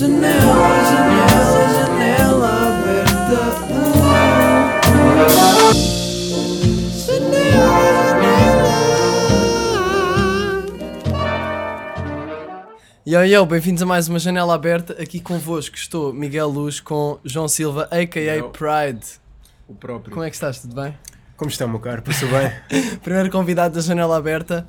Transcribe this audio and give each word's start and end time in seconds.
Janela, 0.00 0.32
janela, 0.88 1.68
janela 1.74 2.48
aberta. 2.68 3.36
Yo, 13.06 13.24
yo, 13.24 13.44
bem-vindos 13.44 13.82
a 13.82 13.86
mais 13.86 14.08
uma 14.08 14.18
janela 14.18 14.54
aberta. 14.54 14.94
Aqui 14.94 15.20
convosco 15.20 15.76
estou 15.76 16.14
Miguel 16.14 16.48
Luz 16.48 16.80
com 16.80 17.20
João 17.22 17.46
Silva, 17.46 17.86
a.k.a. 17.90 18.36
Yo. 18.36 18.48
Pride. 18.48 19.04
O 19.68 19.74
próprio. 19.74 20.14
Como 20.14 20.24
é 20.24 20.30
que 20.30 20.36
estás? 20.36 20.60
Tudo 20.60 20.76
bem? 20.76 20.96
Como 21.36 21.50
está, 21.50 21.66
meu 21.66 21.78
caro? 21.78 22.00
Passou 22.00 22.26
bem? 22.30 22.50
Primeiro 23.04 23.30
convidado 23.30 23.74
da 23.74 23.82
janela 23.82 24.16
aberta. 24.16 24.66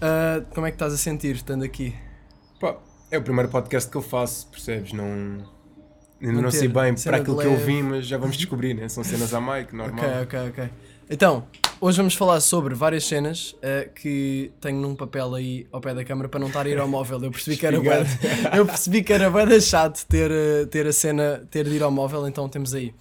Ah, 0.00 0.42
como 0.52 0.66
é 0.66 0.72
que 0.72 0.74
estás 0.74 0.92
a 0.92 0.96
sentir 0.96 1.36
estando 1.36 1.62
aqui? 1.62 1.94
É 3.12 3.18
o 3.18 3.22
primeiro 3.22 3.50
podcast 3.50 3.90
que 3.90 3.96
eu 3.96 4.00
faço, 4.00 4.46
percebes? 4.46 4.94
Não. 4.94 5.04
Ainda 5.04 6.32
não 6.32 6.42
Manter 6.44 6.52
sei 6.58 6.68
bem 6.68 6.94
para 6.94 7.18
aquilo 7.18 7.36
que 7.36 7.46
eu 7.46 7.58
vim, 7.58 7.82
mas 7.82 8.06
já 8.06 8.16
vamos 8.16 8.36
descobrir, 8.38 8.72
né? 8.72 8.88
São 8.88 9.04
cenas 9.04 9.34
a 9.34 9.38
Mike, 9.40 9.76
normal. 9.76 10.02
Ok, 10.02 10.22
ok, 10.22 10.48
ok. 10.48 10.70
Então, 11.10 11.44
hoje 11.78 11.98
vamos 11.98 12.14
falar 12.14 12.40
sobre 12.40 12.74
várias 12.74 13.04
cenas 13.04 13.54
ah, 13.62 13.86
que 13.94 14.50
tenho 14.62 14.80
num 14.80 14.94
papel 14.96 15.34
aí 15.34 15.66
ao 15.70 15.78
pé 15.78 15.92
da 15.92 16.02
câmara 16.02 16.26
para 16.26 16.40
não 16.40 16.46
estar 16.46 16.64
a 16.64 16.68
ir 16.70 16.78
ao 16.78 16.88
móvel. 16.88 17.22
Eu 17.22 17.30
percebi 17.30 17.58
que 17.58 17.66
era 17.66 17.78
bué- 17.78 18.06
eu 18.56 18.64
percebi 18.64 19.02
que 19.02 19.12
era 19.12 19.28
bem 19.30 19.60
chato 19.60 20.06
ter, 20.06 20.30
ah, 20.32 20.66
ter 20.68 20.86
a 20.86 20.92
cena, 20.94 21.46
ter 21.50 21.64
de 21.68 21.74
ir 21.76 21.82
ao 21.82 21.90
móvel, 21.90 22.26
então 22.26 22.48
temos 22.48 22.72
aí. 22.72 22.94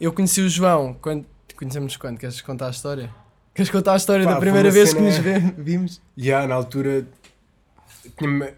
Eu 0.00 0.14
conheci 0.14 0.40
o 0.40 0.48
João 0.48 0.94
quando. 0.98 1.26
Conhecemos 1.56 1.96
quando? 1.98 2.16
Queres 2.18 2.40
contar 2.40 2.68
a 2.68 2.70
história? 2.70 3.10
Queres 3.54 3.70
contar 3.70 3.92
a 3.92 3.96
história 3.96 4.24
Pá, 4.24 4.32
da 4.32 4.40
primeira 4.40 4.70
vez 4.70 4.94
que 4.94 4.98
cena- 4.98 5.10
nos 5.10 5.18
vem- 5.18 5.54
vimos? 5.62 6.00
Já, 6.16 6.46
na 6.46 6.54
altura. 6.54 7.06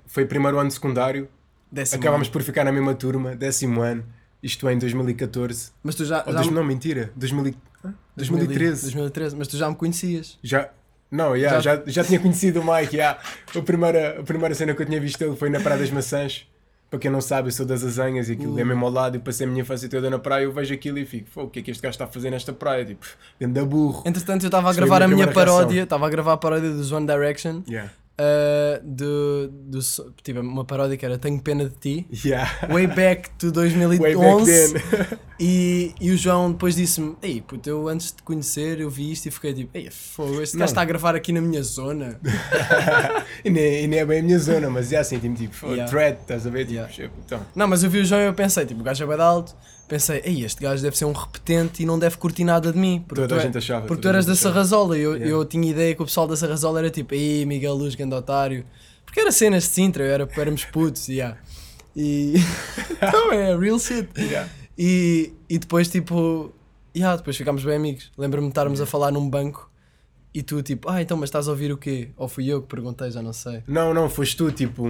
Foi 0.06 0.24
primeiro 0.26 0.58
ano 0.58 0.70
secundário, 0.70 1.28
Décimo 1.70 2.00
acabámos 2.00 2.28
ano. 2.28 2.32
por 2.32 2.42
ficar 2.42 2.64
na 2.64 2.72
mesma 2.72 2.94
turma, 2.94 3.34
décimo 3.34 3.80
ano, 3.82 4.04
isto 4.42 4.68
é 4.68 4.72
em 4.74 4.78
2014. 4.78 5.70
Mas 5.82 5.94
tu 5.94 6.04
já. 6.04 6.18
Já 6.18 6.32
dois- 6.32 6.46
me- 6.46 6.52
não, 6.54 6.64
mentira, 6.64 7.10
2000 7.16 7.48
e- 7.48 7.56
hã? 7.84 7.94
2013. 8.16 8.82
2013, 8.82 9.36
mas 9.36 9.48
tu 9.48 9.56
já 9.56 9.68
me 9.68 9.74
conhecias. 9.76 10.38
Já. 10.42 10.70
Não, 11.10 11.38
já, 11.38 11.60
já, 11.60 11.80
já 11.86 12.02
tinha 12.02 12.18
conhecido 12.18 12.60
o 12.60 12.64
Mike, 12.74 12.96
já. 12.96 13.18
A 13.56 13.62
primeira, 13.62 14.20
a 14.20 14.22
primeira 14.24 14.54
cena 14.54 14.74
que 14.74 14.82
eu 14.82 14.86
tinha 14.86 15.00
visto 15.00 15.22
ele 15.22 15.36
foi 15.36 15.48
na 15.48 15.60
Praia 15.60 15.78
das 15.78 15.90
Maçãs. 15.90 16.46
Para 16.90 16.98
quem 16.98 17.10
não 17.10 17.20
sabe, 17.20 17.48
eu 17.48 17.52
sou 17.52 17.64
das 17.66 17.82
Azanhas 17.84 18.28
e 18.28 18.32
aquilo 18.32 18.54
Uh. 18.54 18.60
é 18.60 18.64
mesmo 18.64 18.84
ao 18.84 18.90
lado. 18.92 19.16
Eu 19.16 19.20
passei 19.20 19.46
a 19.46 19.50
minha 19.50 19.62
infância 19.62 19.88
toda 19.88 20.08
na 20.10 20.18
praia. 20.18 20.44
Eu 20.44 20.52
vejo 20.52 20.72
aquilo 20.74 20.98
e 20.98 21.04
fico, 21.06 21.28
"Pô, 21.32 21.42
o 21.44 21.50
que 21.50 21.58
é 21.58 21.62
que 21.62 21.70
este 21.70 21.82
gajo 21.82 21.92
está 21.94 22.04
a 22.04 22.08
fazer 22.08 22.30
nesta 22.30 22.52
praia? 22.52 22.84
Tipo, 22.84 23.04
anda 23.42 23.64
burro. 23.64 24.02
Entretanto, 24.06 24.44
eu 24.44 24.48
estava 24.48 24.70
a 24.70 24.72
gravar 24.72 25.02
a 25.02 25.08
minha 25.08 25.26
paródia, 25.28 25.82
estava 25.84 26.06
a 26.06 26.10
gravar 26.10 26.32
a 26.34 26.36
paródia 26.36 26.70
dos 26.70 26.90
One 26.92 27.06
Direction, 27.06 27.62
Yeah. 27.68 27.90
Uh, 28.18 28.80
do, 28.84 29.48
do, 29.48 29.78
tipo, 30.22 30.40
uma 30.40 30.64
paródia 30.64 30.96
que 30.96 31.04
era 31.04 31.18
Tenho 31.18 31.40
Pena 31.40 31.64
de 31.68 31.74
Ti, 31.76 32.06
Yeah. 32.24 32.50
way 32.70 32.86
back 32.86 33.30
to 33.38 33.52
Way 33.52 33.98
back 33.98 34.14
2011, 34.14 34.72
then. 34.72 35.18
e, 35.40 35.94
e 36.00 36.10
o 36.10 36.16
João 36.16 36.52
depois 36.52 36.76
disse-me, 36.76 37.16
ei 37.22 37.40
puto, 37.40 37.68
eu 37.68 37.88
antes 37.88 38.08
de 38.08 38.14
te 38.14 38.22
conhecer, 38.22 38.80
eu 38.80 38.90
vi 38.90 39.12
isto 39.12 39.26
e 39.26 39.30
fiquei 39.30 39.52
tipo, 39.52 39.70
ei, 39.76 39.90
fogo, 39.90 40.40
este 40.40 40.56
gajo 40.56 40.70
está 40.70 40.82
a 40.82 40.84
gravar 40.84 41.14
aqui 41.14 41.32
na 41.32 41.40
minha 41.40 41.62
zona. 41.62 42.20
e, 43.44 43.50
nem, 43.50 43.84
e 43.84 43.86
nem 43.86 43.98
é 44.00 44.04
bem 44.04 44.20
a 44.20 44.22
minha 44.22 44.38
zona, 44.38 44.70
mas 44.70 44.92
é 44.92 44.98
assim, 44.98 45.18
tipo, 45.18 45.34
tipo 45.34 45.66
Yeah. 45.66 45.90
thread, 45.90 46.18
estás 46.20 46.46
a 46.46 46.50
ver? 46.50 46.66
Tipo, 46.66 46.74
Yeah. 46.74 47.10
então, 47.24 47.40
Não, 47.54 47.66
mas 47.66 47.82
eu 47.82 47.90
vi 47.90 47.98
o 47.98 48.04
João 48.04 48.20
e 48.20 48.26
eu 48.26 48.34
pensei, 48.34 48.64
tipo, 48.66 48.80
o 48.80 48.84
gajo 48.84 49.02
é 49.02 49.06
bem 49.06 49.20
alto, 49.24 49.54
pensei, 49.88 50.20
ei, 50.24 50.44
este 50.44 50.62
gajo 50.62 50.82
deve 50.82 50.96
ser 50.96 51.04
um 51.04 51.12
repetente 51.12 51.82
e 51.82 51.86
não 51.86 51.98
deve 51.98 52.16
curtir 52.16 52.44
nada 52.44 52.72
de 52.72 52.78
mim, 52.78 53.04
porque, 53.06 53.22
toda 53.22 53.28
tu, 53.28 53.34
a 53.34 53.38
é- 53.38 53.46
gente 53.46 53.58
achava. 53.58 53.86
porque 53.86 54.02
tu 54.02 54.08
eras 54.08 54.26
da. 54.26 54.34
Sarrazola 54.34 54.98
e 54.98 55.02
eu, 55.02 55.12
Yeah. 55.14 55.30
eu 55.30 55.44
tinha 55.44 55.70
ideia 55.70 55.94
que 55.94 56.02
o 56.02 56.04
pessoal 56.06 56.26
da 56.26 56.36
Sarrazola 56.36 56.78
era 56.80 56.90
tipo, 56.90 57.14
ei, 57.14 57.44
Miguel 57.46 57.74
Luz, 57.74 57.94
grande 57.94 58.14
otário, 58.14 58.64
porque 59.04 59.20
era 59.20 59.30
cenas 59.32 59.64
de 59.64 59.68
Sintra, 59.70 60.04
era, 60.04 60.28
éramos 60.36 60.64
putos, 60.64 61.08
yeah. 61.08 61.36
e... 61.96 62.34
então 63.00 63.32
é, 63.32 63.56
real 63.56 63.78
shit. 63.78 64.08
Yeah. 64.18 64.48
E, 64.76 65.32
e 65.48 65.58
depois, 65.58 65.88
tipo, 65.88 66.52
yeah, 66.96 67.16
depois 67.16 67.36
ficámos 67.36 67.62
bem 67.64 67.76
amigos. 67.76 68.10
Lembro-me 68.18 68.48
de 68.48 68.50
estarmos 68.52 68.80
a 68.80 68.86
falar 68.86 69.12
num 69.12 69.28
banco 69.28 69.70
e 70.34 70.42
tu, 70.42 70.60
tipo, 70.62 70.88
ah, 70.88 71.00
então, 71.00 71.16
mas 71.16 71.28
estás 71.28 71.46
a 71.46 71.52
ouvir 71.52 71.70
o 71.70 71.76
quê? 71.76 72.10
Ou 72.16 72.26
fui 72.26 72.48
eu 72.48 72.60
que 72.60 72.66
perguntei, 72.68 73.08
já 73.10 73.22
não 73.22 73.32
sei. 73.32 73.62
Não, 73.68 73.94
não, 73.94 74.10
foste 74.10 74.36
tu, 74.36 74.50
tipo. 74.50 74.88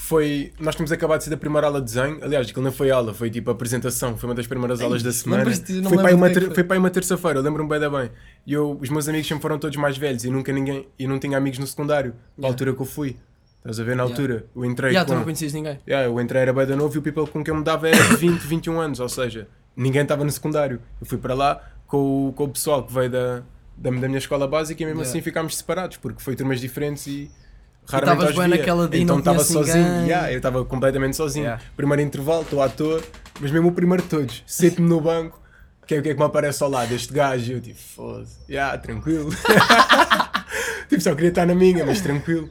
Foi. 0.00 0.52
Nós 0.60 0.76
tínhamos 0.76 0.92
acabado 0.92 1.18
de 1.18 1.24
ser 1.24 1.30
da 1.30 1.36
primeira 1.36 1.66
aula 1.66 1.80
de 1.80 1.86
desenho. 1.86 2.18
Aliás, 2.22 2.48
aquilo 2.48 2.64
não 2.64 2.70
foi 2.72 2.88
aula, 2.90 3.12
foi 3.12 3.28
tipo 3.28 3.50
apresentação. 3.50 4.16
Foi 4.16 4.28
uma 4.28 4.34
das 4.34 4.46
primeiras 4.46 4.78
Ei, 4.78 4.86
aulas 4.86 5.02
da 5.02 5.10
semana. 5.10 5.44
não 5.44 5.90
Foi 5.90 5.98
para, 5.98 6.14
uma 6.14 6.28
é 6.28 6.32
ter... 6.32 6.44
foi. 6.46 6.54
foi 6.54 6.64
para 6.64 6.76
aí 6.76 6.78
uma 6.78 6.88
terça-feira, 6.88 7.40
eu 7.40 7.42
lembro-me 7.42 7.68
bem 7.68 7.80
da 7.80 7.90
bem. 7.90 8.08
E 8.46 8.52
eu, 8.52 8.78
os 8.80 8.88
meus 8.90 9.08
amigos 9.08 9.26
sempre 9.26 9.42
foram 9.42 9.58
todos 9.58 9.76
mais 9.76 9.98
velhos 9.98 10.24
e 10.24 10.30
nunca 10.30 10.52
ninguém. 10.52 10.86
E 10.98 11.06
não 11.08 11.18
tinha 11.18 11.36
amigos 11.36 11.58
no 11.58 11.66
secundário, 11.66 12.12
na 12.36 12.46
Yeah. 12.46 12.54
altura 12.54 12.72
que 12.74 12.80
eu 12.80 12.86
fui. 12.86 13.16
Estás 13.58 13.80
a 13.80 13.82
ver? 13.82 13.96
Na 13.96 14.04
Yeah. 14.04 14.12
altura, 14.22 14.46
eu 14.54 14.64
entrei 14.64 14.94
tu 14.94 15.04
com. 15.06 15.14
não 15.16 15.24
conhecias 15.24 15.52
ninguém. 15.52 15.80
Yeah, 15.86 16.08
eu 16.08 16.20
entrei 16.20 16.42
era 16.42 16.52
bem 16.52 16.64
da 16.66 16.76
novo 16.76 16.94
e 16.94 16.98
o 16.98 17.02
people 17.02 17.26
com 17.26 17.42
quem 17.42 17.52
eu 17.52 17.58
me 17.58 17.64
dava 17.64 17.88
era 17.88 18.02
de 18.02 18.16
20, 18.16 18.40
21 18.42 18.80
anos, 18.80 19.00
ou 19.00 19.08
seja, 19.08 19.48
ninguém 19.76 20.02
estava 20.02 20.24
no 20.24 20.30
secundário. 20.30 20.80
Eu 21.00 21.06
fui 21.08 21.18
para 21.18 21.34
lá 21.34 21.60
com 21.88 22.28
o, 22.28 22.32
com 22.32 22.44
o 22.44 22.48
pessoal 22.48 22.84
que 22.86 22.92
veio 22.94 23.10
da, 23.10 23.42
da, 23.76 23.90
da 23.90 24.06
minha 24.06 24.18
escola 24.18 24.46
básica 24.46 24.80
e 24.80 24.86
mesmo 24.86 25.00
Yeah. 25.00 25.10
assim 25.10 25.20
ficámos 25.22 25.56
separados, 25.56 25.96
porque 25.96 26.22
foi 26.22 26.36
turmas 26.36 26.60
diferentes 26.60 27.04
e 27.08 27.28
raramente 27.90 28.30
os 28.30 28.36
bem 28.36 28.48
via. 28.48 28.56
naquela 28.58 28.88
de 28.88 29.00
Então 29.00 29.18
estava 29.18 29.44
sozinho, 29.44 30.02
yeah, 30.06 30.30
eu 30.32 30.36
estava 30.38 30.64
completamente 30.64 31.16
sozinho. 31.16 31.44
Yeah. 31.44 31.62
Primeiro 31.76 32.02
intervalo, 32.02 32.42
estou 32.42 32.62
à 32.62 32.68
toa, 32.68 33.02
mas 33.40 33.50
mesmo 33.50 33.68
o 33.68 33.72
primeiro 33.72 34.02
de 34.02 34.08
todos, 34.08 34.42
sento-me 34.46 34.88
no 34.88 35.00
banco, 35.00 35.40
que 35.86 35.94
é 35.94 35.98
o 35.98 36.02
que 36.02 36.10
é 36.10 36.12
que 36.14 36.18
me 36.20 36.26
aparece 36.26 36.62
ao 36.62 36.68
lado, 36.70 36.92
este 36.94 37.12
gajo, 37.12 37.50
e 37.50 37.54
eu 37.54 37.60
tipo, 37.60 37.78
foda-se, 37.78 38.36
yeah, 38.48 38.76
tranquilo. 38.78 39.30
tipo, 40.88 41.00
só 41.02 41.14
queria 41.14 41.30
estar 41.30 41.46
na 41.46 41.54
minha, 41.54 41.84
mas 41.84 42.00
tranquilo. 42.00 42.48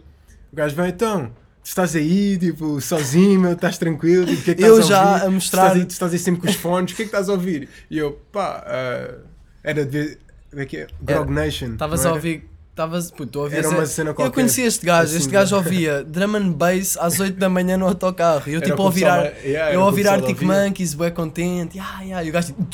O 0.52 0.56
gajo 0.56 0.76
vem, 0.76 0.88
então, 0.90 1.28
tu 1.64 1.66
estás 1.68 1.96
aí, 1.96 2.38
tipo, 2.38 2.80
sozinho, 2.82 3.40
meu, 3.40 3.54
estás 3.54 3.78
tranquilo, 3.78 4.26
tipo, 4.26 4.42
o 4.42 4.44
que 4.44 4.52
é 4.52 4.56
que 4.56 4.64
Eu 4.64 4.80
estás 4.80 4.88
já 4.88 5.12
ouvir? 5.14 5.26
a 5.26 5.30
mostrar- 5.30 5.62
Tu 5.62 5.66
estás, 5.68 5.80
aí, 5.82 5.86
tu 5.86 5.92
estás 5.92 6.14
aí 6.14 6.20
sempre 6.20 6.42
com 6.42 6.48
os 6.48 6.56
fones, 6.56 6.92
o 6.94 6.96
que 6.96 7.02
é 7.02 7.06
que 7.06 7.10
estás 7.10 7.30
a 7.30 7.34
ouvir? 7.34 7.70
E 7.90 7.98
eu, 7.98 8.14
pá, 8.32 8.64
ah, 8.66 9.16
era 9.64 9.86
de. 9.86 10.18
Como 10.50 10.62
é 10.62 10.66
que 10.66 10.78
é? 10.78 10.88
Grog 11.02 11.30
Nation. 11.32 11.74
Estavas 11.74 12.06
a 12.06 12.14
ouvir. 12.14 12.50
Estavas, 12.78 13.10
puto, 13.10 13.40
ouvias 13.40 13.66
Era 13.66 13.76
uma 13.76 13.86
cena 13.88 14.12
Eu 14.12 14.14
qualquer. 14.14 14.36
conhecia 14.36 14.68
este 14.68 14.86
gajo, 14.86 15.10
Assim, 15.10 15.18
este 15.18 15.32
gajo 15.32 15.56
ouvia 15.56 16.04
drum 16.06 16.36
and 16.36 16.52
bass 16.52 16.96
às 16.98 17.20
8 17.20 17.36
da 17.36 17.50
manhã 17.50 17.76
no 17.76 17.88
autocarro. 17.88 18.44
E 18.48 18.54
eu 18.54 18.62
tipo 18.62 18.80
a 18.80 18.86
ouvir, 18.86 19.06
ar- 19.06 19.34
yeah, 19.44 19.74
eu 19.74 19.82
ouvir 19.82 20.08
Arctic. 20.08 20.40
Monkeys, 20.44 20.94
bué 20.94 21.10
contente. 21.10 21.76
Yeah, 21.76 22.02
yeah. 22.04 22.24
E 22.24 22.30
o 22.30 22.32
gajo 22.32 22.54
tipo. 22.54 22.68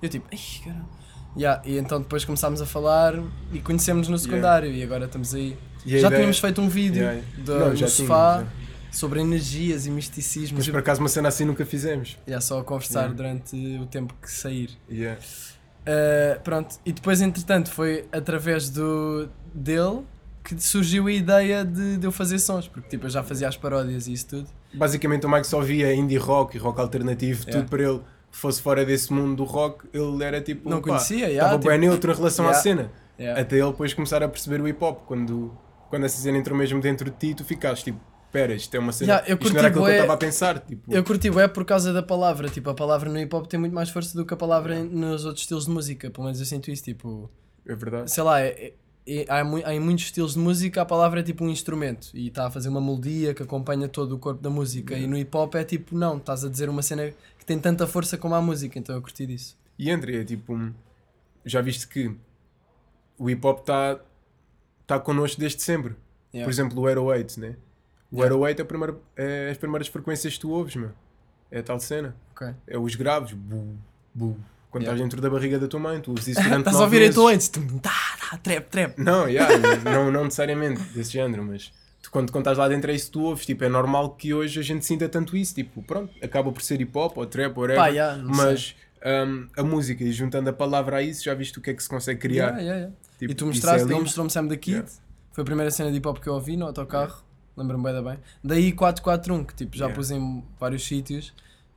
Eu 0.00 0.08
tipo, 0.08 0.26
ai 0.30 0.38
caramba. 0.62 0.88
Yeah, 1.36 1.62
e 1.66 1.78
então 1.78 2.00
depois 2.00 2.24
começámos 2.24 2.62
a 2.62 2.66
falar 2.66 3.14
e 3.52 3.58
conhecemos 3.58 4.06
no 4.06 4.16
secundário 4.16 4.70
e 4.70 4.84
agora 4.84 5.06
estamos 5.06 5.34
aí. 5.34 5.56
Já 5.84 6.08
tínhamos 6.08 6.38
feito 6.38 6.60
um 6.60 6.68
vídeo 6.68 7.02
Yeah. 7.02 7.22
do- 7.38 7.58
Não, 7.58 7.68
no 7.70 7.76
já 7.76 7.88
sofá 7.88 8.34
tínhamos, 8.34 8.52
sobre 8.92 9.20
energias 9.20 9.84
e 9.84 9.90
misticismo. 9.90 10.58
Mas 10.58 10.68
por 10.68 10.78
acaso 10.78 11.00
uma 11.00 11.08
cena 11.08 11.26
assim 11.28 11.44
nunca 11.44 11.66
fizemos. 11.66 12.16
Yeah, 12.24 12.40
só 12.40 12.60
a 12.60 12.62
conversar 12.64 13.12
durante 13.12 13.56
o 13.82 13.86
tempo 13.86 14.14
que 14.22 14.30
sair. 14.30 14.70
Uh, 15.86 16.40
pronto, 16.42 16.76
e 16.84 16.92
depois 16.92 17.20
entretanto 17.20 17.70
foi 17.70 18.06
através 18.10 18.70
do, 18.70 19.28
dele 19.52 20.00
que 20.42 20.58
surgiu 20.62 21.06
a 21.06 21.12
ideia 21.12 21.64
de, 21.64 21.98
de 21.98 22.06
eu 22.06 22.12
fazer 22.12 22.38
sons, 22.38 22.66
porque 22.68 22.88
tipo 22.88 23.06
eu 23.06 23.10
já 23.10 23.22
fazia 23.22 23.48
as 23.48 23.56
paródias 23.56 24.06
e 24.06 24.12
isso 24.14 24.28
tudo. 24.28 24.48
Basicamente 24.72 25.26
o 25.26 25.28
Mike 25.30 25.46
só 25.46 25.60
via 25.60 25.94
indie 25.94 26.16
rock 26.16 26.56
e 26.56 26.60
rock 26.60 26.80
alternativo, 26.80 27.42
Yeah. 27.42 27.60
tudo 27.60 27.68
para 27.70 27.82
ele 27.82 28.00
fosse 28.30 28.60
fora 28.62 28.84
desse 28.84 29.12
mundo 29.12 29.36
do 29.36 29.44
rock, 29.44 29.86
ele 29.92 30.24
era 30.24 30.40
tipo. 30.40 30.68
Não 30.68 30.78
pá, 30.80 30.88
conhecia, 30.88 31.18
yeah, 31.28 31.34
Estava 31.34 31.58
tipo- 31.58 31.68
bem 31.70 31.78
neutro 31.78 32.12
em 32.12 32.14
relação 32.16 32.44
Yeah. 32.46 32.58
à 32.58 32.62
cena. 32.62 32.90
Yeah. 33.18 33.40
Até 33.40 33.56
ele 33.58 33.70
depois 33.70 33.94
começar 33.94 34.22
a 34.22 34.28
perceber 34.28 34.60
o 34.60 34.66
hip 34.68 34.82
hop. 34.82 35.02
Quando, 35.06 35.56
quando 35.88 36.04
essa 36.04 36.20
cena 36.20 36.36
entrou 36.36 36.56
mesmo 36.58 36.80
dentro 36.80 37.08
de 37.10 37.16
ti, 37.16 37.34
tu 37.34 37.44
ficaste 37.44 37.84
tipo, 37.84 38.00
pera, 38.34 38.52
isto 38.54 38.74
é 38.74 38.78
uma 38.80 38.92
cena. 38.92 39.12
Yeah, 39.12 39.30
eu 39.30 39.38
isto 39.40 39.52
não 39.52 39.58
era 39.60 39.70
curti 39.70 39.78
aquilo 39.78 39.84
que 39.84 39.90
eu 39.90 39.94
estava 39.94 40.12
a 40.12 40.16
pensar. 40.16 40.58
Tipo, 40.58 40.92
Eu 40.92 41.04
curti 41.04 41.28
é 41.38 41.48
por 41.48 41.64
causa 41.64 41.92
da 41.92 42.02
palavra, 42.02 42.48
tipo 42.48 42.68
a 42.68 42.74
palavra 42.74 43.08
no 43.08 43.18
hip 43.18 43.34
hop 43.34 43.46
tem 43.46 43.60
muito 43.60 43.72
mais 43.72 43.88
força 43.90 44.16
do 44.18 44.26
que 44.26 44.34
a 44.34 44.36
palavra 44.36 44.76
em- 44.76 44.84
nos 44.88 45.24
outros 45.24 45.42
estilos 45.42 45.66
de 45.66 45.70
música, 45.70 46.10
pelo 46.10 46.24
menos 46.24 46.40
eu 46.40 46.46
sinto 46.46 46.70
isso, 46.70 46.82
tipo, 46.82 47.30
É 47.64 47.74
verdade. 47.76 48.10
sei 48.10 48.22
lá, 48.24 48.40
é- 48.40 48.72
é- 49.06 49.26
há, 49.28 49.44
mui- 49.44 49.62
há 49.64 49.72
em 49.74 49.78
muitos 49.80 50.04
estilos 50.06 50.32
de 50.34 50.38
música 50.40 50.82
a 50.82 50.84
palavra 50.84 51.20
é 51.20 51.22
tipo 51.22 51.44
um 51.44 51.48
instrumento 51.50 52.10
e 52.14 52.26
está 52.28 52.46
a 52.46 52.50
fazer 52.50 52.68
uma 52.70 52.80
melodia 52.80 53.32
que 53.34 53.42
acompanha 53.42 53.88
todo 53.88 54.12
o 54.16 54.18
corpo 54.18 54.42
da 54.42 54.50
música 54.50 54.96
e 54.98 55.06
no 55.06 55.16
hip 55.16 55.34
hop 55.36 55.54
é 55.54 55.62
tipo, 55.64 55.94
não, 55.96 56.16
estás 56.16 56.44
a 56.44 56.48
dizer 56.48 56.68
uma 56.68 56.82
cena 56.82 57.12
que 57.38 57.44
tem 57.46 57.58
tanta 57.58 57.86
força 57.86 58.18
como 58.18 58.34
a 58.34 58.42
música, 58.42 58.78
então 58.78 58.94
eu 58.96 59.00
curti 59.02 59.26
disso. 59.26 59.56
E 59.78 59.90
André, 59.90 60.16
é 60.20 60.24
tipo, 60.24 60.58
já 61.44 61.60
viste 61.60 61.86
que 61.86 62.10
o 63.18 63.30
hip 63.30 63.46
hop 63.46 63.60
está 63.60 64.00
tá 64.86 64.98
connosco 64.98 65.38
desde 65.40 65.62
sempre. 65.62 65.94
Yeah. 66.32 66.46
Por 66.48 66.50
exemplo, 66.52 66.82
o 66.82 66.86
Aero 66.88 67.04
8, 67.04 67.38
né? 67.38 67.54
O 68.10 68.16
Yeah. 68.16 68.34
Aero 68.34 68.38
8 68.40 68.60
é, 68.60 68.62
a 68.62 68.64
primeira- 68.66 68.96
é 69.16 69.48
as 69.50 69.56
primeiras 69.58 69.88
frequências 69.88 70.34
que 70.34 70.40
tu 70.40 70.50
ouves, 70.50 70.76
meu. 70.76 70.90
É 71.50 71.58
a 71.58 71.62
tal 71.62 71.78
cena. 71.80 72.14
Ok. 72.32 72.48
É 72.66 72.78
os 72.78 72.94
graves. 72.94 73.32
Bu, 73.32 73.76
bu. 74.14 74.36
Quando 74.70 74.82
Yeah. 74.84 74.96
estás 74.96 75.00
dentro 75.00 75.20
da 75.20 75.30
barriga 75.30 75.58
da 75.58 75.68
tua 75.68 75.78
mãe, 75.80 76.00
tu 76.00 76.10
ouves 76.10 76.26
isso 76.26 76.40
durante 76.42 76.58
Estás 76.60 76.76
a 76.76 76.80
ouvir 76.84 76.98
meses. 76.98 77.10
então 77.14 77.28
antes? 77.28 77.48
Tá, 77.48 77.90
tá, 78.30 78.36
trap, 78.38 78.68
trap. 78.68 78.98
Não, 78.98 79.28
yeah, 79.28 79.48
não, 79.84 80.10
não 80.10 80.24
necessariamente 80.24 80.80
desse 80.92 81.12
género, 81.12 81.44
mas 81.44 81.72
tu, 82.02 82.10
quando, 82.10 82.30
quando 82.32 82.42
estás 82.42 82.58
lá 82.58 82.68
dentro 82.68 82.90
é 82.90 82.94
isso 82.94 83.06
que 83.06 83.12
tu 83.12 83.22
ouves. 83.22 83.46
Tipo, 83.46 83.64
é 83.64 83.68
normal 83.68 84.10
que 84.16 84.34
hoje 84.34 84.58
a 84.58 84.62
gente 84.62 84.84
sinta 84.84 85.08
tanto 85.08 85.36
isso. 85.36 85.54
Tipo, 85.54 85.82
pronto, 85.82 86.12
acaba 86.22 86.50
por 86.52 86.60
ser 86.62 86.80
hip 86.80 86.96
hop 86.96 87.16
ou 87.18 87.26
trap, 87.26 87.56
whatever. 87.56 87.76
Pá, 87.80 87.86
yeah, 87.88 88.20
mas 88.22 88.74
hum, 89.04 89.48
a 89.56 89.62
música 89.62 90.02
e 90.02 90.10
juntando 90.12 90.50
a 90.50 90.52
palavra 90.52 90.96
a 90.96 91.02
isso, 91.02 91.22
já 91.24 91.34
viste 91.34 91.58
o 91.58 91.62
que 91.62 91.70
é 91.70 91.74
que 91.74 91.82
se 91.82 91.88
consegue 91.88 92.18
criar. 92.20 92.58
Yeah. 92.58 92.90
Tipo, 93.18 93.30
e 93.32 93.34
tu 93.34 93.44
isso 93.44 93.46
mostraste, 93.46 93.88
é 93.88 93.92
ele 93.92 94.00
mostrou-me 94.00 94.30
Sam 94.30 94.46
da 94.46 94.56
Kid. 94.56 94.84
Foi 95.32 95.42
a 95.42 95.44
primeira 95.44 95.70
cena 95.70 95.90
de 95.92 95.98
hip 95.98 96.08
hop 96.08 96.18
que 96.18 96.28
eu 96.28 96.34
ouvi 96.34 96.56
no 96.56 96.66
autocarro. 96.66 97.22
Lembro-me 97.56 97.84
bem, 97.92 98.02
bem. 98.02 98.18
Daí 98.42 98.72
441, 98.72 99.44
que 99.44 99.54
tipo, 99.54 99.76
já 99.76 99.84
Yeah. 99.86 99.96
pus 99.96 100.10
em 100.10 100.42
vários 100.58 100.84
sítios 100.86 101.32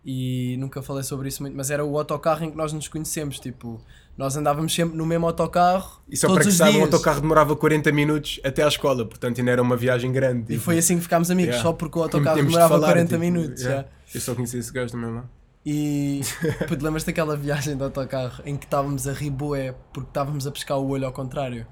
e 0.05 0.55
nunca 0.59 0.81
falei 0.81 1.03
sobre 1.03 1.27
isso 1.27 1.41
muito, 1.43 1.55
mas 1.55 1.69
era 1.69 1.83
o 1.83 1.97
autocarro 1.97 2.43
em 2.45 2.49
que 2.51 2.57
nós 2.57 2.71
nos 2.73 2.87
conhecemos. 2.87 3.39
Tipo, 3.39 3.79
nós 4.17 4.35
andávamos 4.37 4.73
sempre 4.73 4.97
no 4.97 5.05
mesmo 5.05 5.27
autocarro. 5.27 6.01
E 6.09 6.15
só 6.17 6.33
para 6.33 6.43
que 6.43 6.51
saibam, 6.51 6.81
o 6.81 6.83
autocarro 6.85 7.21
demorava 7.21 7.55
40 7.55 7.91
minutos 7.91 8.39
até 8.43 8.63
à 8.63 8.67
escola, 8.67 9.05
portanto 9.05 9.39
ainda 9.39 9.51
era 9.51 9.61
uma 9.61 9.75
viagem 9.75 10.11
grande. 10.11 10.43
E 10.43 10.53
tipo. 10.53 10.61
foi 10.61 10.77
assim 10.77 10.95
que 10.97 11.03
ficámos 11.03 11.29
amigos, 11.29 11.55
Yeah. 11.55 11.69
só 11.69 11.73
porque 11.73 11.99
o 11.99 12.03
autocarro 12.03 12.35
temos 12.37 12.51
de 12.51 12.57
demorava 12.57 12.75
falar, 12.75 12.87
40 12.93 13.07
tipo, 13.09 13.19
minutos. 13.19 13.61
yeah. 13.61 13.81
já. 13.83 13.87
Eu 14.15 14.21
só 14.21 14.33
conheci 14.33 14.57
esse 14.57 14.71
gajo 14.71 14.91
também 14.93 15.11
lá. 15.13 15.25
E 15.65 16.21
puto, 16.67 16.83
lembras 16.85 17.03
daquela 17.03 17.35
viagem 17.35 17.75
de 17.75 17.83
autocarro 17.83 18.41
em 18.45 18.55
que 18.55 18.65
estávamos 18.65 19.05
a 19.07 19.11
rir 19.11 19.29
bué 19.29 19.75
porque 19.91 20.09
estávamos 20.09 20.47
a 20.47 20.51
pescar 20.51 20.77
o 20.79 20.87
olho 20.87 21.05
ao 21.05 21.11
contrário? 21.11 21.67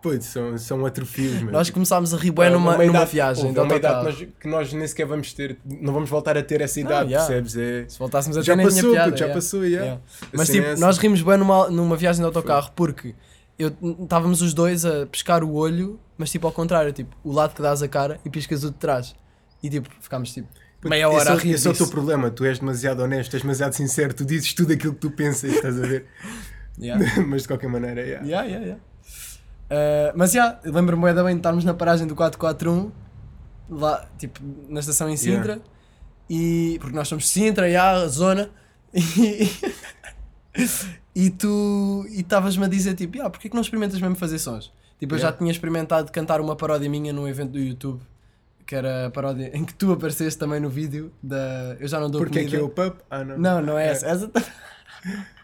Putz, 0.00 0.26
são, 0.26 0.56
são 0.58 0.86
atrofios, 0.86 1.40
mano. 1.40 1.50
Nós 1.52 1.70
começámos 1.70 2.14
a 2.14 2.16
rir 2.16 2.32
É 2.38 2.50
numa, 2.50 2.74
uma 2.74 2.78
numa 2.78 2.84
idade- 2.84 3.10
viagem 3.10 3.44
houve 3.46 3.54
de 3.54 3.60
uma 3.60 3.74
idade 3.76 3.94
autocarro. 3.94 4.16
que 4.16 4.22
nós, 4.26 4.34
que 4.40 4.48
nós 4.48 4.72
nem 4.72 4.86
sequer 4.86 5.06
vamos 5.06 5.32
ter, 5.32 5.58
não 5.64 5.92
vamos 5.92 6.08
voltar 6.08 6.36
a 6.38 6.42
ter 6.42 6.60
essa 6.60 6.78
idade, 6.78 7.10
yeah. 7.10 7.26
percebes? 7.26 7.56
É, 7.56 7.88
Se 7.88 7.98
voltássemos 7.98 8.36
a 8.38 8.42
já 8.42 8.54
ter 8.56 8.62
tinha 8.62 8.72
passou, 8.74 8.90
piada. 8.92 9.06
puto, 9.10 9.18
já 9.18 9.24
yeah. 9.26 9.40
passou, 9.40 9.64
yeah. 9.64 9.84
Yeah. 9.84 10.02
A 10.22 10.26
Mas 10.36 10.46
cena 10.46 10.58
tipo, 10.58 10.68
é 10.68 10.72
essa. 10.72 10.80
nós 10.86 10.98
rimos 10.98 11.22
bem 11.22 11.36
numa, 11.36 11.68
numa 11.68 11.96
viagem 11.96 12.20
de 12.20 12.26
autocarro 12.26 12.70
porque 12.76 13.14
eu 13.58 13.72
estávamos 14.02 14.40
os 14.40 14.54
dois 14.54 14.84
a 14.84 15.04
pescar 15.06 15.42
o 15.42 15.52
olho, 15.54 15.98
mas 16.16 16.30
tipo 16.30 16.46
ao 16.46 16.52
contrário, 16.52 16.92
tipo, 16.92 17.16
o 17.24 17.32
lado 17.32 17.54
que 17.54 17.60
dás 17.62 17.82
a 17.82 17.88
cara 17.88 18.20
e 18.24 18.30
piscas 18.30 18.62
o 18.62 18.70
de 18.70 18.76
trás. 18.76 19.16
E 19.60 19.68
tipo, 19.68 19.88
ficámos 20.00 20.32
tipo 20.32 20.46
meia 20.84 21.08
hora 21.08 21.34
esse, 21.34 21.48
é 21.48 21.50
a 21.50 21.54
Esse 21.56 21.66
é 21.66 21.70
o 21.72 21.74
teu 21.74 21.88
problema, 21.88 22.30
tu 22.30 22.44
és 22.44 22.60
demasiado 22.60 23.00
honesto, 23.02 23.34
és 23.34 23.42
demasiado 23.42 23.72
sincero, 23.72 24.14
tu 24.14 24.24
dizes 24.24 24.52
tudo 24.54 24.72
aquilo 24.72 24.94
que 24.94 25.00
tu 25.00 25.10
pensas, 25.10 25.52
estás 25.52 25.76
a 25.76 25.86
ver? 25.86 26.06
Yeah. 26.80 27.04
Mas 27.26 27.42
de 27.42 27.48
qualquer 27.48 27.68
maneira, 27.68 28.02
yeah. 28.02 28.24
Yeah, 28.24 28.46
yeah, 28.46 28.64
yeah. 28.64 28.82
Uh, 29.70 30.12
mas 30.16 30.32
já, 30.32 30.44
yeah, 30.44 30.60
lembro-me 30.64 31.12
bem 31.12 31.32
de 31.34 31.36
estarmos 31.36 31.64
na 31.64 31.74
paragem 31.74 32.06
do 32.06 32.14
441, 32.14 32.90
lá, 33.68 34.06
tipo, 34.18 34.40
na 34.68 34.80
estação 34.80 35.08
em 35.10 35.16
Sintra, 35.16 35.60
e, 36.28 36.78
porque 36.80 36.96
nós 36.96 37.06
somos 37.08 37.24
de 37.24 37.30
Sintra, 37.30 37.68
yeah, 37.68 38.00
a 38.02 38.08
zona, 38.08 38.50
e, 38.94 39.50
e 41.14 41.30
tu 41.30 42.06
e 42.08 42.20
estavas-me 42.20 42.64
a 42.64 42.68
dizer, 42.68 42.94
tipo, 42.94 43.16
yeah, 43.16 43.30
porque 43.30 43.48
é 43.48 43.50
que 43.50 43.54
não 43.54 43.62
experimentas 43.62 44.00
mesmo 44.00 44.16
fazer 44.16 44.38
sons? 44.38 44.72
Tipo, 44.98 45.14
eu 45.14 45.18
já 45.18 45.26
Yeah. 45.26 45.38
tinha 45.38 45.50
experimentado 45.52 46.10
cantar 46.10 46.40
uma 46.40 46.56
paródia 46.56 46.88
minha 46.90 47.12
num 47.12 47.28
evento 47.28 47.52
do 47.52 47.58
YouTube, 47.58 48.00
que 48.66 48.74
era 48.74 49.06
a 49.06 49.10
paródia 49.10 49.50
em 49.54 49.64
que 49.64 49.72
tu 49.74 49.92
apareceste 49.92 50.38
também 50.38 50.60
no 50.60 50.68
vídeo, 50.68 51.12
da 51.22 51.76
Eu 51.78 51.86
Já 51.86 52.00
Não 52.00 52.10
Dou 52.10 52.20
Porque 52.20 52.38
é 52.40 52.42
Comida. 52.42 52.56
que 52.56 52.62
é 52.62 52.64
o 52.64 52.68
pub? 52.68 52.98
Ah, 53.10 53.22
não. 53.22 53.38
Não, 53.38 53.62
não 53.62 53.78
é 53.78 53.88
essa. 53.88 54.06
essa 54.06 54.28
tá- 54.28 54.42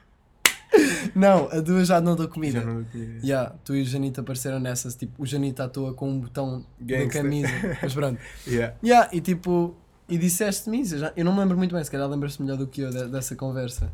não, 1.14 1.48
a 1.50 1.56
Eu 1.56 1.84
Já 1.84 2.00
Não 2.00 2.16
Dou 2.16 2.28
Comida. 2.28 2.60
Já 2.60 2.66
não 2.66 2.74
dou 2.76 2.84
comida. 2.90 3.20
Yeah, 3.24 3.54
tu 3.64 3.74
e 3.76 3.82
o 3.82 3.84
Janito 3.84 4.20
apareceram 4.20 4.58
nessas, 4.60 4.94
tipo, 4.94 5.22
o 5.22 5.26
Janito 5.26 5.62
à 5.62 5.68
toa 5.68 5.94
com 5.94 6.10
um 6.10 6.20
botão 6.20 6.64
Gangster. 6.80 7.22
camisa, 7.22 7.48
mas 7.82 7.94
pronto. 7.94 8.18
Yeah. 8.46 8.74
Yeah, 8.82 9.08
e 9.12 9.20
tipo, 9.20 9.76
e 10.08 10.18
disseste-me 10.18 10.80
isso, 10.80 10.94
eu, 10.96 10.98
já, 11.00 11.12
eu 11.16 11.24
não 11.24 11.32
me 11.32 11.40
lembro 11.40 11.56
muito 11.56 11.74
bem, 11.74 11.82
se 11.84 11.90
calhar 11.90 12.08
lembras-te 12.08 12.42
melhor 12.42 12.56
do 12.58 12.66
que 12.66 12.80
eu 12.82 12.90
de- 12.90 13.08
dessa 13.08 13.34
conversa. 13.36 13.90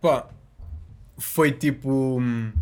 Pá, 0.00 0.26
foi 1.18 1.52
tipo. 1.52 2.18
hum, 2.20 2.52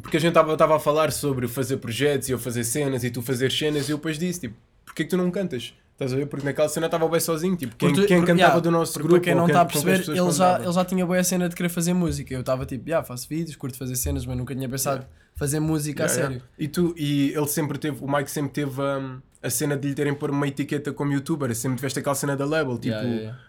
Porque 0.00 0.16
a 0.16 0.20
gente 0.20 0.36
estava 0.38 0.76
a 0.76 0.80
falar 0.80 1.12
sobre 1.12 1.46
fazer 1.46 1.76
projetos 1.78 2.28
e 2.28 2.32
eu 2.32 2.38
fazer 2.38 2.64
cenas 2.64 3.04
e 3.04 3.10
tu 3.10 3.20
fazer 3.22 3.50
cenas 3.52 3.88
e 3.88 3.92
eu 3.92 3.96
depois 3.98 4.18
disse, 4.18 4.40
tipo, 4.40 4.54
porquê 4.84 5.04
que 5.04 5.10
tu 5.10 5.16
não 5.16 5.30
cantas? 5.30 5.74
Estás 6.00 6.14
a 6.14 6.16
ver? 6.16 6.26
Porque 6.26 6.46
naquela 6.46 6.66
cena 6.66 6.86
estava 6.86 7.06
bem 7.06 7.20
sozinho, 7.20 7.54
tipo, 7.56 7.76
quem, 7.76 7.90
Porque 7.92 8.06
quem 8.06 8.16
porque, 8.20 8.32
cantava 8.32 8.48
yeah, 8.52 8.60
do 8.60 8.70
nosso 8.70 8.94
porque 8.94 9.06
grupo. 9.06 9.20
Para 9.22 9.24
quem 9.32 9.34
não 9.34 9.46
está 9.46 9.60
a 9.60 9.64
perceber, 9.66 10.08
ele 10.08 10.32
já, 10.32 10.58
ele 10.58 10.72
já 10.72 10.84
tinha 10.86 11.04
boa 11.04 11.22
cena 11.22 11.46
de 11.46 11.54
querer 11.54 11.68
fazer 11.68 11.92
música. 11.92 12.32
Eu 12.32 12.40
estava 12.40 12.64
tipo, 12.64 12.88
yeah, 12.88 13.06
faço 13.06 13.28
vídeos, 13.28 13.54
curto 13.54 13.76
fazer 13.76 13.96
cenas, 13.96 14.24
mas 14.24 14.34
nunca 14.34 14.54
tinha 14.54 14.66
pensado 14.66 15.04
fazer 15.34 15.60
música 15.60 16.04
Yeah, 16.04 16.14
a 16.14 16.16
yeah. 16.30 16.40
sério. 16.40 16.50
E, 16.58 16.68
tu, 16.68 16.94
e 16.96 17.32
ele 17.36 17.46
sempre 17.48 17.76
teve, 17.78 18.02
o 18.02 18.10
Mike 18.10 18.30
sempre 18.30 18.50
teve 18.50 18.80
hum, 18.80 19.20
a 19.42 19.50
cena 19.50 19.76
de 19.76 19.88
lhe 19.88 19.94
terem 19.94 20.14
pôr 20.14 20.30
uma 20.30 20.48
etiqueta 20.48 20.90
como 20.90 21.12
youtuber, 21.12 21.54
sempre 21.54 21.76
tiveste 21.76 21.98
aquela 21.98 22.14
cena 22.14 22.34
da 22.34 22.46
label, 22.46 22.76
tipo, 22.78 22.86
Yeah, 22.94 23.06
yeah, 23.06 23.22
yeah. 23.22 23.40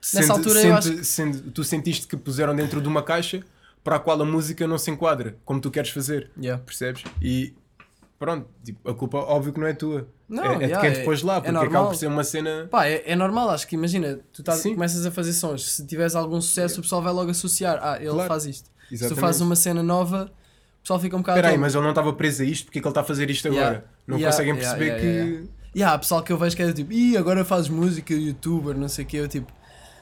sente- 0.00 0.20
Nessa 0.22 0.32
altura 0.34 0.58
eu 0.58 0.62
sente- 0.62 0.72
acho 0.78 0.92
que- 0.98 1.04
sente- 1.04 1.38
tu 1.50 1.64
sentiste 1.64 2.06
que 2.06 2.16
puseram 2.18 2.54
dentro 2.54 2.82
de 2.82 2.88
uma 2.88 3.02
caixa 3.02 3.42
para 3.82 3.96
a 3.96 3.98
qual 3.98 4.20
a 4.20 4.24
música 4.26 4.66
não 4.66 4.76
se 4.76 4.90
enquadra, 4.90 5.36
como 5.46 5.60
tu 5.62 5.70
queres 5.70 5.88
fazer. 5.90 6.30
Yeah. 6.38 6.62
percebes? 6.62 7.04
E 7.22 7.54
pronto, 8.18 8.46
tipo, 8.62 8.86
a 8.90 8.94
culpa 8.94 9.16
óbvio 9.18 9.52
que 9.54 9.60
não 9.60 9.66
é 9.66 9.72
tua. 9.72 10.06
Não, 10.28 10.44
é, 10.44 10.54
é 10.54 10.58
de 10.58 10.64
yeah, 10.64 10.80
quem 10.80 10.90
é- 10.90 11.00
te 11.00 11.04
pôs 11.04 11.22
lá, 11.22 11.36
é 11.36 11.40
porque 11.40 11.52
normal. 11.52 11.70
acaba 11.70 11.88
por 11.88 11.96
ser 11.96 12.06
uma 12.08 12.24
cena. 12.24 12.66
Pá, 12.70 12.86
é, 12.86 13.02
é 13.06 13.14
normal, 13.14 13.50
acho 13.50 13.66
que 13.68 13.74
imagina, 13.76 14.18
tu 14.32 14.42
tá- 14.42 14.58
começas 14.58 15.06
a 15.06 15.10
fazer 15.10 15.32
sons, 15.32 15.70
se 15.72 15.86
tiveres 15.86 16.14
algum 16.16 16.40
sucesso, 16.40 16.80
o 16.80 16.82
pessoal 16.82 17.00
vai 17.02 17.12
logo 17.12 17.30
associar, 17.30 17.78
ah, 17.80 17.96
ele 18.00 18.10
Claro. 18.10 18.28
faz 18.28 18.44
isto. 18.46 18.66
Se 18.66 18.70
tu 18.88 18.94
Exatamente. 18.94 19.20
fazes 19.20 19.40
uma 19.40 19.54
cena 19.56 19.82
nova, 19.82 20.24
o 20.78 20.82
pessoal 20.82 20.98
fica 21.00 21.16
um 21.16 21.20
bocado. 21.20 21.38
Espera 21.38 21.48
aí, 21.48 21.54
"Então, 21.54 21.62
mas 21.62 21.74
ele 21.74 21.82
não 21.84 21.90
estava 21.90 22.12
preso 22.12 22.42
a 22.42 22.44
isto, 22.44 22.64
porque 22.66 22.78
é 22.78 22.82
que 22.82 22.86
ele 22.88 22.90
está 22.90 23.00
a 23.02 23.04
fazer 23.04 23.30
isto 23.30 23.46
Yeah. 23.48 23.66
agora? 23.78 23.84
Não 24.06 24.16
Yeah, 24.16 24.32
conseguem 24.36 24.54
yeah, 24.56 24.76
perceber 24.76 25.00
yeah, 25.00 25.02
que. 25.02 25.32
yeah, 25.32 25.48
E 25.74 25.82
há 25.82 25.98
pessoal 25.98 26.22
que 26.22 26.32
eu 26.32 26.38
vejo 26.38 26.56
que 26.56 26.62
é 26.62 26.72
tipo, 26.72 26.92
ih, 26.92 27.16
agora 27.16 27.44
fazes 27.44 27.68
música, 27.68 28.14
youtuber, 28.14 28.76
não 28.76 28.88
sei 28.88 29.04
o 29.04 29.08
que, 29.08 29.16
eu 29.18 29.28
tipo, 29.28 29.52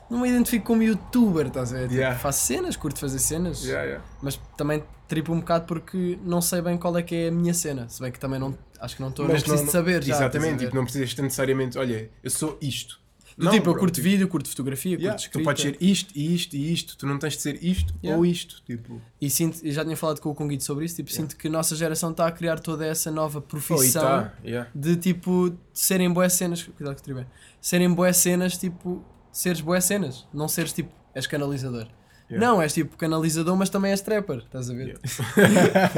não 0.08 0.20
me 0.20 0.28
identifico 0.28 0.64
como 0.66 0.82
youtuber, 0.82 1.48
estás 1.48 1.72
a 1.72 1.76
ver? 1.76 1.82
Tipo, 1.84 1.94
Yeah. 1.94 2.18
faço 2.18 2.46
cenas, 2.46 2.76
curto 2.76 2.98
fazer 2.98 3.18
cenas, 3.18 3.62
Yeah, 3.64 3.84
yeah. 3.84 4.04
mas 4.22 4.40
também 4.56 4.84
tripo 5.08 5.32
um 5.32 5.40
bocado 5.40 5.64
porque 5.66 6.18
não 6.24 6.40
sei 6.40 6.62
bem 6.62 6.78
qual 6.78 6.96
é 6.96 7.02
que 7.02 7.14
é 7.14 7.28
a 7.28 7.30
minha 7.32 7.52
cena, 7.52 7.88
se 7.88 8.00
bem 8.00 8.12
que 8.12 8.18
também 8.20 8.38
não, 8.38 8.56
acho 8.84 8.96
que 8.96 9.02
não 9.02 9.08
estou, 9.08 9.26
não 9.26 9.34
preciso 9.34 9.64
de 9.64 9.70
saber 9.70 10.02
já. 10.02 10.14
Exatamente, 10.14 10.64
tipo, 10.64 10.74
não 10.76 10.84
precisas 10.84 11.14
necessariamente, 11.16 11.78
olha, 11.78 12.10
eu 12.22 12.30
sou 12.30 12.58
isto. 12.60 13.02
Do 13.36 13.46
Não, 13.46 13.52
tipo, 13.52 13.68
eu 13.70 13.74
curto 13.74 13.94
tipo, 13.94 14.04
vídeo, 14.04 14.28
curto 14.28 14.48
fotografia, 14.48 14.92
yeah, 14.92 15.10
curto 15.10 15.20
escrita. 15.22 15.38
Tu 15.38 15.44
podes 15.44 15.62
ser 15.62 15.76
isto 15.80 16.12
e 16.14 16.34
isto 16.34 16.56
e 16.56 16.72
isto, 16.72 16.96
tu 16.96 17.04
não 17.04 17.18
tens 17.18 17.34
de 17.36 17.42
ser 17.42 17.64
isto 17.64 17.92
Yeah. 18.02 18.16
ou 18.16 18.24
isto. 18.24 18.62
Tipo, 18.64 19.00
E 19.20 19.28
sinto, 19.28 19.58
já 19.64 19.84
tinha 19.84 19.96
falado 19.96 20.20
com 20.20 20.30
o 20.30 20.34
Conguito 20.34 20.62
sobre 20.62 20.84
isso, 20.84 20.96
tipo, 20.96 21.10
sinto 21.10 21.36
que 21.36 21.48
a 21.48 21.50
nossa 21.50 21.74
geração 21.74 22.12
está 22.12 22.28
a 22.28 22.32
criar 22.32 22.60
toda 22.60 22.86
essa 22.86 23.10
nova 23.10 23.40
oh, 23.40 23.42
profissão 23.42 24.02
tá, 24.02 24.34
yeah. 24.44 24.70
de 24.72 24.96
tipo 24.96 25.52
serem 25.72 26.12
boas 26.12 26.32
cenas, 26.32 26.62
cuidado 26.62 26.94
que 26.94 27.00
escrevi 27.00 27.20
bem, 27.20 27.30
serem 27.60 27.92
boas 27.92 28.16
cenas, 28.16 28.56
tipo, 28.56 29.04
seres 29.32 29.60
boas 29.60 29.84
cenas, 29.84 30.28
não 30.32 30.46
seres 30.46 30.72
tipo, 30.72 30.92
és 31.12 31.26
canalizador. 31.26 31.88
Yeah. 32.30 32.46
Não, 32.46 32.62
és 32.62 32.72
tipo 32.72 32.96
canalizador, 32.96 33.56
mas 33.56 33.68
também 33.68 33.90
és 33.90 34.00
trapper, 34.00 34.38
estás 34.38 34.70
a 34.70 34.74
ver? 34.74 34.98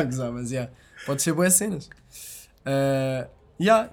Gozar, 0.07 0.33
mas 0.33 0.51
yeah, 0.51 0.73
pode 1.05 1.21
ser 1.21 1.35
boas 1.35 1.53
cenas. 1.53 1.91
Uh, 2.67 3.29
yeah. 3.61 3.91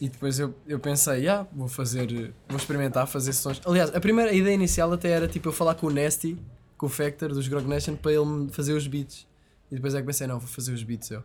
E 0.00 0.08
depois 0.08 0.38
eu, 0.38 0.54
eu 0.66 0.78
pensei, 0.78 1.20
yeah, 1.24 1.46
vou 1.52 1.68
fazer, 1.68 2.32
vou 2.48 2.56
experimentar 2.56 3.06
fazer 3.06 3.32
sessões. 3.34 3.60
Aliás, 3.66 3.94
a 3.94 4.00
primeira 4.00 4.30
a 4.30 4.34
ideia 4.34 4.54
inicial 4.54 4.90
até 4.92 5.10
era 5.10 5.28
tipo 5.28 5.48
eu 5.48 5.52
falar 5.52 5.74
com 5.74 5.88
o 5.88 5.90
Nasty, 5.90 6.38
com 6.78 6.86
o 6.86 6.88
Factor 6.88 7.28
dos 7.30 7.46
Grog 7.48 7.66
Nation, 7.68 7.96
para 7.96 8.12
ele 8.12 8.24
me 8.24 8.50
fazer 8.50 8.72
os 8.72 8.86
beats. 8.86 9.26
E 9.70 9.74
depois 9.74 9.94
é 9.94 10.00
que 10.00 10.06
pensei, 10.06 10.26
não, 10.26 10.38
vou 10.38 10.48
fazer 10.48 10.72
os 10.72 10.82
beats 10.82 11.10
eu. 11.10 11.22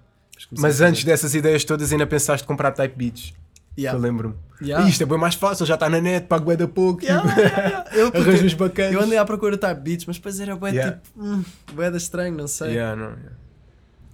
Mas 0.58 0.82
antes 0.82 1.06
dessas 1.06 1.34
ideias 1.34 1.64
todas 1.64 1.92
ainda 1.94 2.06
pensaste 2.06 2.46
comprar 2.46 2.72
type 2.74 2.94
beats. 2.98 3.34
Yeah. 3.78 3.98
Eu 3.98 4.02
lembro-me. 4.02 4.36
Yeah. 4.62 4.86
"Ih, 4.86 4.90
Isto 4.90 5.04
é 5.04 5.06
bem 5.06 5.18
mais 5.18 5.36
fácil, 5.36 5.66
já 5.66 5.74
está 5.76 5.90
na 5.90 6.00
net, 6.02 6.28
pago 6.28 6.44
bué 6.46 6.58
da 6.58 6.68
pouco. 6.68 7.04
Yeah, 7.04 7.28
tipo, 7.28 7.40
yeah. 7.42 7.86
Eu, 7.96 8.08
Arranjos 8.08 8.54
bacanas. 8.54 8.94
eu 8.94 9.02
andei 9.02 9.18
à 9.18 9.24
procura 9.26 9.54
de 9.54 9.58
type 9.58 9.82
beats, 9.82 10.06
mas 10.06 10.18
depois 10.18 10.38
era 10.40 10.56
bué 10.56 10.72
tipo, 10.72 11.00
hum, 11.18 11.44
bué 11.74 11.90
da 11.92 11.98
estranho, 11.98 12.36
não 12.36 12.48
sei. 12.48 12.74
Yeah, 12.74 12.96
não, 12.96 13.12
yeah. 13.12 13.32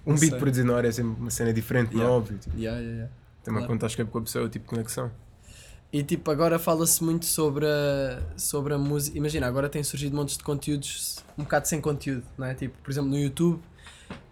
Um 0.06 0.16
beat 0.16 0.56
sei. 0.56 0.64
na 0.64 0.74
hora 0.74 0.88
é 0.88 0.92
sempre 0.92 1.20
uma 1.20 1.30
cena 1.30 1.54
diferente, 1.54 1.94
não 1.94 2.02
é 2.02 2.04
Yeah. 2.04 2.18
óbvio. 2.18 2.38
Tipo, 2.38 2.58
Yeah, 2.58 2.80
yeah, 2.80 2.98
yeah. 2.98 3.14
também 3.44 3.60
Claro. 3.62 3.68
quando 3.80 3.88
estás 3.88 4.10
com 4.10 4.18
a 4.18 4.22
pessoa, 4.22 4.50
tipo 4.50 4.66
conexão. 4.66 5.12
E 5.94 6.04
tipo, 6.04 6.32
agora 6.32 6.58
fala-se 6.58 7.04
muito 7.04 7.26
sobre 7.26 7.66
a, 7.66 8.22
sobre 8.38 8.74
a 8.74 8.78
música. 8.78 9.18
Imagina, 9.18 9.46
agora 9.48 9.68
tem 9.68 9.84
surgido 9.84 10.16
montes 10.16 10.38
de 10.38 10.44
conteúdos 10.44 11.18
um 11.38 11.44
bocado 11.44 11.68
sem 11.68 11.82
conteúdo, 11.82 12.24
não 12.38 12.46
é? 12.48 12.54
Tipo, 12.54 12.78
por 12.82 12.90
exemplo, 12.92 13.10
no 13.10 13.18
YouTube 13.20 13.60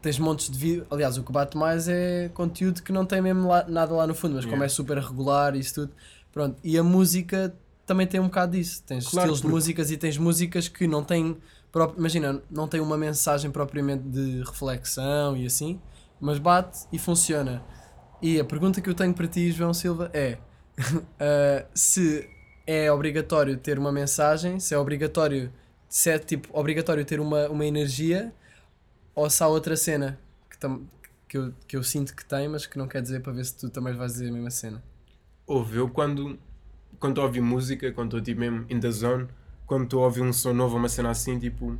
tens 0.01 0.17
montes 0.17 0.49
de 0.49 0.57
vídeos. 0.57 0.87
Aliás, 0.89 1.17
o 1.17 1.23
que 1.23 1.31
bate 1.33 1.57
mais 1.57 1.87
é 1.89 2.29
conteúdo 2.33 2.81
que 2.81 2.91
não 2.93 3.05
tem 3.05 3.21
mesmo 3.21 3.47
lá- 3.47 3.65
nada 3.67 3.93
lá 3.93 4.07
no 4.07 4.15
fundo, 4.15 4.35
mas 4.35 4.45
como 4.45 4.55
Yeah. 4.55 4.65
é 4.65 4.69
super 4.69 4.97
regular 4.99 5.55
e 5.55 5.59
isso 5.59 5.75
tudo. 5.75 5.91
Pronto. 6.31 6.57
E 6.63 6.77
a 6.77 6.83
música 6.83 7.53
também 7.85 8.07
tem 8.07 8.19
um 8.21 8.25
bocado 8.25 8.53
disso. 8.53 8.81
Tens 8.85 9.05
Claro, 9.07 9.17
estilos 9.25 9.37
de 9.39 9.41
porque- 9.43 9.55
músicas 9.55 9.91
e 9.91 9.97
tens 9.97 10.17
músicas 10.17 10.67
que 10.69 10.87
não 10.87 11.03
têm. 11.03 11.35
Imagina, 11.97 12.41
não 12.49 12.67
tem 12.67 12.79
uma 12.79 12.97
mensagem 12.97 13.51
propriamente 13.51 14.03
de 14.03 14.43
reflexão 14.43 15.37
e 15.37 15.45
assim, 15.45 15.79
mas 16.19 16.39
bate 16.39 16.87
e 16.91 16.97
funciona. 16.97 17.63
E 18.21 18.39
a 18.39 18.43
pergunta 18.43 18.81
que 18.81 18.89
eu 18.89 18.95
tenho 18.95 19.13
para 19.13 19.27
ti, 19.27 19.51
João 19.51 19.73
Silva, 19.73 20.09
é 20.13 20.37
uh, 20.79 21.67
se 21.73 22.29
é 22.65 22.91
obrigatório 22.91 23.57
ter 23.57 23.77
uma 23.77 23.91
mensagem, 23.91 24.59
se 24.59 24.73
é 24.73 24.77
obrigatório, 24.77 25.51
se 25.87 26.09
é 26.09 26.19
tipo 26.19 26.49
obrigatório 26.51 27.05
ter 27.05 27.19
uma, 27.19 27.47
uma 27.47 27.65
energia, 27.65 28.33
ou 29.15 29.29
se 29.29 29.43
há 29.43 29.47
outra 29.47 29.75
cena 29.75 30.19
que, 30.49 30.57
tam, 30.57 30.87
que, 31.27 31.37
eu, 31.37 31.53
que 31.67 31.77
eu 31.77 31.83
sinto 31.83 32.15
que 32.15 32.25
tem, 32.25 32.47
mas 32.47 32.65
que 32.65 32.77
não 32.77 32.87
quer 32.87 33.01
dizer 33.01 33.21
para 33.21 33.31
ver 33.31 33.45
se 33.45 33.55
tu 33.55 33.69
também 33.69 33.95
vais 33.95 34.13
dizer 34.13 34.29
a 34.29 34.31
mesma 34.31 34.51
cena. 34.51 34.83
Ouve, 35.45 35.77
eu 35.77 35.89
quando 35.89 36.37
quando 36.99 37.19
ouvir 37.19 37.41
música, 37.41 37.91
quando 37.91 38.17
estou 38.17 38.21
tipo 38.21 38.41
mesmo 38.41 38.65
in 38.69 38.79
the 38.79 38.91
zone, 38.91 39.27
quando 39.69 39.83
estou 39.85 40.01
a 40.01 40.05
ouvir 40.05 40.21
um 40.21 40.33
som 40.33 40.51
novo, 40.53 40.75
uma 40.75 40.89
cena 40.89 41.11
assim, 41.11 41.37
tipo, 41.39 41.77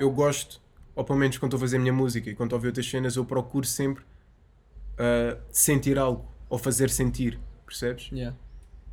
eu 0.00 0.10
gosto, 0.10 0.60
ou 0.96 1.04
pelo 1.04 1.18
menos 1.18 1.38
quando 1.38 1.50
estou 1.50 1.58
a 1.58 1.60
fazer 1.60 1.76
a 1.76 1.80
minha 1.80 1.92
música 1.92 2.28
e 2.30 2.34
quando 2.34 2.48
estou 2.48 2.56
a 2.56 2.58
ouvir 2.58 2.68
outras 2.68 2.88
cenas, 2.88 3.14
eu 3.16 3.24
procuro 3.24 3.66
sempre 3.66 4.02
ah, 4.98 5.36
sentir 5.50 5.98
algo, 5.98 6.24
ou 6.48 6.58
fazer 6.58 6.90
sentir, 6.90 7.38
percebes? 7.66 8.08
Yeah. 8.12 8.36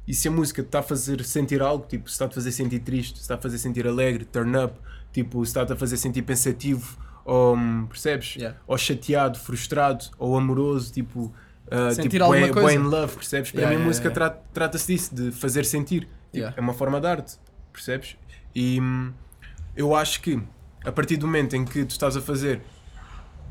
E 0.08 0.14
se 0.14 0.28
a 0.28 0.32
música 0.32 0.62
está 0.62 0.80
a 0.80 0.84
fazer 0.84 1.24
sentir 1.24 1.62
algo, 1.62 1.86
tipo, 1.88 2.10
se 2.10 2.14
está 2.16 2.26
a 2.26 2.28
te 2.28 2.36
fazer 2.36 2.52
sentir 2.52 2.80
triste, 2.80 3.16
se 3.18 3.22
está 3.22 3.36
a 3.36 3.38
fazer 3.38 3.58
sentir 3.58 3.88
alegre, 3.88 4.26
turn 4.26 4.56
up, 4.58 4.76
tipo, 5.14 5.44
se 5.46 5.50
está 5.58 5.64
a 5.72 5.76
fazer 5.78 5.98
sentir 5.98 6.24
pensativo, 6.24 6.98
ou, 7.24 7.56
hum, 7.56 7.86
percebes? 7.88 8.36
Yeah. 8.36 8.60
Ou 8.68 8.78
chateado, 8.78 9.40
frustrado, 9.40 10.06
ou 10.18 10.36
amoroso, 10.38 10.92
tipo, 10.92 11.32
ah, 11.72 11.92
Sentir 11.94 12.10
tipo, 12.10 12.24
alguma 12.24 12.42
bué- 12.48 12.54
coisa. 12.54 12.68
bué 12.68 12.74
in 12.76 12.90
love, 12.90 13.16
percebes? 13.16 13.52
Para 13.52 13.62
Yeah, 13.62 13.78
mim 13.78 13.84
a 13.84 13.88
música 13.88 14.10
trata-se 14.54 14.88
disso, 14.94 15.14
de 15.16 15.32
fazer 15.32 15.64
sentir. 15.66 16.08
Tipo, 16.32 16.38
Yeah. 16.38 16.56
É 16.58 16.62
uma 16.62 16.74
forma 16.74 17.02
de 17.02 17.08
arte, 17.08 17.38
percebes? 17.74 18.16
E 18.54 18.80
hum, 18.80 19.12
eu 19.76 19.96
acho 19.96 20.22
que 20.22 20.42
a 20.86 20.92
partir 20.92 21.18
do 21.18 21.26
momento 21.26 21.56
em 21.56 21.66
que 21.66 21.84
tu 21.86 21.92
estás 21.92 22.16
a 22.16 22.22
fazer 22.22 22.62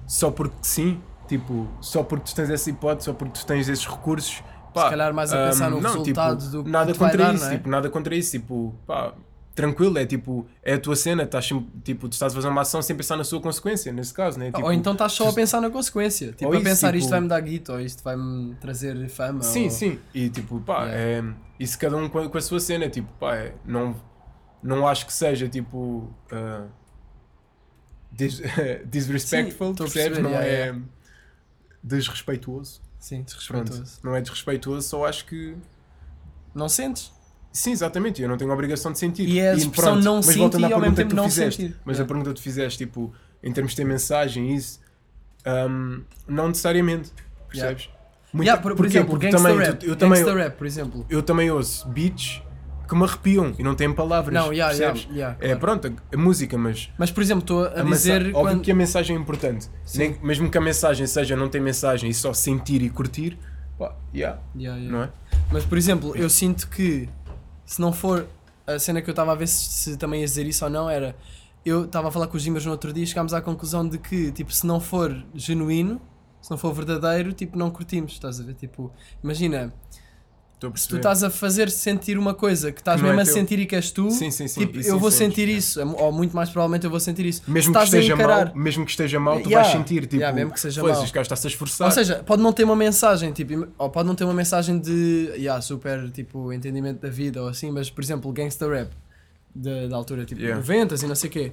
só 0.07 0.31
porque 0.31 0.57
sim, 0.63 1.01
tipo, 1.27 1.69
só 1.81 2.03
porque 2.03 2.27
tu 2.31 2.35
tens 2.35 2.51
essa 2.51 2.71
hipótese, 2.71 3.07
só 3.07 3.13
porque 3.13 3.39
tu 3.39 3.47
tens 3.47 3.69
esses 3.69 3.87
recursos, 3.87 4.43
pá, 4.73 4.85
Se 4.85 4.91
calhar 4.91 5.13
mais 5.13 5.33
a 5.33 5.49
pensar 5.49 5.71
no 5.71 5.81
não, 5.81 5.91
resultado 5.93 6.39
tipo, 6.39 6.51
do 6.53 6.65
que 6.65 6.71
nada 6.71 6.95
vai 6.95 7.11
contra 7.11 7.27
dar, 7.27 7.35
isso, 7.35 7.45
é? 7.45 7.51
tipo, 7.51 7.69
nada 7.69 7.91
contra 7.91 8.15
isso, 8.15 8.31
tipo, 8.33 8.75
pá, 8.87 9.13
tranquilo, 9.59 9.99
é 9.99 10.07
tipo, 10.07 10.47
é 10.63 10.75
a 10.75 10.79
tua 10.79 10.95
cena, 10.95 11.25
estás 11.25 11.45
sempre, 11.45 11.67
tipo, 11.83 12.09
tu 12.09 12.13
estás 12.13 12.33
a 12.33 12.37
fazer 12.37 12.47
uma 12.47 12.61
ação 12.61 12.81
sem 12.81 12.95
pensar 12.95 13.17
na 13.17 13.25
sua 13.25 13.41
consequência, 13.41 13.93
nesse 13.93 14.15
caso, 14.15 14.39
né? 14.39 14.53
Tipo, 14.53 14.63
ou 14.63 14.73
então 14.73 14.93
estás 14.93 15.13
só 15.15 15.29
a 15.29 15.33
pensar 15.33 15.61
na 15.61 15.69
consequência. 15.69 16.29
Tipo, 16.31 16.47
Ou 16.47 16.53
a 16.53 16.57
isso, 16.57 16.65
pensar 16.65 16.87
tipo- 16.89 16.99
isto 16.99 17.11
vai-me 17.11 17.27
dar 17.27 17.41
guito, 17.41 17.73
ou 17.73 17.81
isto 17.81 18.01
vai-me 18.05 18.55
trazer 18.61 19.09
fama. 19.09 19.43
Sim, 19.43 19.65
ou... 19.65 19.71
sim. 19.71 19.99
E 20.15 20.31
tipo, 20.31 20.61
pá, 20.61 20.85
Yeah. 20.87 21.29
é, 21.29 21.35
isso 21.59 21.77
cada 21.77 21.97
um 21.97 22.09
com 22.09 22.39
a, 22.39 22.41
sua 22.41 22.61
cena. 22.61 22.89
Tipo, 22.89 23.13
pá, 23.19 23.35
é, 23.35 23.55
não, 23.65 23.97
não 24.63 24.87
acho 24.87 25.05
que 25.07 25.13
seja 25.13 25.49
tipo. 25.49 26.09
ah, 26.31 26.67
dis- 28.13 28.41
disrespectful, 28.87 29.71
Sim, 29.71 29.75
percebes? 29.75 30.19
Não 30.21 30.31
yeah, 30.31 30.47
é 30.49 30.59
yeah. 30.67 30.81
desrespeituoso. 31.83 32.81
Sim, 33.01 33.25
Pronto, 33.25 33.35
desrespeitoso. 33.73 34.01
não 34.05 34.15
é 34.15 34.21
desrespeituoso, 34.21 34.89
só 34.89 35.05
acho 35.05 35.25
que. 35.27 35.57
Não 36.55 36.69
sentes? 36.69 37.13
Sim, 37.53 37.73
exatamente, 37.73 38.23
eu 38.23 38.29
não 38.29 38.37
tenho 38.37 38.51
a 38.51 38.55
obrigação 38.55 38.93
de 38.93 38.99
sentir. 38.99 39.29
E 39.29 39.39
é 39.41 39.51
a 39.51 39.55
expressão 39.55 39.97
não 39.97 40.17
mas 40.17 40.27
sentir 40.27 40.39
voltando 40.39 40.65
à 40.67 40.69
e 40.69 40.73
ao 40.73 40.81
mesmo 40.81 40.95
pergunta 40.95 41.03
que 41.03 41.09
tempo 41.09 41.11
tu 41.11 41.17
não 41.17 41.29
fizeste, 41.29 41.63
sentir. 41.63 41.77
Mas 41.85 41.97
Yeah. 41.97 42.05
a 42.05 42.07
pergunta 42.07 42.31
que 42.31 42.37
tu 42.37 42.43
fizeste, 42.43 42.79
tipo, 42.79 43.13
em 43.43 43.53
termos 43.53 43.73
de 43.73 43.77
ter 43.77 43.85
mensagem, 43.85 44.55
isso, 44.55 44.81
ahm, 45.45 46.01
não 46.27 46.49
necessariamente, 46.49 47.13
percebes? 47.49 47.89
Muita- 48.33 48.51
Yeah, 48.51 48.63
por, 48.63 48.77
por 48.77 48.87
exemplo, 48.87 49.11
Porque 49.11 49.31
também, 49.31 49.57
rap. 49.57 49.79
tu- 49.79 49.87
eu 49.87 49.97
também, 49.97 50.23
rap, 50.25 50.57
por 50.57 50.67
exemplo. 50.67 51.07
eu 51.09 51.23
também 51.23 51.51
ouço 51.51 51.89
beats 51.89 52.43
que 52.87 52.95
me 52.95 53.03
arrepiam 53.05 53.55
e 53.59 53.63
não 53.63 53.75
têm 53.75 53.93
palavras. 53.93 54.33
Não, 54.35 54.53
yeah, 54.53 54.73
yeah, 54.75 54.93
percebes? 54.93 55.17
yeah, 55.17 55.37
É 55.41 55.47
claro. 55.57 55.61
pronto, 55.61 55.89
a, 56.13 56.15
a 56.15 56.19
música, 56.19 56.57
mas 56.59 56.91
Mas, 56.99 57.11
por 57.11 57.23
exemplo, 57.23 57.41
estou 57.43 57.65
a, 57.65 57.81
a 57.81 57.83
dizer 57.83 58.21
mensa- 58.25 58.39
óbvio 58.39 58.53
quando... 58.55 58.63
que 58.63 58.71
a 58.71 58.75
mensagem 58.75 59.17
é 59.17 59.19
importante. 59.19 59.69
Nem- 59.95 60.19
mesmo 60.23 60.51
que 60.51 60.59
a 60.59 60.61
mensagem 60.61 61.07
seja 61.07 61.35
não 61.37 61.49
tem 61.49 61.61
mensagem 61.61 62.11
e 62.11 62.15
só 62.15 62.33
sentir 62.35 62.83
e 62.83 62.91
curtir, 62.91 63.39
pá, 63.79 63.95
yeah, 64.15 64.39
Yeah, 64.57 64.79
yeah. 64.81 64.91
não 64.91 65.05
é? 65.05 65.11
Mas, 65.51 65.65
por 65.65 65.79
exemplo, 65.79 66.15
eu 66.15 66.29
sinto 66.29 66.69
que 66.69 67.09
se 67.69 67.83
não 67.83 67.93
for 67.93 68.27
a 68.67 68.79
cena 68.79 69.03
que 69.03 69.11
eu 69.11 69.13
estava 69.13 69.33
a 69.33 69.35
ver 69.35 69.47
se, 69.47 69.69
se 69.69 69.97
também 69.99 70.21
ia 70.21 70.27
dizer 70.27 70.47
isso 70.47 70.65
ou 70.65 70.71
não 70.71 70.89
era. 70.89 71.15
Eu 71.65 71.85
estava 71.85 72.09
a 72.09 72.11
falar 72.11 72.27
com 72.27 72.37
os 72.37 72.43
Gimbers 72.43 72.65
no 72.65 72.73
outro 72.73 72.95
dia 72.95 73.05
e 73.05 73.07
chegámos 73.07 73.35
à 73.35 73.43
conclusão 73.43 73.87
de 73.87 73.99
que, 73.99 74.33
tipo, 74.33 74.51
se 74.51 74.67
não 74.67 74.81
for 74.81 75.15
genuíno, 75.35 76.01
se 76.41 76.51
não 76.51 76.57
for 76.57 76.73
verdadeiro, 76.73 77.35
tipo, 77.35 77.59
não 77.59 77.71
curtimos. 77.71 78.13
Estás 78.13 78.41
a 78.41 78.43
ver? 78.43 78.55
Tipo, 78.55 78.91
imagina, 79.23 79.75
Estou 80.59 80.71
a 80.71 80.77
se 80.77 80.89
tu 80.89 80.91
perceber. 80.91 80.97
estás 80.99 81.23
a 81.23 81.31
fazer 81.31 81.71
sentir 81.71 82.19
uma 82.19 82.35
coisa 82.35 82.73
que 82.73 82.81
estás 82.81 82.97
Que 83.01 83.07
não 83.07 83.13
é 83.13 83.17
mesmo 83.17 83.31
a 83.31 83.33
teu. 83.33 83.41
sentir 83.43 83.59
e 83.61 83.67
que 83.67 83.77
és 83.77 83.93
tu, 83.93 84.11
Sim, 84.11 84.29
sim, 84.33 84.49
sim. 84.49 84.61
tipo, 84.67 84.81
isso 84.81 84.89
eu 84.89 84.99
vou 84.99 85.09
sentes, 85.11 85.37
sentir 85.37 85.49
isso, 85.49 85.81
ou 85.97 86.11
muito 86.11 86.35
mais 86.35 86.51
provavelmente 86.51 86.85
eu 86.85 86.91
vou 86.91 86.99
sentir 86.99 87.25
isso. 87.27 87.43
Mesmo 87.47 87.73
que 87.73 87.79
esteja 87.85 88.17
mal, 88.17 88.53
mesmo 88.57 88.85
que 88.85 88.91
esteja 88.91 89.21
mal, 89.21 89.41
tu 89.41 89.49
Yeah. 89.49 89.69
vais 89.69 89.79
sentir, 89.81 90.01
tipo, 90.03 90.17
Yeah, 90.17 90.35
mesmo 90.35 90.51
que 90.53 90.59
seja 90.61 90.81
"Foda-se, 90.81 90.97
mal." 90.99 91.05
este 91.05 91.15
gajo 91.15 91.23
está-se 91.27 91.47
a 91.47 91.51
esforçar. 91.51 91.85
Ou 91.87 91.93
seja, 91.93 92.17
pode 92.27 92.43
não 92.43 92.53
ter 92.53 92.65
uma 92.65 92.75
mensagem, 92.75 93.33
tipo, 93.33 93.69
ou 93.79 93.89
pode 93.89 94.09
não 94.09 94.17
ter 94.17 94.25
uma 94.25 94.35
mensagem 94.35 94.81
de 94.81 95.31
yeah, 95.37 95.61
super 95.63 96.11
tipo 96.11 96.53
entendimento 96.53 97.01
da 97.01 97.09
vida 97.09 97.41
ou 97.41 97.49
assim, 97.49 97.71
mas 97.71 97.89
por 97.89 98.03
exemplo, 98.03 98.33
gangsta 98.33 98.69
rap 98.69 98.91
da, 99.55 99.87
da 99.87 99.97
altura 99.97 100.25
tipo 100.25 100.41
Yeah. 100.41 100.57
90 100.59 100.97
e 101.05 101.07
não 101.09 101.15
sei 101.15 101.31
o 101.31 101.33
quê. 101.33 101.53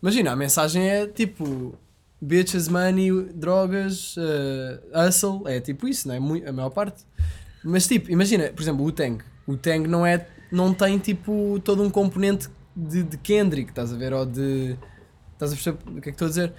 Imagina, 0.00 0.30
a 0.30 0.36
mensagem 0.36 0.88
é 0.88 1.06
tipo 1.08 1.74
bitches, 2.20 2.68
money, 2.68 3.10
drogas, 3.34 4.16
uh, 4.16 5.08
hustle, 5.08 5.42
é 5.46 5.60
tipo 5.60 5.88
isso, 5.88 6.06
não 6.08 6.14
é? 6.14 6.48
A 6.48 6.52
maior 6.52 6.70
parte. 6.70 7.02
Mas 7.64 7.86
tipo, 7.86 8.10
imagina, 8.10 8.48
por 8.50 8.62
exemplo, 8.62 8.84
o 8.84 8.92
Tang. 8.92 9.18
O 9.46 9.56
Tang 9.56 9.86
não 9.88 10.04
é 10.06 10.26
não 10.52 10.72
tem 10.72 10.98
tipo 10.98 11.60
todo 11.64 11.82
um 11.82 11.90
componente 11.90 12.48
de, 12.76 13.02
de 13.02 13.16
Kendrick, 13.18 13.70
estás 13.70 13.92
a 13.92 13.96
ver? 13.96 14.12
Ou 14.12 14.24
de. 14.26 14.76
Estás 15.32 15.52
a 15.52 15.54
perceber 15.56 15.78
o 15.88 15.92
que 15.94 15.98
é 15.98 16.00
que 16.02 16.10
estou 16.10 16.26
a 16.26 16.28
dizer? 16.28 16.52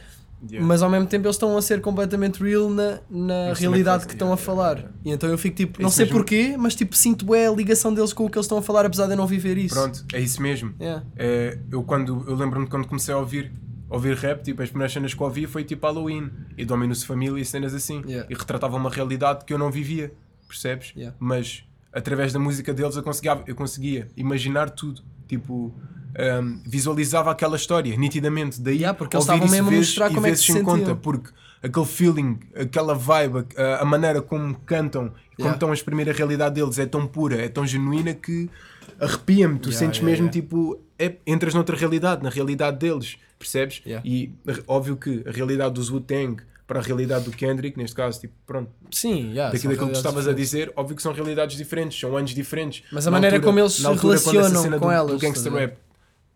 Yeah. 0.48 0.68
Mas 0.68 0.82
ao 0.84 0.90
mesmo 0.90 1.08
tempo 1.08 1.26
eles 1.26 1.38
estão 1.38 1.58
a 1.58 1.62
ser 1.62 1.80
completamente 1.82 2.44
real 2.44 2.70
na, 2.70 3.00
na 3.10 3.46
Mas 3.50 3.60
realidade 3.60 4.00
também 4.04 4.08
que 4.10 4.14
estão 4.14 4.34
a 4.34 4.38
fazem, 4.38 4.46
falar. 4.46 4.76
yeah, 4.78 4.90
yeah. 4.90 5.02
E 5.06 5.12
então 5.14 5.30
eu 5.30 5.38
fico 5.38 5.56
tipo, 5.56 5.82
É 5.82 5.84
não 5.84 5.90
sei 5.90 6.06
mesmo. 6.06 6.20
porquê, 6.20 6.56
mas 6.58 6.76
tipo 6.76 6.96
sinto 6.96 7.26
bem 7.26 7.48
a 7.48 7.52
ligação 7.52 7.92
deles 7.94 8.12
com 8.14 8.26
o 8.26 8.30
que 8.30 8.38
eles 8.38 8.46
estão 8.46 8.58
a 8.58 8.62
falar, 8.62 8.86
apesar 8.86 9.06
de 9.06 9.14
eu 9.14 9.18
não 9.18 9.26
viver 9.26 9.58
isso. 9.58 9.74
Pronto, 9.74 10.06
é 10.14 10.20
isso 10.20 10.42
mesmo. 10.42 10.74
Yeah. 10.80 11.04
É, 11.16 11.58
eu 11.72 11.82
quando 11.84 12.24
eu 12.28 12.36
lembro-me 12.36 12.68
quando 12.68 12.86
comecei 12.86 13.14
a 13.14 13.18
ouvir 13.18 13.52
ouvir 13.90 14.16
rap, 14.18 14.44
tipo, 14.44 14.62
as 14.62 14.70
primeiras 14.70 14.92
cenas 14.92 15.14
que 15.14 15.22
eu 15.22 15.26
ouvi 15.26 15.48
foi 15.48 15.64
tipo 15.64 15.88
Halloween 15.88 16.30
e 16.58 16.66
Dominus 16.66 17.04
Família 17.04 17.42
e 17.42 17.46
cenas 17.46 17.74
assim. 17.74 18.04
Yeah. 18.06 18.28
E 18.30 18.36
retratava 18.36 18.76
uma 18.76 18.90
realidade 18.90 19.46
que 19.46 19.54
eu 19.54 19.58
não 19.58 19.72
vivia, 19.72 20.12
percebes? 20.48 20.94
Yeah. 20.96 21.16
Mas 21.20 21.64
através 21.94 22.34
da 22.34 22.40
música 22.40 22.74
deles 22.74 22.96
eu 22.96 23.04
conseguia, 23.04 23.44
eu 23.48 23.56
conseguia 23.56 24.08
imaginar 24.18 24.70
tudo. 24.70 25.02
Tipo, 25.28 25.74
um, 26.44 26.62
visualizava 26.66 27.32
aquela 27.32 27.56
história 27.56 27.96
nitidamente. 27.98 28.62
Daí 28.62 28.76
Yeah, 28.78 28.98
porque 28.98 29.16
eles 29.16 29.24
estavam 29.26 29.48
mesmo 29.50 29.70
a 29.70 29.72
mostrar 29.72 30.10
como 30.14 30.28
é 30.28 30.32
que 30.32 30.38
se 30.38 30.44
sentiam. 30.44 30.64
conta, 30.66 30.96
porque 30.96 31.32
aquele 31.64 31.86
feeling, 31.86 32.40
aquela 32.56 32.94
vibe, 32.94 33.46
a, 33.58 33.82
a 33.82 33.86
maneira 33.86 34.22
como 34.22 34.56
cantam, 34.66 35.10
como 35.10 35.16
Yeah. 35.40 35.54
estão 35.56 35.72
a 35.72 35.74
exprimir 35.74 36.08
a 36.10 36.14
realidade 36.14 36.56
deles 36.56 36.78
é 36.80 36.86
tão 36.86 37.06
pura, 37.08 37.36
é 37.42 37.50
tão 37.50 37.66
genuína 37.68 38.14
que 38.14 38.50
arrepia-me. 39.00 39.60
Tu 39.60 39.70
Yeah, 39.70 39.86
sentes 39.86 40.02
mesmo 40.02 40.30
tipo, 40.30 40.80
é, 40.98 41.16
entras 41.26 41.54
noutra 41.54 41.76
realidade, 41.76 42.24
na 42.24 42.30
realidade 42.30 42.78
deles, 42.78 43.18
percebes? 43.38 43.82
E 44.06 44.32
óbvio 44.68 44.96
que 44.96 45.24
a 45.28 45.32
realidade 45.32 45.74
do 45.74 45.94
Wu-Tang 45.94 46.38
para 46.68 46.80
a 46.80 46.82
realidade 46.84 47.26
do 47.26 47.32
Kendrick, 47.32 47.78
neste 47.78 47.96
caso, 47.96 48.20
tipo, 48.20 48.34
pronto, 48.46 48.72
Sim, 48.92 49.32
yeah, 49.32 49.52
daquilo 49.54 49.76
são 49.76 49.88
que 49.88 49.98
estavas 49.98 50.28
a 50.28 50.34
dizer, 50.34 50.74
óbvio 50.76 50.96
que 50.96 51.02
são 51.02 51.14
realidades 51.14 51.56
diferentes, 51.58 52.00
são 52.00 52.16
anos 52.18 52.32
diferentes. 52.32 52.84
Mas 52.92 53.06
a 53.06 53.12
Na 53.12 53.18
maneira 53.18 53.40
como 53.40 53.60
eles 53.60 53.74
se 53.74 53.86
altura, 53.86 54.18
relacionam 54.20 54.80
com 54.80 54.86
do, 54.88 54.92
elas, 54.92 55.12
do 55.12 55.20
gangster 55.20 55.54
rap 55.54 55.78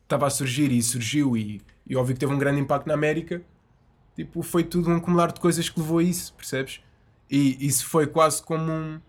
estava 0.04 0.28
a 0.28 0.30
surgir 0.30 0.72
e 0.72 0.82
surgiu 0.82 1.36
e, 1.38 1.62
e 1.88 1.96
óbvio 1.96 2.14
que 2.16 2.20
teve 2.20 2.34
um 2.34 2.38
grande 2.38 2.60
impacto 2.60 2.88
na 2.88 2.94
América, 2.94 3.42
tipo, 4.16 4.42
foi 4.44 4.64
tudo 4.64 4.90
um 4.90 4.98
acumular 4.98 5.32
de 5.32 5.40
coisas 5.40 5.68
que 5.70 5.80
levou 5.80 6.00
a 6.00 6.04
isso, 6.04 6.34
percebes? 6.34 6.80
E 7.30 7.66
isso 7.66 7.86
foi 7.86 8.08
quase 8.08 8.42
como 8.42 8.72
um. 8.72 9.00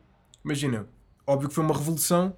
Imagina, 0.45 0.87
óbvio 1.27 1.49
que 1.49 1.55
foi 1.55 1.65
uma 1.65 1.75
revolução, 1.75 2.35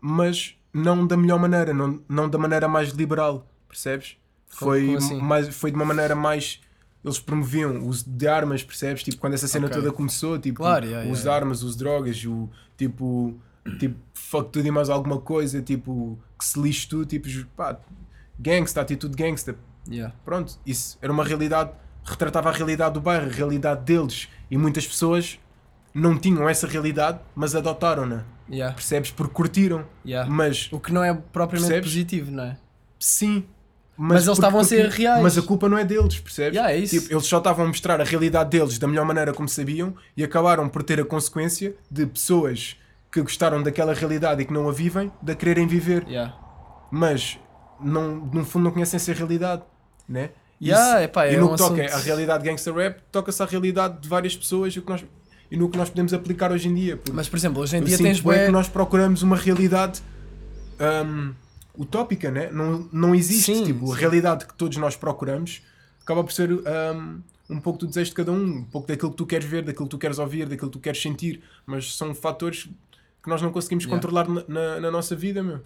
mas 0.00 0.56
não 0.72 1.06
da 1.06 1.16
melhor 1.16 1.38
maneira, 1.38 1.72
não, 1.72 2.00
não 2.08 2.28
da 2.28 2.38
maneira 2.38 2.66
mais 2.68 2.90
liberal, 2.90 3.46
percebes? 3.68 4.16
Como- 4.58 4.70
Foi, 4.72 4.84
como 4.86 4.98
assim? 4.98 5.20
mais, 5.20 5.48
foi 5.56 5.70
de 5.70 5.76
uma 5.76 5.84
maneira 5.84 6.14
mais. 6.14 6.60
Eles 7.04 7.18
promoviam 7.18 7.72
o 7.78 7.88
uso 7.88 8.08
de 8.08 8.28
armas, 8.28 8.62
percebes? 8.62 9.02
Tipo, 9.02 9.18
quando 9.18 9.34
essa 9.34 9.48
cena 9.48 9.66
Ok. 9.66 9.76
toda 9.80 9.92
começou, 9.92 10.38
tipo, 10.38 10.58
Claro, 10.58 10.84
yeah, 10.86 11.08
o 11.08 11.12
uso 11.12 11.22
yeah, 11.22 11.38
de 11.38 11.44
armas, 11.44 11.62
os 11.62 11.74
drogas, 11.76 12.24
o 12.24 12.48
tipo, 12.76 13.34
tipo, 13.80 13.96
fuck 14.14 14.50
tudo 14.50 14.66
e 14.66 14.70
mais 14.70 14.88
alguma 14.88 15.18
coisa, 15.20 15.60
tipo, 15.60 16.18
que 16.38 16.44
se 16.44 16.60
lixe 16.60 16.86
tudo, 16.88 17.04
tipo, 17.06 17.26
pá, 17.56 17.76
gangsta, 18.38 18.80
atitude 18.80 19.16
gangsta, 19.16 19.56
Yeah. 19.88 20.14
pronto, 20.24 20.58
isso 20.64 20.96
era 21.02 21.12
uma 21.12 21.24
realidade, 21.24 21.72
retratava 22.04 22.50
a 22.50 22.52
realidade 22.52 22.94
do 22.94 23.00
bairro, 23.00 23.26
a 23.26 23.32
realidade 23.32 23.82
deles, 23.84 24.28
e 24.48 24.56
muitas 24.56 24.86
pessoas 24.86 25.40
não 25.92 26.16
tinham 26.16 26.48
essa 26.48 26.66
realidade, 26.68 27.18
mas 27.34 27.54
adotaram-na, 27.56 28.24
Yeah. 28.48 28.74
percebes? 28.74 29.10
Porque 29.10 29.32
curtiram, 29.34 29.84
Yeah. 30.04 30.30
mas 30.30 30.68
O 30.72 30.78
que 30.78 30.92
não 30.92 31.02
é 31.02 31.12
propriamente 31.14 31.68
Percebes? 31.68 31.90
positivo, 31.90 32.30
não 32.30 32.44
é? 32.44 32.56
sim. 32.98 33.44
Mas 34.08 34.24
eles 34.26 34.36
estavam 34.38 34.60
a 34.60 34.64
ser 34.64 34.88
reais. 34.88 35.22
Mas 35.22 35.38
a 35.38 35.42
culpa 35.42 35.68
não 35.68 35.78
é 35.78 35.84
deles, 35.84 36.18
percebes? 36.18 36.54
Yeah, 36.56 36.72
é 36.74 36.78
isso. 36.78 36.98
Tipo, 37.00 37.12
eles 37.14 37.26
só 37.26 37.38
estavam 37.38 37.64
a 37.64 37.68
mostrar 37.68 38.00
a 38.00 38.04
realidade 38.04 38.50
deles 38.50 38.78
da 38.78 38.86
melhor 38.88 39.04
maneira 39.06 39.32
como 39.32 39.48
sabiam 39.48 39.94
e 40.16 40.24
acabaram 40.24 40.68
por 40.68 40.82
ter 40.82 41.00
a 41.00 41.04
consequência 41.04 41.74
de 41.90 42.04
pessoas 42.06 42.76
que 43.10 43.20
gostaram 43.22 43.62
daquela 43.62 43.92
realidade 43.94 44.42
e 44.42 44.44
que 44.44 44.52
não 44.52 44.68
a 44.68 44.72
vivem, 44.72 45.12
de 45.22 45.32
a 45.32 45.34
quererem 45.34 45.66
viver. 45.66 46.04
Yeah. 46.08 46.34
Mas 46.90 47.38
não, 47.80 48.16
no 48.32 48.44
fundo 48.44 48.64
não 48.64 48.70
conhecem 48.70 48.96
essa 48.96 49.12
realidade, 49.12 49.62
né? 50.08 50.30
Yeah, 50.60 50.94
Isso- 50.96 51.04
epá, 51.04 51.26
é 51.26 51.34
e 51.34 51.36
no 51.36 51.46
um 51.46 51.50
que 51.52 51.58
toca 51.58 51.84
assunto- 51.84 51.94
à 51.94 51.98
realidade 52.04 52.44
gangster 52.44 52.74
rap, 52.74 53.00
toca-se 53.10 53.42
à 53.42 53.46
realidade 53.46 54.00
de 54.00 54.08
várias 54.08 54.36
pessoas 54.36 54.72
e, 54.74 54.78
o 54.78 54.82
que 54.82 54.90
nós, 54.90 55.04
e 55.50 55.56
no 55.56 55.68
que 55.68 55.76
nós 55.76 55.88
podemos 55.90 56.14
aplicar 56.14 56.50
hoje 56.52 56.68
em 56.68 56.74
dia. 56.74 57.00
Mas 57.12 57.28
por 57.28 57.36
exemplo, 57.36 57.60
hoje 57.62 57.76
em 57.76 57.82
dia 57.82 57.98
tens 57.98 58.20
bué 58.20 58.46
que 58.46 58.52
nós 58.52 58.68
procuramos 58.68 59.22
uma 59.22 59.36
realidade 59.36 60.00
hum, 60.80 61.32
utópica, 61.76 62.30
né? 62.30 62.50
não, 62.50 62.88
não 62.92 63.14
existe. 63.14 63.54
Sim, 63.54 63.64
tipo, 63.64 63.92
a 63.92 63.94
sim. 63.94 64.00
realidade 64.00 64.46
que 64.46 64.54
todos 64.54 64.76
nós 64.76 64.96
procuramos 64.96 65.62
acaba 66.02 66.22
por 66.24 66.32
ser 66.32 66.52
hum, 66.52 67.20
um 67.48 67.60
pouco 67.60 67.78
do 67.78 67.86
desejo 67.86 68.10
de 68.10 68.16
cada 68.16 68.32
um, 68.32 68.58
um 68.58 68.64
pouco 68.64 68.88
daquilo 68.88 69.10
que 69.10 69.16
tu 69.16 69.26
queres 69.26 69.46
ver, 69.46 69.64
daquilo 69.64 69.86
que 69.86 69.90
tu 69.90 69.98
queres 69.98 70.18
ouvir, 70.18 70.48
daquilo 70.48 70.70
que 70.70 70.78
tu 70.78 70.82
queres 70.82 71.00
sentir, 71.00 71.42
mas 71.64 71.96
são 71.96 72.14
fatores 72.14 72.68
que 73.22 73.28
nós 73.28 73.40
não 73.40 73.52
conseguimos 73.52 73.84
Yeah. 73.84 74.00
controlar 74.00 74.28
na, 74.28 74.44
na, 74.48 74.80
na 74.80 74.90
nossa 74.90 75.14
vida, 75.14 75.42
meu. 75.42 75.60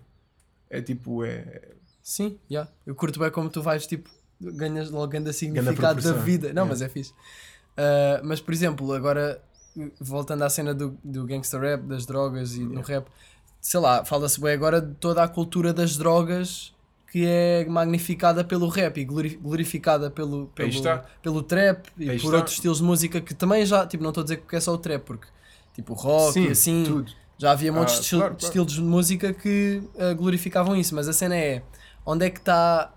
É 0.69 0.83
tipo, 0.83 1.25
é. 1.25 1.73
Sim, 2.03 2.39
yeah. 2.51 2.71
eu 2.87 2.95
curto 2.95 3.19
bem 3.19 3.31
como 3.31 3.49
tu 3.49 3.63
vais, 3.63 3.87
tipo, 3.87 4.11
ganhas 4.41 4.91
logo 4.91 5.09
grande 5.09 5.33
significado 5.33 6.03
da 6.03 6.13
vida. 6.13 6.49
Não, 6.49 6.65
yeah. 6.65 6.69
mas 6.69 6.83
é 6.83 6.89
fixe. 6.89 7.15
Ah, 7.77 8.21
mas, 8.25 8.41
por 8.41 8.55
exemplo, 8.55 8.93
agora, 8.93 9.41
voltando 10.01 10.43
à 10.43 10.51
cena 10.51 10.75
do, 10.75 10.99
do 11.05 11.25
gangster 11.25 11.61
rap, 11.61 11.83
das 11.83 12.07
drogas 12.07 12.55
e 12.55 12.61
no 12.61 12.81
rap, 12.81 13.07
sei 13.69 13.81
lá, 13.81 14.05
fala-se 14.05 14.41
bem 14.41 14.53
agora 14.53 14.81
de 14.81 14.95
toda 14.95 15.25
a 15.25 15.29
cultura 15.29 15.73
das 15.73 15.97
drogas 15.97 16.73
que 17.11 17.25
é 17.27 17.65
magnificada 17.65 18.45
pelo 18.45 18.69
rap 18.69 18.97
e 19.01 19.05
glori- 19.05 19.37
glorificada 19.37 20.09
pelo, 20.09 20.47
pelo, 20.55 20.69
está. 20.69 20.99
pelo 21.21 21.43
trap 21.43 21.87
e 21.99 22.11
Aí 22.11 22.17
por 22.21 22.27
está. 22.27 22.37
outros 22.37 22.55
estilos 22.57 22.79
de 22.79 22.85
música 22.85 23.21
que 23.21 23.35
também 23.35 23.67
já, 23.67 23.85
tipo, 23.85 24.03
não 24.05 24.11
estou 24.11 24.21
a 24.21 24.25
dizer 24.25 24.37
que 24.43 24.55
é 24.55 24.61
só 24.61 24.73
o 24.73 24.79
trap, 24.79 25.03
porque 25.03 25.27
tipo 25.75 25.95
rock 25.95 26.33
Sim, 26.35 26.45
e 26.47 26.51
assim. 26.53 26.85
tudo. 26.87 27.13
Já 27.39 27.51
havia 27.51 27.73
montes 27.73 27.95
Ah, 27.95 27.97
de 27.99 28.03
estil- 28.05 28.19
claro, 28.21 28.37
estilos 28.39 28.73
de 28.73 28.81
música 28.83 29.33
que 29.33 29.83
ah, 29.99 30.15
glorificavam 30.15 30.77
isso, 30.77 30.95
mas 30.95 31.09
a 31.09 31.13
cena 31.13 31.35
é 31.37 31.63
onde 32.05 32.25
é 32.27 32.31
que 32.31 32.39
está. 32.39 32.93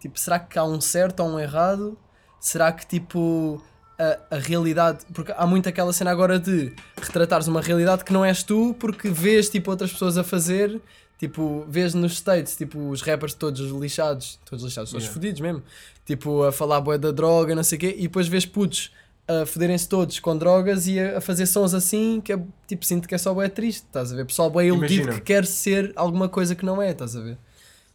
Tipo, 0.00 0.18
será 0.18 0.38
que 0.40 0.58
há 0.58 0.64
um 0.64 0.80
certo 0.80 1.20
ou 1.20 1.28
um 1.30 1.38
errado? 1.38 1.96
Será 2.40 2.72
que 2.72 2.84
tipo 2.86 3.62
a, 3.98 4.36
a 4.36 4.38
realidade. 4.38 5.04
Porque 5.12 5.32
há 5.36 5.46
muito 5.46 5.68
aquela 5.68 5.92
cena 5.92 6.10
agora 6.10 6.38
de 6.38 6.72
retratares 7.00 7.46
uma 7.48 7.60
realidade 7.60 8.04
que 8.04 8.12
não 8.12 8.24
és 8.24 8.42
tu 8.42 8.74
porque 8.78 9.08
vês 9.08 9.48
tipo 9.48 9.70
outras 9.70 9.92
pessoas 9.92 10.16
a 10.18 10.24
fazer. 10.24 10.80
Tipo, 11.18 11.64
vês 11.66 11.94
nos 11.94 12.12
States, 12.12 12.54
tipo, 12.56 12.78
os 12.90 13.00
rappers 13.00 13.32
todos 13.32 13.70
lixados, 13.70 14.38
todos 14.44 14.62
lixados, 14.62 14.90
todos 14.90 15.04
Yeah. 15.04 15.14
fodidos 15.14 15.40
mesmo, 15.40 15.62
tipo, 16.04 16.42
a 16.42 16.52
falar 16.52 16.78
bué 16.82 16.98
da 16.98 17.10
droga, 17.10 17.54
não 17.54 17.62
sei 17.64 17.78
o 17.78 17.80
quê, 17.80 17.94
e 17.96 18.02
depois 18.02 18.28
vês 18.28 18.44
putos 18.44 18.92
a 19.26 19.46
foderem-se 19.46 19.88
todos 19.88 20.20
com 20.20 20.36
drogas 20.36 20.86
e 20.86 21.00
a, 21.00 21.16
a 21.16 21.20
fazer 21.22 21.46
sons 21.46 21.72
assim 21.72 22.20
que 22.22 22.34
é, 22.34 22.38
tipo, 22.68 22.84
sinto 22.84 23.08
que 23.08 23.14
é 23.14 23.18
só 23.18 23.32
bué 23.32 23.48
triste, 23.48 23.84
estás 23.86 24.12
a 24.12 24.14
ver? 24.16 24.26
Pessoal 24.26 24.50
bué 24.50 24.66
iludido 24.66 25.08
que 25.08 25.20
quer 25.22 25.46
ser 25.46 25.90
alguma 25.96 26.28
coisa 26.28 26.54
que 26.54 26.66
não 26.66 26.82
é, 26.82 26.90
estás 26.90 27.16
a 27.16 27.20
ver? 27.22 27.38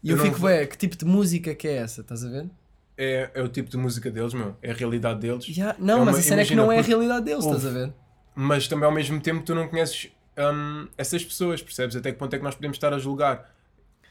E 0.04 0.10
eu, 0.10 0.14
Eu 0.14 0.18
não 0.18 0.26
fico 0.26 0.38
vou- 0.40 0.50
bué, 0.50 0.66
que 0.66 0.76
tipo 0.76 0.98
de 0.98 1.06
música 1.06 1.54
que 1.54 1.68
é 1.68 1.76
essa, 1.76 2.02
estás 2.02 2.26
a 2.26 2.28
ver? 2.28 2.48
É, 3.04 3.32
é 3.34 3.42
o 3.42 3.48
tipo 3.48 3.68
de 3.70 3.78
música 3.78 4.12
deles, 4.12 4.32
meu. 4.34 4.56
É 4.62 4.70
a 4.72 4.74
realidade 4.76 5.20
deles. 5.20 5.44
Já- 5.46 5.76
não, 5.80 6.02
É 6.04 6.06
mas 6.06 6.16
uma- 6.16 6.20
a 6.20 6.22
cena 6.22 6.42
é 6.42 6.46
que 6.46 6.54
não 6.56 6.72
é 6.72 6.78
a 6.78 6.82
realidade 6.84 7.26
deles, 7.26 7.44
houve- 7.44 7.58
estás 7.58 7.76
a 7.76 7.80
ver? 7.80 7.94
Mas 8.36 8.68
também 8.68 8.86
ao 8.86 8.92
mesmo 8.92 9.20
tempo 9.20 9.44
tu 9.44 9.56
não 9.56 9.68
conheces 9.68 10.10
hum, 10.38 10.88
essas 10.98 11.24
pessoas, 11.26 11.62
percebes? 11.64 11.96
Até 11.96 12.12
que 12.12 12.18
ponto 12.20 12.34
é 12.34 12.38
que 12.38 12.44
nós 12.44 12.54
podemos 12.56 12.78
estar 12.78 12.94
a 12.94 13.00
julgar 13.00 13.54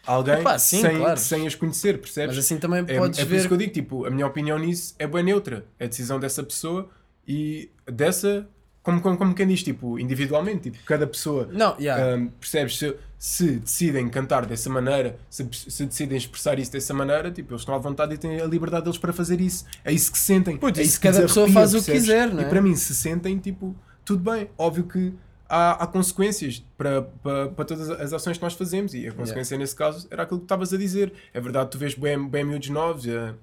alguém 0.07 0.41
Epá, 0.41 0.59
sim, 0.59 0.81
sem, 0.81 0.99
claro. 0.99 1.19
sem 1.19 1.47
as 1.47 1.55
conhecer, 1.55 1.99
percebes? 1.99 2.37
Mas 2.37 2.45
assim 2.45 2.59
também 2.59 2.85
É, 2.87 2.99
podes 2.99 3.19
é 3.19 3.23
por 3.25 3.31
ver. 3.31 3.37
isso 3.37 3.49
que 3.49 3.55
eu 3.55 3.59
digo, 3.59 3.73
tipo, 3.73 4.05
a 4.07 4.11
minha 4.11 4.27
opinião 4.27 4.59
nisso 4.59 4.95
é 4.99 5.07
bem 5.07 5.23
neutra. 5.23 5.65
É 5.79 5.85
a 5.85 5.89
decisão 5.89 6.19
dessa 6.21 6.43
pessoa 6.43 6.91
e 7.27 7.71
dessa, 7.87 8.49
como, 8.83 9.01
como, 9.01 9.17
como 9.17 9.35
quem 9.35 9.47
diz, 9.47 9.63
tipo, 9.63 9.99
individualmente, 9.99 10.71
tipo, 10.71 10.85
cada 10.85 11.07
pessoa 11.07 11.49
Não, 11.53 11.77
yeah. 11.79 12.17
um, 12.17 12.29
percebes? 12.29 12.79
Se, 12.79 12.97
se 13.19 13.57
decidem 13.59 14.09
cantar 14.09 14.47
dessa 14.47 14.71
maneira, 14.71 15.19
se, 15.29 15.47
se 15.53 15.85
decidem 15.85 16.17
expressar 16.17 16.59
isso 16.59 16.73
dessa 16.73 16.95
maneira, 16.95 17.31
tipo, 17.31 17.53
eles 17.53 17.61
estão 17.61 17.75
à 17.75 17.79
vontade 17.79 18.15
e 18.15 18.19
têm 18.19 18.41
a 18.41 18.47
liberdade 18.47 18.85
deles 18.85 18.99
para 18.99 19.13
fazer 19.13 19.41
isso. 19.41 19.67
É 19.85 19.93
isso 19.93 20.11
que 20.11 20.19
sentem. 20.19 20.57
Putz, 20.57 20.79
é 20.79 20.83
isso 20.83 20.99
que 20.99 21.07
cada 21.07 21.21
pessoa 21.21 21.47
faz 21.51 21.75
o 21.75 21.81
que 21.81 21.85
percebes? 21.85 22.03
quiser, 22.03 22.33
não 22.33 22.43
é? 22.43 22.47
E 22.47 22.49
para 22.49 22.63
mim, 22.63 22.75
se 22.75 22.95
sentem, 22.95 23.37
tipo, 23.39 23.77
tudo 24.05 24.31
bem. 24.31 24.49
Óbvio 24.57 24.85
que 24.85 25.13
há, 25.47 25.73
há 25.83 25.87
consequências 25.87 26.65
para, 26.79 27.03
para, 27.03 27.49
para 27.49 27.65
todas 27.67 27.91
as 27.91 28.13
ações 28.15 28.39
que 28.39 28.43
nós 28.43 28.55
fazemos 28.55 28.95
e 28.95 29.07
a 29.07 29.13
consequência 29.13 29.59
nesse 29.59 29.77
caso 29.77 30.09
era 30.11 30.23
aquilo 30.23 30.41
que 30.41 30.45
estavas 30.45 30.73
a 30.73 30.79
dizer. 30.79 31.13
É 31.35 31.41
verdade, 31.41 31.71
tu 31.71 31.77
vês 31.77 31.95
bem, 31.95 32.27
bem 32.27 32.45
miúdos 32.45 32.71
novos 32.71 33.07
a, 33.07 33.35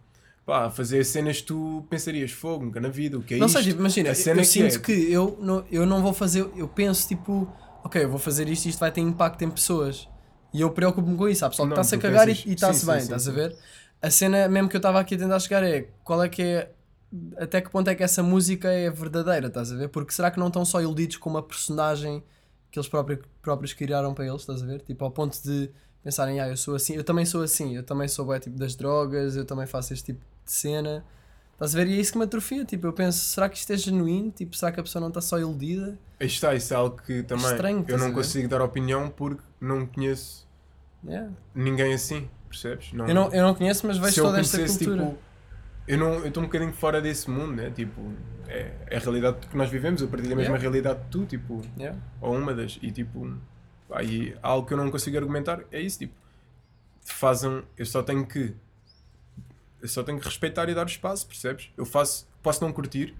pá, 0.47 0.69
fazer 0.71 1.03
cenas 1.03 1.41
que 1.41 1.47
tu 1.47 1.85
pensarias, 1.89 2.31
fogo, 2.31 2.65
nunca 2.65 2.79
na 2.79 2.89
vida, 2.89 3.17
o 3.19 3.21
que 3.23 3.35
é 3.35 3.37
não 3.37 3.47
isto? 3.47 3.57
sei, 3.59 3.63
tipo, 3.71 3.79
imagina, 3.81 4.09
eu, 4.09 4.15
cena 4.15 4.41
eu 4.41 4.45
sinto 4.45 4.75
é- 4.75 4.79
que 4.79 4.91
eu 5.11 5.37
não, 5.41 5.65
eu 5.71 5.85
não 5.85 6.01
vou 6.01 6.13
fazer, 6.13 6.49
eu 6.55 6.67
penso 6.67 7.07
tipo, 7.07 7.47
ok, 7.83 8.03
eu 8.03 8.09
vou 8.09 8.19
fazer 8.19 8.47
isto 8.49 8.65
e 8.65 8.69
isto 8.69 8.79
vai 8.79 8.91
ter 8.91 9.01
impacto 9.01 9.43
em 9.43 9.51
pessoas. 9.51 10.07
E 10.53 10.61
eu 10.61 10.71
preocupo-me 10.71 11.17
com 11.17 11.27
isso. 11.27 11.45
Há 11.45 11.49
pessoal 11.49 11.67
que 11.67 11.75
Não, 11.75 11.81
está-se 11.81 11.95
a 11.95 11.97
cagar 11.99 12.25
pensas- 12.27 12.45
e 12.45 12.53
está-se 12.53 12.85
bem, 12.85 12.95
sim, 12.95 13.03
estás 13.03 13.23
sim, 13.23 13.29
a 13.29 13.33
ver? 13.33 13.55
A 14.01 14.09
cena 14.09 14.47
mesmo 14.47 14.69
que 14.69 14.75
eu 14.75 14.79
estava 14.79 14.99
aqui 14.99 15.15
a 15.15 15.17
tentar 15.17 15.39
chegar 15.39 15.63
é 15.63 15.89
qual 16.03 16.23
é 16.23 16.29
que 16.29 16.41
é. 16.41 16.71
Até 17.37 17.61
que 17.61 17.69
ponto 17.69 17.89
é 17.89 17.95
que 17.95 18.03
essa 18.03 18.21
música 18.23 18.69
é 18.69 18.89
verdadeira, 18.89 19.47
estás 19.47 19.71
a 19.71 19.75
ver? 19.75 19.89
Porque 19.89 20.13
será 20.13 20.29
que 20.31 20.39
não 20.39 20.47
estão 20.47 20.65
só 20.65 20.81
iludidos 20.81 21.17
com 21.17 21.29
uma 21.29 21.41
personagem 21.43 22.23
que 22.71 22.77
eles 22.79 22.89
próprios, 22.89 23.19
próprios 23.41 23.73
criaram 23.73 24.13
para 24.13 24.25
eles, 24.25 24.41
estás 24.41 24.61
a 24.61 24.65
ver? 24.65 24.81
Tipo, 24.81 25.05
ao 25.05 25.11
ponto 25.11 25.41
de 25.41 25.69
pensarem, 26.03 26.39
ah, 26.41 26.47
eu 26.49 26.57
sou 26.57 26.75
assim, 26.75 26.95
eu 26.95 27.03
também 27.03 27.25
sou 27.25 27.41
assim, 27.41 27.75
eu 27.75 27.83
também 27.83 28.07
sou 28.07 28.25
bué, 28.25 28.39
tipo 28.39 28.57
das 28.57 28.75
drogas, 28.75 29.35
eu 29.37 29.45
também 29.45 29.65
faço 29.67 29.93
este 29.93 30.13
tipo 30.13 30.21
de 30.47 30.51
cena. 30.53 31.05
Estás 31.53 31.75
a 31.75 31.77
ver? 31.79 31.87
E 31.87 31.97
é 31.97 32.01
isso 32.01 32.11
que 32.13 32.17
me 32.17 32.23
atrofia. 32.25 32.63
Tipo, 32.65 32.87
eu 32.87 32.93
penso, 32.93 33.19
será 33.19 33.49
que 33.49 33.57
isto 33.57 33.71
é 33.73 33.77
genuíno? 33.77 34.31
Tipo, 34.31 34.55
será 34.55 34.71
que 34.71 34.79
a 34.79 34.83
pessoa 34.83 34.99
não 35.01 35.07
está 35.09 35.21
só 35.21 35.39
iludida? 35.39 35.97
Aí 36.19 36.27
está, 36.27 36.53
isso 36.55 36.73
é 36.73 36.77
algo 36.77 37.01
que 37.01 37.23
também 37.23 37.45
estranho, 37.45 37.85
eu 37.87 37.97
não 37.97 38.11
consigo 38.11 38.47
dar 38.47 38.61
opinião 38.61 39.09
porque 39.09 39.43
não 39.61 39.85
conheço 39.85 40.47
Yeah. 41.05 41.31
ninguém 41.53 41.93
assim, 41.93 42.27
percebes? 42.49 42.89
Eu, 42.91 43.13
não, 43.13 43.31
eu 43.31 43.43
não 43.43 43.53
conheço, 43.53 43.86
mas 43.86 43.97
vejo 43.97 44.21
toda 44.23 44.39
esta 44.39 44.57
cultura. 44.57 45.05
tipo, 45.05 45.17
eu 45.88 45.97
não 45.97 46.13
eu 46.15 46.27
estou 46.27 46.41
um 46.43 46.47
bocadinho 46.47 46.73
fora 46.73 46.99
desse 46.99 47.29
mundo, 47.29 47.53
né? 47.53 47.69
Tipo, 47.69 48.01
é, 48.47 48.71
é 48.88 48.97
a 48.97 48.99
realidade 48.99 49.47
que 49.47 49.55
nós 49.55 49.69
vivemos, 49.69 50.01
eu 50.01 50.07
partilho 50.07 50.33
a 50.33 50.36
mesma 50.36 50.55
Yeah. 50.57 50.62
realidade 50.69 50.99
que 51.05 51.10
tu, 51.12 51.25
tipo, 51.25 51.62
Yeah. 51.77 51.97
ou 52.19 52.36
uma 52.36 52.53
das, 52.53 52.77
e 52.81 52.91
tipo, 52.91 53.31
aí 53.91 54.36
algo 54.41 54.67
que 54.67 54.73
eu 54.73 54.77
não 54.77 54.89
consigo 54.91 55.15
argumentar 55.17 55.62
é 55.71 55.79
isso, 55.79 55.99
tipo, 55.99 56.13
fazem, 57.05 57.63
eu 57.77 57.86
só 57.86 58.01
tenho 58.03 58.25
que 58.25 58.53
eu 59.81 59.87
só 59.87 60.03
tenho 60.03 60.19
que 60.19 60.25
respeitar 60.25 60.67
e 60.69 60.75
dar 60.75 60.85
o 60.85 60.89
espaço, 60.89 61.27
percebes? 61.27 61.69
Eu 61.77 61.85
faço, 61.85 62.27
posso 62.41 62.63
não 62.63 62.71
curtir, 62.71 63.13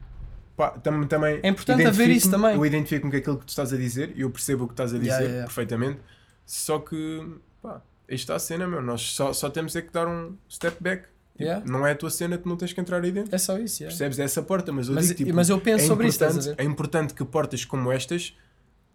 pá, 0.56 0.72
tam, 0.72 1.04
também 1.06 1.40
É 1.44 1.50
importante 1.50 1.86
haver 1.86 2.10
isso 2.10 2.30
também. 2.30 2.56
Eu 2.56 2.66
identifico-me 2.66 3.12
com 3.12 3.18
aquilo 3.18 3.38
que 3.38 3.46
tu 3.46 3.50
estás 3.50 3.74
a 3.74 3.78
dizer 3.78 4.14
e 4.16 4.22
eu 4.22 4.30
percebo 4.30 4.66
o 4.66 4.68
que 4.68 4.74
estás 4.74 4.94
a 4.94 4.98
dizer 4.98 5.08
Yeah, 5.08 5.24
yeah, 5.24 5.36
yeah. 5.38 5.48
perfeitamente, 5.48 6.00
só 6.46 6.80
que, 6.80 7.26
pá, 7.62 7.82
está 8.08 8.36
a 8.36 8.40
cena, 8.40 8.68
meu, 8.68 8.82
nós 8.82 9.02
só, 9.02 9.34
só 9.34 9.50
temos 9.50 9.76
é 9.76 9.82
que 9.82 9.92
dar 9.92 10.08
um 10.08 10.36
step 10.50 10.82
back. 10.82 11.08
Tipo. 11.38 11.70
Não 11.70 11.86
é 11.86 11.92
a 11.92 11.96
tua 11.96 12.10
cena, 12.10 12.36
tu 12.36 12.50
não 12.50 12.58
tens 12.58 12.74
que 12.74 12.82
entrar 12.82 13.04
aí 13.04 13.12
dentro. 13.12 13.34
É 13.34 13.38
só 13.38 13.60
isso. 13.60 13.84
Percebes? 13.84 14.18
É 14.18 14.24
essa 14.24 14.42
porta, 14.42 14.72
mas 14.72 14.88
eu 14.88 14.96
Mas- 14.96 15.08
digo, 15.10 15.18
tipo, 15.18 15.36
mas 15.36 15.50
eu 15.50 15.62
penso 15.62 15.84
é 15.84 15.88
sobre 15.88 16.08
isso? 16.08 16.24
É 16.58 16.64
importante 16.64 17.14
que 17.14 17.24
portas 17.24 17.64
como 17.64 17.92
estas, 17.92 18.36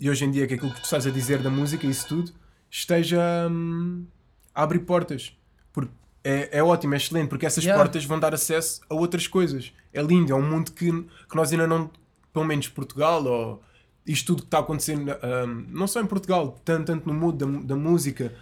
e 0.01 0.11
hoje 0.11 0.25
em 0.25 0.31
dia 0.33 0.44
que 0.48 0.55
aquilo 0.55 0.75
que 0.75 0.81
tu 0.81 0.85
estás 0.85 1.07
a 1.07 1.11
dizer 1.11 1.40
da 1.40 1.51
música 1.51 1.87
e 1.87 1.90
isso 1.90 2.09
tudo, 2.09 2.33
esteja 2.68 3.20
hum, 3.48 4.05
a 4.53 4.64
abrir 4.64 4.81
portas. 4.81 5.37
Porque 5.72 5.92
é, 6.25 6.59
é 6.59 6.63
ótimo, 6.63 6.95
é 6.95 6.97
excelente, 6.97 7.29
porque 7.29 7.47
essas 7.47 7.65
Yeah. 7.65 7.83
portas 7.83 8.05
vão 8.05 8.19
dar 8.21 8.33
acesso 8.35 8.81
a 8.89 8.95
outras 8.95 9.27
coisas. 9.27 9.73
É 9.93 10.01
lindo, 10.03 10.33
é 10.33 10.37
um 10.37 10.49
mundo 10.49 10.73
que, 10.73 10.91
que 10.91 11.35
nós 11.37 11.53
ainda 11.53 11.67
não, 11.67 11.91
pelo 12.33 12.45
menos 12.45 12.69
Portugal, 12.69 13.25
ou 13.25 13.63
isto 14.07 14.27
tudo 14.29 14.43
que 14.43 14.47
está 14.47 14.59
acontecendo, 14.59 15.11
hum, 15.13 15.67
não 15.69 15.87
só 15.87 16.01
em 16.01 16.07
Portugal, 16.07 16.59
tanto, 16.65 16.87
tanto 16.87 17.07
no 17.07 17.15
mundo 17.15 17.45
da, 17.47 17.75
da 17.75 17.77
música, 17.77 18.33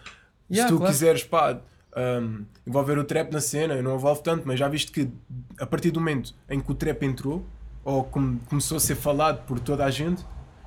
Yeah, 0.51 0.69
se 0.69 0.75
tu 0.75 0.79
claro. 0.79 0.93
quiseres, 0.93 1.23
pá, 1.25 1.61
um, 1.97 2.45
envolver 2.67 2.99
o 2.99 3.05
trap 3.05 3.33
na 3.33 3.41
cena, 3.41 3.75
eu 3.75 3.83
não 3.83 3.95
envolvo 3.95 4.21
tanto, 4.23 4.43
mas 4.47 4.59
já 4.59 4.69
viste 4.69 4.91
que 4.91 5.09
a 5.59 5.67
partir 5.67 5.91
do 5.93 6.01
momento 6.01 6.35
em 6.49 6.59
que 6.61 6.71
o 6.71 6.75
trap 6.75 7.03
entrou, 7.05 7.47
ou 7.85 8.03
come- 8.05 8.41
começou 8.49 8.77
a 8.77 8.81
ser 8.81 8.97
falado 8.97 9.45
por 9.47 9.61
toda 9.61 9.85
a 9.85 9.91
gente, 9.91 10.25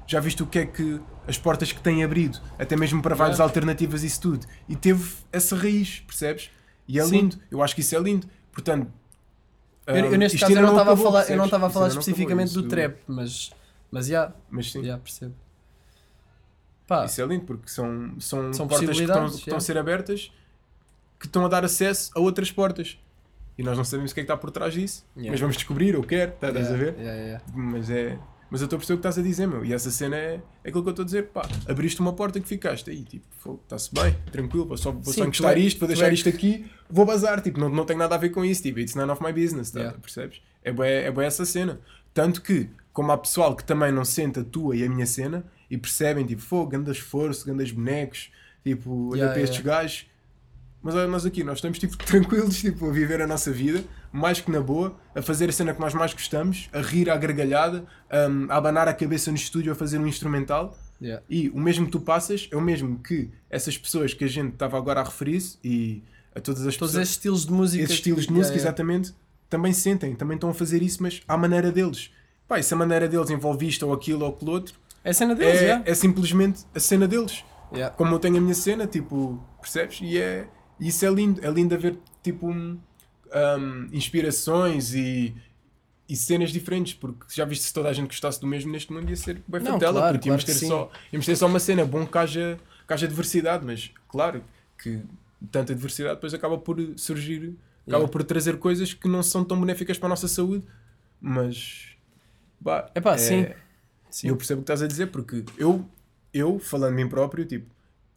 já 0.08 0.20
viste 0.20 0.42
o 0.42 0.46
que 0.48 0.60
é 0.60 0.66
que 0.66 1.00
as 1.28 1.38
portas 1.38 1.72
que 1.72 1.80
tem 1.82 2.04
abrido, 2.04 2.40
até 2.60 2.76
mesmo 2.76 3.02
para 3.02 3.14
várias 3.16 3.38
Yeah. 3.38 3.50
alternativas 3.50 4.04
e 4.04 4.08
isso 4.08 4.22
tudo. 4.22 4.46
E 4.70 4.76
teve 4.76 5.12
essa 5.32 5.56
raiz, 5.56 6.00
percebes? 6.08 6.50
E 6.88 7.00
é 7.00 7.04
Sim. 7.04 7.12
lindo, 7.12 7.40
eu 7.50 7.62
acho 7.64 7.74
que 7.76 7.82
isso 7.82 7.96
é 7.96 8.00
lindo. 8.00 8.28
Portanto, 8.52 8.92
Eu, 9.88 9.96
eu 9.96 10.18
neste 10.18 10.38
caso 10.38 10.54
eu 10.54 10.62
não 10.62 10.72
estava 10.72 10.94
a 10.94 10.98
falar, 10.98 11.30
eu 11.30 11.38
não 11.38 11.46
estava 11.46 11.68
a 11.68 11.70
falar 11.70 11.86
acabou, 11.88 12.00
especificamente 12.02 12.54
do 12.54 12.68
trap, 12.68 12.98
mas 13.08 13.52
mas 13.92 14.08
já, 14.08 14.34
Mas 14.50 14.72
sim, 14.72 14.84
já 14.84 14.98
percebo. 14.98 15.36
Pá, 16.88 17.06
Isso 17.06 17.22
é 17.22 17.26
lindo 17.26 17.46
porque 17.46 17.70
são, 17.70 18.20
são, 18.20 18.52
São 18.52 18.68
portas 18.68 18.98
que 18.98 19.04
estão, 19.04 19.26
é. 19.54 19.56
a 19.56 19.60
ser 19.60 19.78
abertas 19.78 20.32
que 21.20 21.28
estão 21.28 21.46
a 21.46 21.48
dar 21.48 21.64
acesso 21.64 22.12
a 22.16 22.20
outras 22.20 22.52
portas. 22.52 22.98
E 23.56 23.62
nós 23.62 23.78
não 23.78 23.86
sabemos 23.86 24.12
o 24.12 24.16
que 24.16 24.22
é 24.22 24.24
que 24.24 24.32
está 24.32 24.36
por 24.36 24.50
trás 24.50 24.74
disso, 24.74 25.06
Yeah. 25.16 25.32
mas 25.32 25.40
vamos 25.40 25.56
descobrir, 25.56 25.94
eu 25.94 26.04
quero, 26.04 26.34
estás 26.34 26.56
yeah, 26.56 26.74
a 26.74 26.78
ver? 26.78 26.96
yeah, 26.98 27.22
yeah. 27.22 27.44
Mas 27.54 27.90
é. 27.92 28.18
Mas 28.54 28.62
eu 28.62 28.66
estou 28.66 28.78
a 28.78 28.80
perceber 28.80 28.94
o 28.94 29.02
que 29.02 29.08
estás 29.08 29.18
a 29.18 29.28
dizer, 29.28 29.48
meu. 29.48 29.66
E 29.66 29.74
essa 29.74 29.90
cena 29.90 30.16
é, 30.16 30.40
é 30.64 30.70
aquilo 30.70 30.84
que 30.84 30.90
eu 30.90 30.92
estou 30.92 31.02
a 31.02 31.06
dizer. 31.08 31.30
Pá, 31.30 31.42
abriste 31.68 32.00
uma 32.02 32.14
porta 32.14 32.40
que 32.40 32.48
ficaste 32.48 32.88
aí, 32.88 33.02
tipo, 33.02 33.60
está-se 33.64 33.92
bem, 33.92 34.16
tranquilo, 34.32 34.68
vou 34.68 34.78
só, 34.78 34.92
vou 34.92 35.06
Sim, 35.12 35.22
só 35.22 35.24
encostar 35.26 35.58
é- 35.58 35.60
isto, 35.60 35.80
vou 35.80 35.88
deixar 35.88 36.10
é 36.12 36.14
isto 36.14 36.30
aqui, 36.30 36.68
vou 36.88 37.04
bazar, 37.04 37.42
tipo, 37.42 37.60
não, 37.60 37.68
não 37.68 37.84
tem 37.84 37.98
nada 37.98 38.14
a 38.14 38.18
ver 38.20 38.30
com 38.30 38.46
isso, 38.46 38.62
tipo, 38.62 38.80
it's 38.80 38.94
none 38.94 39.10
of 39.12 39.24
my 39.24 39.34
business, 39.34 39.72
tá, 39.72 39.80
Yeah. 39.80 39.98
percebes? 39.98 40.40
É 40.64 40.72
bué, 40.72 41.02
é 41.06 41.10
bué 41.12 41.26
essa 41.26 41.46
cena. 41.46 41.80
Tanto 42.14 42.44
que, 42.44 42.70
como 42.94 43.12
há 43.12 43.18
pessoal 43.18 43.56
que 43.56 43.64
também 43.64 43.92
não 43.92 44.06
sente 44.06 44.38
a 44.40 44.44
tua 44.44 44.76
e 44.76 44.84
a 44.84 44.88
minha 44.90 45.08
cena 45.08 45.44
e 45.68 45.76
percebem, 45.76 46.24
tipo, 46.24 46.44
fogo, 46.44 46.70
ganda 46.70 46.92
esforço, 46.92 47.48
gandas 47.48 47.72
bonecos, 47.72 48.30
tipo, 48.64 49.10
olha 49.14 49.18
Yeah, 49.18 49.34
para 49.34 49.42
estes 49.42 49.62
gajos. 49.62 50.06
Mas 50.84 50.94
olha, 50.96 51.08
nós 51.08 51.26
aqui, 51.26 51.44
nós 51.44 51.60
estamos 51.60 51.80
tipo 51.80 51.96
tranquilos, 52.06 52.58
tipo, 52.60 52.90
a 52.90 52.92
viver 52.92 53.22
a 53.22 53.28
nossa 53.28 53.52
vida, 53.52 53.84
mais 54.12 54.42
que 54.42 54.52
na 54.52 54.60
boa, 54.60 54.96
a 55.16 55.22
fazer 55.22 55.50
a 55.50 55.52
cena 55.52 55.74
que 55.74 55.80
nós 55.80 55.94
mais 55.94 56.14
gostamos, 56.14 56.70
a 56.74 56.82
rir 56.82 57.10
à 57.10 57.16
gargalhada, 57.16 57.86
um, 58.30 58.52
a 58.52 58.58
abanar 58.58 58.88
a 58.88 58.94
cabeça 58.94 59.32
no 59.32 59.38
estúdio 59.38 59.72
a 59.72 59.76
fazer 59.76 59.98
um 59.98 60.06
instrumental. 60.06 60.78
Yeah. 61.02 61.24
E 61.30 61.50
o 61.50 61.60
mesmo 61.60 61.86
que 61.86 61.92
tu 61.94 62.00
passas 62.02 62.48
é 62.52 62.56
o 62.56 62.62
mesmo 62.62 63.00
que 63.00 63.30
essas 63.50 63.78
pessoas 63.78 64.14
que 64.14 64.24
a 64.24 64.28
gente 64.28 64.54
estava 64.54 64.78
agora 64.78 65.00
a 65.02 65.04
referir-se 65.04 65.58
e 65.64 66.04
a 66.36 66.40
todas 66.42 66.66
as 66.68 66.76
Todos 66.76 66.92
pessoas, 66.92 66.96
esses 67.08 67.16
estilos 67.16 67.46
de 67.46 67.52
música. 67.52 67.84
esses 67.84 67.96
estilos 67.96 68.26
de 68.28 68.34
música, 68.34 68.56
yeah, 68.56 68.70
yeah. 68.70 68.70
exatamente, 68.70 69.14
também 69.50 69.72
sentem, 69.74 70.16
também 70.16 70.36
estão 70.36 70.50
a 70.50 70.54
fazer 70.54 70.82
isso, 70.82 71.02
mas 71.02 71.22
à 71.28 71.38
maneira 71.38 71.72
deles. 71.72 72.12
Pá, 72.48 72.60
e 72.60 72.64
se 72.64 72.74
a 72.74 72.78
maneira 72.78 73.08
deles 73.08 73.30
envolve 73.30 73.68
isto 73.68 73.86
ou 73.88 73.94
aquilo 73.94 74.26
ou 74.26 74.32
aquilo 74.32 74.52
outro, 74.52 74.76
É 75.04 75.12
a 75.12 75.14
cena 75.14 75.34
deles, 75.36 75.62
é, 75.62 75.64
yeah. 75.64 75.84
é 75.86 75.94
simplesmente 75.94 76.64
a 76.76 76.80
cena 76.80 77.08
deles 77.08 77.44
Yeah. 77.74 77.96
como 77.96 78.14
eu 78.14 78.20
tenho 78.20 78.38
a 78.38 78.42
minha 78.42 78.54
cena, 78.54 78.86
tipo, 78.86 79.44
percebes? 79.60 80.00
E 80.02 80.20
é, 80.20 80.48
isso 80.80 81.06
é 81.06 81.10
lindo, 81.10 81.46
é 81.46 81.50
lindo 81.50 81.74
haver 81.76 81.98
tipo 82.22 82.48
um, 82.48 82.78
um, 83.34 83.88
inspirações 83.92 84.94
e, 84.94 85.36
e 86.08 86.16
cenas 86.16 86.52
diferentes, 86.52 86.94
porque 86.94 87.26
já 87.30 87.46
viste 87.46 87.66
se 87.66 87.74
toda 87.74 87.90
a 87.90 87.94
gente 87.94 88.08
gostasse 88.08 88.40
do 88.40 88.48
mesmo 88.48 88.72
neste 88.72 88.92
mundo 88.92 89.10
ia 89.10 89.16
ser 89.16 89.42
bem 89.48 89.62
fatela, 89.62 90.00
claro, 90.00 90.14
porque 90.18 90.30
íamos, 90.30 90.44
claro 90.44 90.60
ter 90.60 90.66
sim. 90.66 90.68
só, 90.68 90.92
íamos 91.12 91.26
ter 91.26 91.36
só 91.36 91.48
uma 91.48 91.60
cena, 91.60 91.86
bom 91.86 92.06
que 92.06 92.18
haja, 92.18 92.60
que 92.88 92.94
haja 92.94 93.08
diversidade, 93.08 93.66
mas 93.66 93.92
claro 94.08 94.44
que 94.78 95.02
tanta 95.52 95.74
diversidade 95.74 96.16
depois 96.16 96.34
acaba 96.34 96.58
por 96.58 96.78
surgir, 96.98 97.56
acaba 97.88 98.04
Yeah. 98.04 98.08
por 98.08 98.24
trazer 98.24 98.58
coisas 98.58 98.94
que 98.94 99.10
não 99.10 99.22
são 99.22 99.44
tão 99.44 99.60
benéficas 99.60 99.98
para 99.98 100.08
a 100.08 100.12
nossa 100.12 100.28
saúde, 100.28 100.66
mas 101.20 101.98
bah, 102.60 102.90
Epá, 102.96 103.16
é, 103.16 103.18
sim. 103.18 103.46
E 104.24 104.28
eu 104.28 104.38
percebo 104.38 104.62
o 104.62 104.64
que 104.64 104.72
estás 104.72 104.82
a 104.82 104.88
dizer, 104.88 105.08
porque 105.08 105.44
eu, 105.58 105.86
eu 106.34 106.60
falando 106.60 106.96
de 106.96 107.04
mim 107.04 107.10
próprio, 107.10 107.46
tipo, 107.46 107.73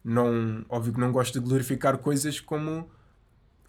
não, 0.09 0.63
óbvio 0.69 0.93
que 0.93 0.99
não 0.99 1.11
gosto 1.11 1.39
de 1.39 1.45
glorificar 1.45 1.97
coisas 1.97 2.39
como, 2.39 2.89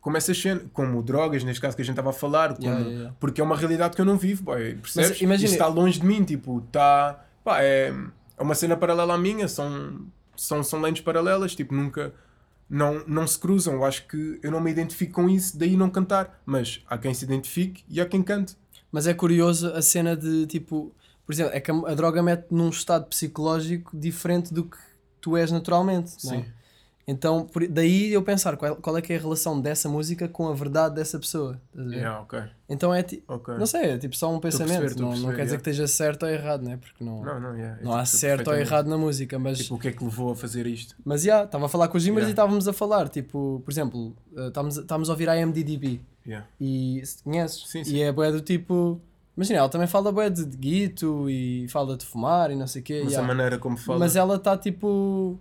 como 0.00 0.16
essas 0.16 0.40
cenas, 0.40 0.64
como 0.72 1.02
drogas, 1.02 1.42
neste 1.44 1.60
caso 1.60 1.74
que 1.76 1.82
a 1.82 1.84
gente 1.84 1.94
estava 1.94 2.10
a 2.10 2.12
falar, 2.12 2.54
como- 2.54 2.62
Yeah, 2.62 2.80
yeah, 2.80 2.98
yeah. 3.00 3.16
porque 3.18 3.40
é 3.40 3.44
uma 3.44 3.56
realidade 3.56 3.94
que 3.96 4.00
eu 4.00 4.06
não 4.06 4.16
vivo, 4.16 4.44
boy, 4.44 4.74
percebes? 4.76 5.20
imagina- 5.20 5.46
Isso 5.46 5.54
está 5.54 5.66
longe 5.66 6.00
de 6.00 6.06
mim, 6.06 6.24
tipo, 6.24 6.58
está, 6.66 7.24
pá, 7.44 7.60
é, 7.62 7.92
é 8.36 8.42
uma 8.42 8.54
cena 8.54 8.76
paralela 8.76 9.14
à 9.14 9.18
minha, 9.18 9.48
são, 9.48 10.06
são, 10.36 10.62
são 10.62 10.80
lentes 10.80 11.02
paralelas, 11.02 11.54
tipo, 11.54 11.74
nunca, 11.74 12.12
não, 12.70 13.02
não 13.06 13.26
se 13.26 13.38
cruzam, 13.38 13.74
eu 13.74 13.84
acho 13.84 14.06
que 14.06 14.38
eu 14.42 14.50
não 14.50 14.60
me 14.60 14.70
identifico 14.70 15.14
com 15.14 15.28
isso, 15.28 15.58
daí 15.58 15.76
não 15.76 15.90
cantar, 15.90 16.40
mas 16.46 16.82
há 16.88 16.96
quem 16.96 17.12
se 17.12 17.24
identifique 17.24 17.82
e 17.88 18.00
há 18.00 18.06
quem 18.06 18.22
cante. 18.22 18.56
Mas 18.92 19.06
é 19.06 19.12
curioso 19.14 19.68
a 19.74 19.82
cena 19.82 20.16
de 20.16 20.46
tipo, 20.46 20.94
por 21.26 21.32
exemplo, 21.32 21.52
é 21.54 21.60
que 21.60 21.70
a, 21.70 21.74
a 21.74 21.94
droga 21.94 22.22
mete 22.22 22.46
num 22.50 22.68
estado 22.70 23.06
psicológico 23.06 23.94
diferente 23.98 24.54
do 24.54 24.64
que 24.64 24.78
tu 25.28 25.36
és 25.36 25.50
naturalmente. 25.52 26.16
não 26.24 26.32
é? 26.34 26.36
Sim. 26.38 26.44
Então, 27.10 27.46
por- 27.46 27.66
daí 27.66 28.12
eu 28.12 28.22
pensar 28.22 28.54
qual, 28.58 28.76
qual 28.76 28.94
é 28.98 29.00
que 29.00 29.14
é 29.14 29.16
a 29.16 29.18
relação 29.18 29.58
dessa 29.58 29.88
música 29.88 30.28
com 30.28 30.46
a 30.46 30.52
verdade 30.54 30.94
dessa 30.96 31.18
pessoa. 31.18 31.58
Yeah, 31.74 32.20
ok, 32.20 32.38
Então 32.68 32.92
é 32.92 33.02
ti- 33.02 33.24
ok. 33.26 33.54
não 33.56 33.64
sei, 33.64 33.92
é 33.92 33.98
tipo 33.98 34.14
só 34.14 34.30
um 34.30 34.38
pensamento. 34.38 34.80
perceber, 34.80 35.00
não, 35.00 35.08
não 35.08 35.14
perceber, 35.14 35.36
quer 35.36 35.42
dizer 35.44 35.54
yeah. 35.54 35.64
que 35.64 35.70
esteja 35.70 35.88
certo 35.88 36.24
ou 36.24 36.28
errado, 36.28 36.62
né? 36.62 36.76
Porque 36.76 37.02
não, 37.02 37.24
Não, 37.24 37.40
não, 37.40 37.56
yeah, 37.56 37.82
não 37.82 37.94
há 37.94 38.04
certo 38.04 38.48
ou 38.48 38.54
errado 38.54 38.88
na 38.88 38.98
música, 38.98 39.38
mas 39.38 39.56
Tipo, 39.56 39.76
o 39.76 39.78
que 39.78 39.88
é 39.88 39.92
que 39.92 40.04
levou 40.04 40.32
a 40.32 40.36
fazer 40.36 40.66
isto? 40.66 40.94
Mas 41.02 41.22
já, 41.22 41.44
estava 41.44 41.64
a 41.64 41.68
falar 41.70 41.88
com 41.88 41.96
os 41.96 42.02
Jimmers 42.02 42.26
Yeah. 42.26 42.30
e 42.30 42.32
estávamos 42.32 42.68
a 42.68 42.74
falar, 42.74 43.08
tipo, 43.08 43.62
por 43.64 43.70
exemplo, 43.70 44.14
eh, 44.36 44.48
estávamos 44.48 44.76
a- 44.76 44.80
estávamos 44.82 45.08
a 45.08 45.12
ouvir 45.14 45.30
a 45.30 45.36
MDDB 45.36 46.02
Yeah. 46.26 46.46
e 46.60 47.00
se 47.06 47.22
conheces? 47.22 47.64
Sim, 47.68 47.84
sim. 47.84 47.94
E 47.94 48.02
é 48.02 48.12
bué 48.12 48.30
do 48.30 48.42
tipo. 48.42 49.00
Imagina, 49.38 49.60
ela 49.60 49.68
também 49.68 49.86
fala 49.86 50.10
bué 50.10 50.28
de, 50.28 50.44
de 50.44 50.56
guito 50.56 51.30
e 51.30 51.68
fala 51.68 51.96
de 51.96 52.04
fumar 52.04 52.50
e 52.50 52.56
não 52.56 52.66
sei 52.66 52.82
o 52.82 52.84
quê. 52.84 53.02
Mas 53.04 53.14
a 53.16 53.22
maneira 53.22 53.56
como 53.56 53.76
fala. 53.76 54.00
Mas 54.00 54.16
ela 54.16 54.34
está 54.34 54.58
tipo. 54.58 55.38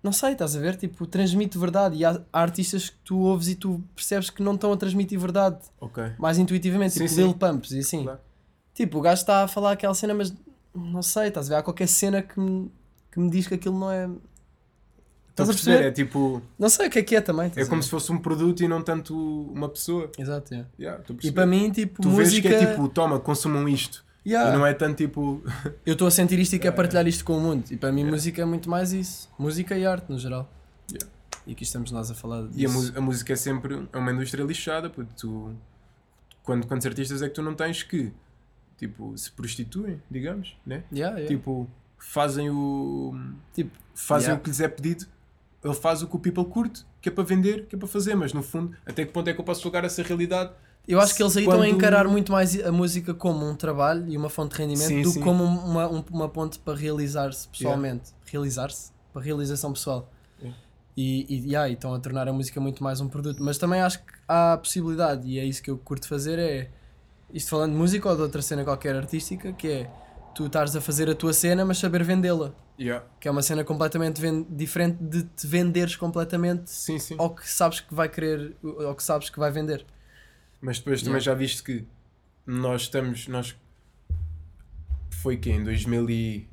Não 0.00 0.12
sei, 0.12 0.30
estás 0.32 0.54
a 0.54 0.60
ver? 0.60 0.76
Tipo, 0.76 1.04
transmite 1.08 1.58
verdade. 1.58 1.96
E 1.96 2.04
há, 2.04 2.20
há 2.32 2.40
artistas 2.40 2.88
que 2.90 2.96
tu 3.04 3.18
ouves 3.18 3.48
e 3.48 3.56
tu 3.56 3.82
percebes 3.96 4.30
que 4.30 4.40
não 4.44 4.54
estão 4.54 4.72
a 4.72 4.76
transmitir 4.76 5.18
verdade 5.18 5.58
Ok. 5.80 6.04
mais 6.18 6.38
intuitivamente, 6.38 6.92
Sim, 6.94 7.00
tipo 7.00 7.10
sim. 7.10 7.22
Lil 7.22 7.34
Pumps 7.34 7.72
e 7.72 7.80
assim. 7.80 8.04
Claro. 8.04 8.20
Tipo, 8.74 8.98
o 8.98 9.00
gajo 9.00 9.20
está 9.20 9.42
a 9.42 9.48
falar 9.48 9.72
aquela 9.72 9.94
cena, 9.94 10.14
mas 10.14 10.32
não 10.72 11.02
sei, 11.02 11.26
estás 11.28 11.46
a 11.46 11.48
ver? 11.50 11.54
Há 11.56 11.62
qualquer 11.64 11.88
cena 11.88 12.22
que 12.22 12.38
me, 12.38 12.70
que 13.10 13.18
me 13.18 13.28
diz 13.28 13.48
que 13.48 13.54
aquilo 13.54 13.76
não 13.76 13.90
é. 13.90 14.08
Estás 15.32 15.48
a 15.48 15.52
perceber? 15.52 15.84
É 15.86 15.90
tipo. 15.90 16.42
Não 16.58 16.68
sei 16.68 16.86
o 16.86 16.90
que 16.90 16.98
é 16.98 17.02
que 17.02 17.16
é 17.16 17.20
também. 17.20 17.50
É 17.56 17.64
como 17.64 17.82
se 17.82 17.88
fosse 17.88 18.12
um 18.12 18.18
produto 18.18 18.62
e 18.62 18.68
não 18.68 18.82
tanto 18.82 19.16
uma 19.50 19.68
pessoa. 19.68 20.10
Exato, 20.18 20.52
yeah. 20.52 20.70
Yeah, 20.78 21.02
E 21.22 21.32
para 21.32 21.46
mim, 21.46 21.70
tipo, 21.70 22.02
tu 22.02 22.08
música. 22.08 22.48
vês 22.48 22.60
que 22.60 22.64
é 22.64 22.66
tipo, 22.72 22.88
toma, 22.88 23.18
consumam 23.18 23.66
isto. 23.68 24.04
Yeah. 24.26 24.50
E 24.50 24.58
não 24.58 24.66
é 24.66 24.74
tanto 24.74 24.98
tipo. 24.98 25.42
Eu 25.86 25.94
estou 25.94 26.06
a 26.06 26.10
sentir 26.10 26.38
isto 26.38 26.52
e 26.52 26.58
quero 26.58 26.72
Yeah, 26.72 26.76
partilhar 26.76 27.06
isto 27.08 27.24
com 27.24 27.38
o 27.38 27.40
mundo. 27.40 27.64
E 27.70 27.76
para 27.76 27.90
mim, 27.90 28.04
música 28.04 28.42
é 28.42 28.44
muito 28.44 28.68
mais 28.68 28.92
isso. 28.92 29.28
Música 29.38 29.76
e 29.76 29.86
arte, 29.86 30.10
no 30.10 30.18
geral. 30.18 30.48
E 31.46 31.52
aqui 31.52 31.64
estamos 31.64 31.90
nós 31.90 32.10
a 32.10 32.14
falar 32.14 32.46
disso. 32.46 32.92
E 32.92 32.94
a, 32.94 32.98
a 32.98 33.00
música 33.00 33.32
é 33.32 33.36
sempre 33.36 33.88
é 33.92 33.98
uma 33.98 34.12
indústria 34.12 34.44
lixada, 34.44 34.88
puto. 34.88 35.08
Tu, 35.16 35.56
quando, 36.42 36.66
quantos 36.66 36.86
artistas 36.86 37.20
é 37.22 37.28
que 37.28 37.34
tu 37.34 37.42
não 37.42 37.54
tens 37.54 37.82
que 37.82 38.12
tipo, 38.76 39.16
se 39.16 39.30
prostituem, 39.30 40.00
digamos, 40.10 40.56
né? 40.66 40.84
Tipo, 41.26 41.68
fazem 41.98 42.50
o. 42.50 43.14
Tipo, 43.54 43.70
fazem 43.94 44.34
o 44.34 44.38
que 44.40 44.50
lhes 44.50 44.60
é 44.60 44.68
pedido. 44.68 45.06
Ele 45.64 45.74
faz 45.74 46.02
o 46.02 46.06
que 46.08 46.16
o 46.16 46.18
people 46.18 46.44
curte, 46.44 46.84
que 47.00 47.08
é 47.08 47.12
para 47.12 47.22
vender, 47.24 47.66
que 47.66 47.76
é 47.76 47.78
para 47.78 47.86
fazer, 47.88 48.14
mas 48.16 48.32
no 48.32 48.42
fundo, 48.42 48.74
até 48.84 49.04
que 49.04 49.12
ponto 49.12 49.28
é 49.30 49.32
que 49.32 49.40
eu 49.40 49.44
posso 49.44 49.62
jogar 49.62 49.84
essa 49.84 50.02
realidade? 50.02 50.50
eu 50.88 50.98
acho 51.00 51.14
que 51.14 51.22
eles 51.22 51.36
aí 51.36 51.44
estão 51.44 51.58
a 51.60 51.62
quando- 51.64 51.76
encarar 51.76 52.08
muito 52.08 52.32
mais 52.32 52.60
a 52.60 52.72
música 52.72 53.14
como 53.14 53.48
um 53.48 53.54
trabalho 53.54 54.08
e 54.08 54.16
uma 54.16 54.28
fonte 54.28 54.56
de 54.56 54.62
rendimento 54.62 54.88
Sim, 54.88 55.02
do 55.02 55.12
que 55.12 55.20
como 55.20 55.44
uma, 55.44 55.88
um- 55.88 56.04
uma 56.10 56.28
ponte 56.28 56.58
para 56.58 56.74
realizar-se 56.76 57.46
pessoalmente. 57.48 58.10
Realizar-se? 58.26 58.90
Para 59.12 59.22
realização 59.22 59.72
pessoal. 59.72 60.10
Yeah. 60.40 60.58
E, 60.96 61.26
e, 61.28 61.46
yeah, 61.46 61.68
e 61.68 61.74
estão 61.74 61.94
a 61.94 62.00
tornar 62.00 62.26
a 62.26 62.32
música 62.32 62.60
muito 62.60 62.82
mais 62.82 63.00
um 63.00 63.06
produto. 63.08 63.40
Mas 63.40 63.58
também 63.58 63.80
acho 63.80 63.98
que 64.00 64.12
há 64.26 64.54
a 64.54 64.58
possibilidade, 64.58 65.28
e 65.28 65.38
é 65.38 65.44
isso 65.44 65.62
que 65.62 65.70
eu 65.70 65.78
curto 65.78 66.08
fazer, 66.08 66.36
é 66.40 66.68
isto 67.32 67.48
falando 67.48 67.70
de 67.70 67.78
música 67.78 68.08
ou 68.08 68.16
de 68.16 68.22
outra 68.22 68.42
cena 68.42 68.64
qualquer 68.64 68.96
artística, 68.96 69.52
que 69.52 69.68
é 69.68 69.90
tu 70.34 70.46
estares 70.46 70.74
a 70.76 70.80
fazer 70.80 71.08
a 71.10 71.14
tua 71.14 71.32
cena, 71.32 71.64
mas 71.64 71.78
saber 71.78 72.02
vendê-la. 72.04 72.54
Yeah. 72.78 73.04
Que 73.20 73.28
é 73.28 73.30
uma 73.30 73.42
cena 73.42 73.62
completamente 73.64 74.20
diferente 74.50 74.96
de 75.02 75.22
te 75.24 75.46
venderes 75.46 75.94
completamente 75.96 76.70
Sim, 76.70 76.98
sim. 76.98 77.16
ao 77.18 77.34
que 77.34 77.48
sabes 77.48 77.80
que 77.80 77.94
vai 77.94 78.08
querer, 78.08 78.56
ao 78.86 78.94
que 78.94 79.02
sabes 79.02 79.28
que 79.30 79.38
vai 79.38 79.50
vender. 79.50 79.84
Mas 80.60 80.78
depois 80.78 81.00
também 81.00 81.20
Yeah. 81.20 81.24
já 81.32 81.34
viste 81.34 81.62
que 81.62 81.84
nós 82.46 82.82
estamos. 82.82 83.28
Nós... 83.28 83.56
Foi 85.10 85.36
que 85.36 85.50
em 85.50 85.62
2000 85.62 86.10
e... 86.10 86.48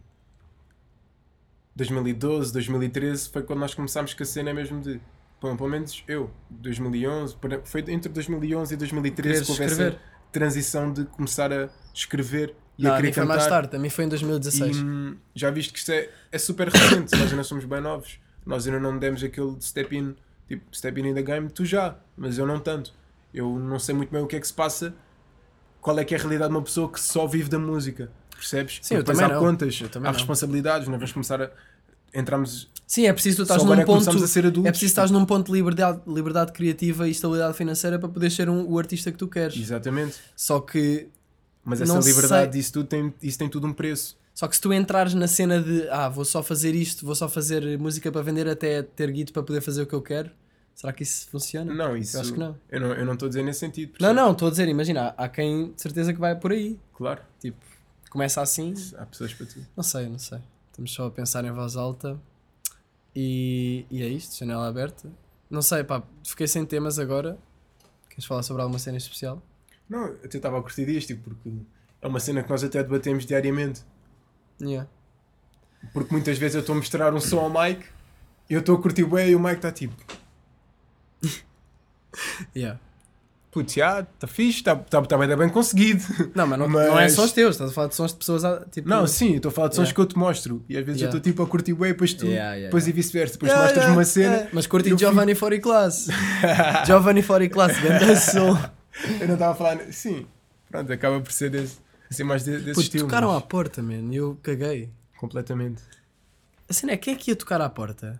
2012, 1.76 2.52
2013 2.54 3.30
foi 3.30 3.44
quando 3.44 3.60
nós 3.60 3.74
começámos 3.74 4.14
com 4.14 4.24
a 4.24 4.26
cena 4.26 4.54
mesmo 4.54 4.82
de. 4.82 5.00
Pelo 5.40 5.56
pelo 5.56 5.70
menos 5.70 6.04
eu, 6.06 6.30
2011, 6.50 7.36
por- 7.38 7.62
foi 7.64 7.80
entre 7.88 8.12
2011 8.12 8.74
e 8.74 8.78
2013 8.78 9.16
Quereres 9.16 9.46
que 9.46 9.52
houve 9.52 9.64
essa 9.64 10.00
transição 10.34 10.92
de 10.92 11.06
começar 11.06 11.54
a 11.54 11.70
escrever 11.94 12.54
e 12.80 12.84
Não, 12.84 12.96
a 12.96 13.02
mim 13.02 13.12
foi 13.12 13.26
mais 13.26 13.46
tarde, 13.46 13.76
a 13.76 13.80
mim 13.80 13.90
foi 13.90 14.06
em 14.06 14.08
2016. 14.08 14.78
E 14.78 14.80
hum, 14.82 15.18
já 15.36 15.52
viste 15.52 15.74
que 15.74 15.80
isto 15.80 15.92
é, 15.92 16.10
é 16.32 16.38
super 16.38 16.70
recente, 16.70 17.12
nós 17.20 17.30
ainda 17.30 17.44
somos 17.44 17.66
bem 17.66 17.82
novos. 17.82 18.18
Nós 18.46 18.66
ainda 18.66 18.80
não 18.80 18.98
demos 18.98 19.22
aquele 19.22 19.58
step 19.60 19.94
in, 19.94 20.16
tipo, 20.48 20.64
step 20.74 20.98
in 20.98 21.08
in 21.08 21.14
the 21.14 21.22
game, 21.22 21.50
tu 21.50 21.66
já, 21.66 21.98
mas 22.16 22.38
eu 22.38 22.48
não 22.48 22.58
tanto. 22.58 22.94
Eu 23.34 23.60
não 23.60 23.78
sei 23.78 23.94
muito 23.94 24.10
bem 24.10 24.22
o 24.24 24.28
que 24.28 24.38
é 24.38 24.40
que 24.40 24.48
se 24.48 24.54
passa, 24.54 24.96
qual 25.82 26.00
é 26.00 26.06
que 26.06 26.16
é 26.16 26.18
a 26.18 26.22
realidade 26.22 26.52
de 26.52 26.56
uma 26.56 26.64
pessoa 26.64 26.90
que 26.90 27.02
só 27.02 27.28
vive 27.28 27.50
da 27.50 27.60
música, 27.60 28.10
percebes? 28.34 28.80
Sim, 28.82 28.96
eu 28.96 29.04
também 29.04 29.26
há 29.26 29.28
não. 29.28 29.40
contas, 29.42 29.78
Eu 29.82 29.88
há 29.88 29.90
também 29.90 30.10
não. 30.10 30.18
responsabilidades, 30.18 30.88
nós 30.88 30.98
vamos 30.98 31.12
começar 31.12 31.42
a. 31.42 31.52
Entramos. 32.14 32.72
Sim, 32.88 33.08
é 33.08 33.14
preciso 33.14 33.38
tu 33.38 33.42
estás 33.44 33.62
num 33.62 33.74
é 33.74 33.84
ponto. 33.84 34.10
adultos. 34.10 34.38
É 34.38 34.70
preciso 34.72 34.86
estás 34.86 35.12
num 35.12 35.26
ponto 35.26 35.48
de 35.48 35.52
liberdade, 35.52 36.02
liberdade 36.08 36.54
criativa 36.54 37.10
e 37.10 37.12
estabilidade 37.12 37.58
financeira 37.58 38.00
para 38.00 38.08
poder 38.08 38.32
ser 38.32 38.50
um, 38.50 38.66
o 38.68 38.80
artista 38.80 39.12
que 39.12 39.18
tu 39.18 39.28
queres. 39.28 39.58
Exatamente. 39.58 40.16
Só 40.34 40.62
que 40.62 41.10
Mas 41.64 41.82
essa 41.82 41.94
Não 41.94 42.02
liberdade, 42.02 42.54
sei. 42.54 42.62
isso 42.62 42.74
tudo 42.74 42.88
tem, 42.88 43.14
isso 43.22 43.38
tem 43.38 43.50
tudo 43.50 43.68
um 43.68 43.74
preço. 43.74 44.18
Só 44.34 44.48
que 44.48 44.56
se 44.56 44.62
tu 44.62 44.72
entrares 44.74 45.14
na 45.14 45.28
cena 45.28 45.62
de 45.62 45.88
ah, 45.90 46.08
vou 46.08 46.24
só 46.24 46.42
fazer 46.42 46.74
isto, 46.74 47.06
vou 47.06 47.14
só 47.16 47.28
fazer 47.28 47.78
música 47.78 48.12
para 48.12 48.22
vender 48.22 48.48
até 48.48 48.82
ter 48.82 49.12
guito 49.12 49.34
para 49.34 49.44
poder 49.44 49.60
fazer 49.62 49.82
o 49.82 49.86
que 49.86 49.94
eu 49.94 50.02
quero, 50.02 50.32
será 50.74 50.94
que 50.94 51.04
isso 51.04 51.28
funciona? 51.30 51.74
Não, 51.74 51.98
isso. 51.98 52.16
Eu 52.16 52.22
acho 52.22 52.34
que 52.34 52.40
não. 52.40 52.56
Eu 52.70 52.80
não 52.80 52.94
eu 52.94 53.06
não 53.06 53.14
estou 53.14 53.26
a 53.26 53.30
dizer 53.30 53.44
nesse 53.44 53.60
sentido. 53.60 53.94
Não, 54.00 54.14
não, 54.14 54.32
estou 54.32 54.48
a 54.48 54.52
dizer, 54.52 54.68
imagina, 54.70 55.14
há 55.18 55.28
quem 55.28 55.74
de 55.74 55.82
certeza 55.82 56.14
que 56.14 56.20
vai 56.20 56.36
por 56.36 56.52
aí. 56.54 56.80
Claro, 56.94 57.22
Tipo, 57.42 57.58
começa 58.10 58.42
assim, 58.42 58.74
há 58.98 59.06
pessoas 59.06 59.34
para 59.34 59.46
tudo. 59.46 59.66
não 59.76 59.84
sei, 59.84 60.08
não 60.08 60.20
sei. 60.20 60.40
Estamos 60.72 60.92
só 60.94 61.08
a 61.08 61.12
pensar 61.12 61.44
em 61.44 61.52
voz 61.52 61.76
alta 61.76 62.18
e, 63.16 63.86
e 63.92 64.02
é 64.02 64.08
isto, 64.08 64.38
janela 64.38 64.68
aberta. 64.68 65.10
Não 65.50 65.62
sei, 65.62 65.84
pá, 65.84 66.02
fiquei 66.26 66.48
sem 66.48 66.66
temas 66.66 66.98
agora. 67.00 67.38
Queres 68.10 68.26
falar 68.26 68.44
sobre 68.44 68.62
alguma 68.62 68.80
cena 68.80 68.98
especial? 68.98 69.42
Não, 69.90 70.06
eu 70.08 70.20
até 70.24 70.38
estava 70.38 70.60
a 70.60 70.62
curtir 70.62 70.86
disto, 70.86 71.16
porque 71.18 71.50
é 72.02 72.08
uma 72.08 72.20
cena 72.20 72.44
que 72.44 72.50
nós 72.50 72.64
até 72.64 72.84
debatemos 72.84 73.26
diariamente. 73.26 73.82
Yeah. 74.62 74.88
Porque 75.94 76.14
muitas 76.14 76.38
vezes 76.38 76.56
eu 76.56 76.62
estou 76.62 76.74
a 76.74 76.78
mostrar 76.78 77.14
um 77.14 77.20
som 77.20 77.40
ao 77.40 77.50
Mike, 77.50 77.86
eu 78.50 78.60
estou 78.60 78.76
a 78.78 78.82
curtir 78.82 79.06
bem 79.06 79.30
e 79.32 79.36
o 79.36 79.40
Mike 79.40 79.56
está 79.56 79.72
tipo, 79.72 79.96
Yeah. 82.56 82.80
putz, 83.52 83.74
já, 83.74 84.02
está 84.02 84.28
fixe, 84.28 84.60
está 84.60 84.76
tá, 84.76 85.02
tá 85.02 85.18
bem, 85.18 85.36
bem 85.36 85.50
conseguido. 85.50 86.04
Não, 86.36 86.46
mas 86.46 86.60
não, 86.60 86.68
não 86.68 86.80
é 86.82 86.90
Mas- 86.90 87.14
só 87.14 87.24
os 87.26 87.32
teus, 87.32 87.56
estás 87.56 87.72
a 87.72 87.74
falar 87.74 87.88
de 87.88 87.96
sons 87.96 88.12
de 88.12 88.18
pessoas 88.18 88.44
tipo. 88.72 88.88
Não, 88.90 89.08
sim, 89.08 89.32
eu 89.32 89.38
estou 89.38 89.50
a 89.50 89.54
falar 89.54 89.68
de 89.70 89.76
sons 89.76 89.84
Yeah. 89.90 89.96
que 89.96 90.02
eu 90.02 90.06
te 90.06 90.18
mostro. 90.18 90.64
E 90.70 90.78
às 90.78 90.86
vezes 90.86 91.02
eu 91.02 91.06
Yeah. 91.08 91.18
estou 91.18 91.32
tipo 91.32 91.42
a 91.44 91.48
curtir 91.48 91.74
bem, 91.74 91.92
depois 91.92 92.14
tu, 92.14 92.26
Yeah, 92.28 92.62
depois 92.66 92.88
e 92.88 92.92
vice-versa. 92.92 93.34
Depois 93.34 93.52
Yeah, 93.52 93.68
mostras-me 93.68 93.96
uma 93.98 94.06
cena. 94.06 94.50
Mas 94.54 94.68
curti 94.68 94.90
eu 94.90 94.98
Giovanni 94.98 95.34
Fori 95.36 95.60
Class. 95.60 96.08
Giovanni 96.86 97.22
Fori 97.22 97.50
Class, 97.50 97.80
grande 97.80 98.16
som. 98.20 98.58
Eu 99.20 99.28
não 99.28 99.34
estava 99.36 99.52
a 99.52 99.56
falar. 99.56 99.80
Sim, 99.92 100.26
pronto, 100.70 100.92
acaba 100.92 101.20
por 101.22 101.32
ser 101.32 101.50
desse, 101.50 101.78
assim 102.10 102.24
mais 102.24 102.44
de, 102.44 102.52
desse 102.58 102.74
Putz, 102.74 102.84
estilo. 102.88 103.06
tocaram 103.08 103.32
à 103.32 103.36
mas 103.36 103.44
porta, 103.46 103.82
man, 103.82 104.12
e 104.12 104.16
eu 104.18 104.38
caguei. 104.42 104.90
Completamente. 105.18 105.82
A 106.70 106.74
cena 106.74 106.94
é, 106.94 106.98
quem 106.98 107.14
é 107.14 107.18
que 107.18 107.32
ia 107.32 107.36
tocar 107.36 107.60
à 107.62 107.70
porta? 107.70 108.20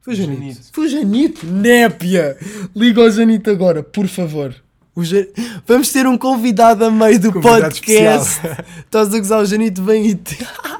Foi 0.00 0.14
o 0.14 0.16
Janito. 0.16 0.40
Janito. 0.40 0.60
Foi 0.72 0.86
o 0.86 0.88
Janito? 0.88 1.46
Népia! 1.46 2.38
Liga 2.74 3.02
ao 3.02 3.10
Janito 3.10 3.50
agora, 3.50 3.82
por 3.82 4.06
favor. 4.08 4.54
O 4.94 5.04
Ja- 5.04 5.26
Vamos 5.66 5.92
ter 5.92 6.06
um 6.06 6.16
convidado 6.16 6.84
a 6.84 6.90
meio 6.90 7.20
do 7.20 7.32
Convidado 7.32 7.62
podcast. 7.74 8.40
Estás 8.80 9.14
a 9.14 9.18
gozar 9.18 9.40
o 9.42 9.44
Janito 9.46 9.82
bem 9.82 10.06
e 10.08 10.14
te... 10.14 10.36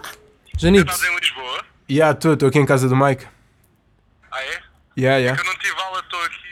Janito, 0.57 0.91
Estás 0.91 1.09
em 1.11 1.15
Lisboa? 1.19 1.65
Yeah, 1.91 2.17
estou, 2.17 2.33
estou 2.35 2.49
aqui 2.49 2.59
em 2.59 2.67
casa 2.67 2.89
do 2.89 2.97
Mike. 2.97 3.27
Ah 4.31 4.43
é? 4.43 4.63
Yeah, 4.99 5.19
yeah. 5.19 5.41
Eu 5.41 5.45
não 5.45 5.55
tive 5.59 5.81
aula, 5.81 6.01
estou 6.01 6.21
aqui 6.25 6.48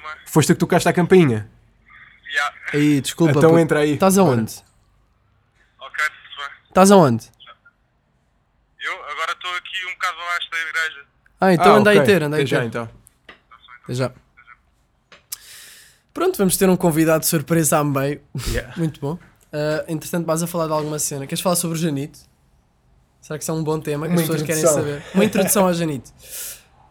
também. 0.00 0.16
Foste 0.26 0.48
tu 0.48 0.54
que 0.54 0.60
tocaste 0.60 0.88
a 0.88 0.92
campainha? 0.92 1.50
Yeah. 2.32 2.56
aí, 2.74 3.00
desculpa. 3.00 3.32
Então 3.32 3.50
puto. 3.50 3.58
entra 3.60 3.80
aí. 3.80 3.94
Estás 3.94 4.16
aonde? 4.18 4.54
Ok, 5.80 6.04
tudo 6.04 6.36
bem. 6.48 6.56
Estás 6.68 6.90
aonde? 6.92 7.28
Eu 8.80 8.92
agora 9.10 9.32
estou 9.32 9.50
aqui 9.56 9.86
um 9.86 9.92
bocado 9.92 10.16
abaixo 10.20 10.50
da 10.50 10.58
igreja. 10.58 11.06
Ah, 11.40 11.52
então 11.52 11.74
Ah, 11.74 11.78
anda 11.78 11.90
aí 11.90 11.98
ok. 11.98 12.06
ter, 12.14 12.22
anda 12.22 12.36
aí 12.36 12.42
Até 12.42 12.50
já 12.50 12.60
ter. 12.60 12.66
então. 12.66 12.90
Até 13.84 13.94
já. 13.94 14.12
Pronto, 16.12 16.36
vamos 16.38 16.56
ter 16.56 16.68
um 16.68 16.76
convidado 16.76 17.20
de 17.20 17.26
surpresa 17.26 17.78
a 17.78 17.84
meio. 17.84 18.20
Yeah. 18.48 18.74
Muito 18.78 19.00
bom. 19.00 19.18
Ah, 19.52 19.84
entretanto, 19.88 20.26
vais 20.26 20.42
a 20.42 20.46
falar 20.46 20.66
de 20.66 20.72
alguma 20.72 20.98
cena. 20.98 21.26
Queres 21.26 21.40
falar 21.42 21.56
sobre 21.56 21.76
o 21.76 21.80
Janito? 21.80 22.18
Será 23.20 23.38
que 23.38 23.42
isso 23.44 23.50
é 23.50 23.54
um 23.54 23.62
bom 23.62 23.78
tema 23.80 24.06
que 24.06 24.12
Uma 24.12 24.20
as 24.22 24.26
pessoas 24.28 24.42
querem 24.42 24.62
introdução. 24.62 24.84
saber? 24.84 25.02
Uma 25.14 25.24
introdução 25.24 25.66
ao 25.66 25.74
Janito. 25.74 26.10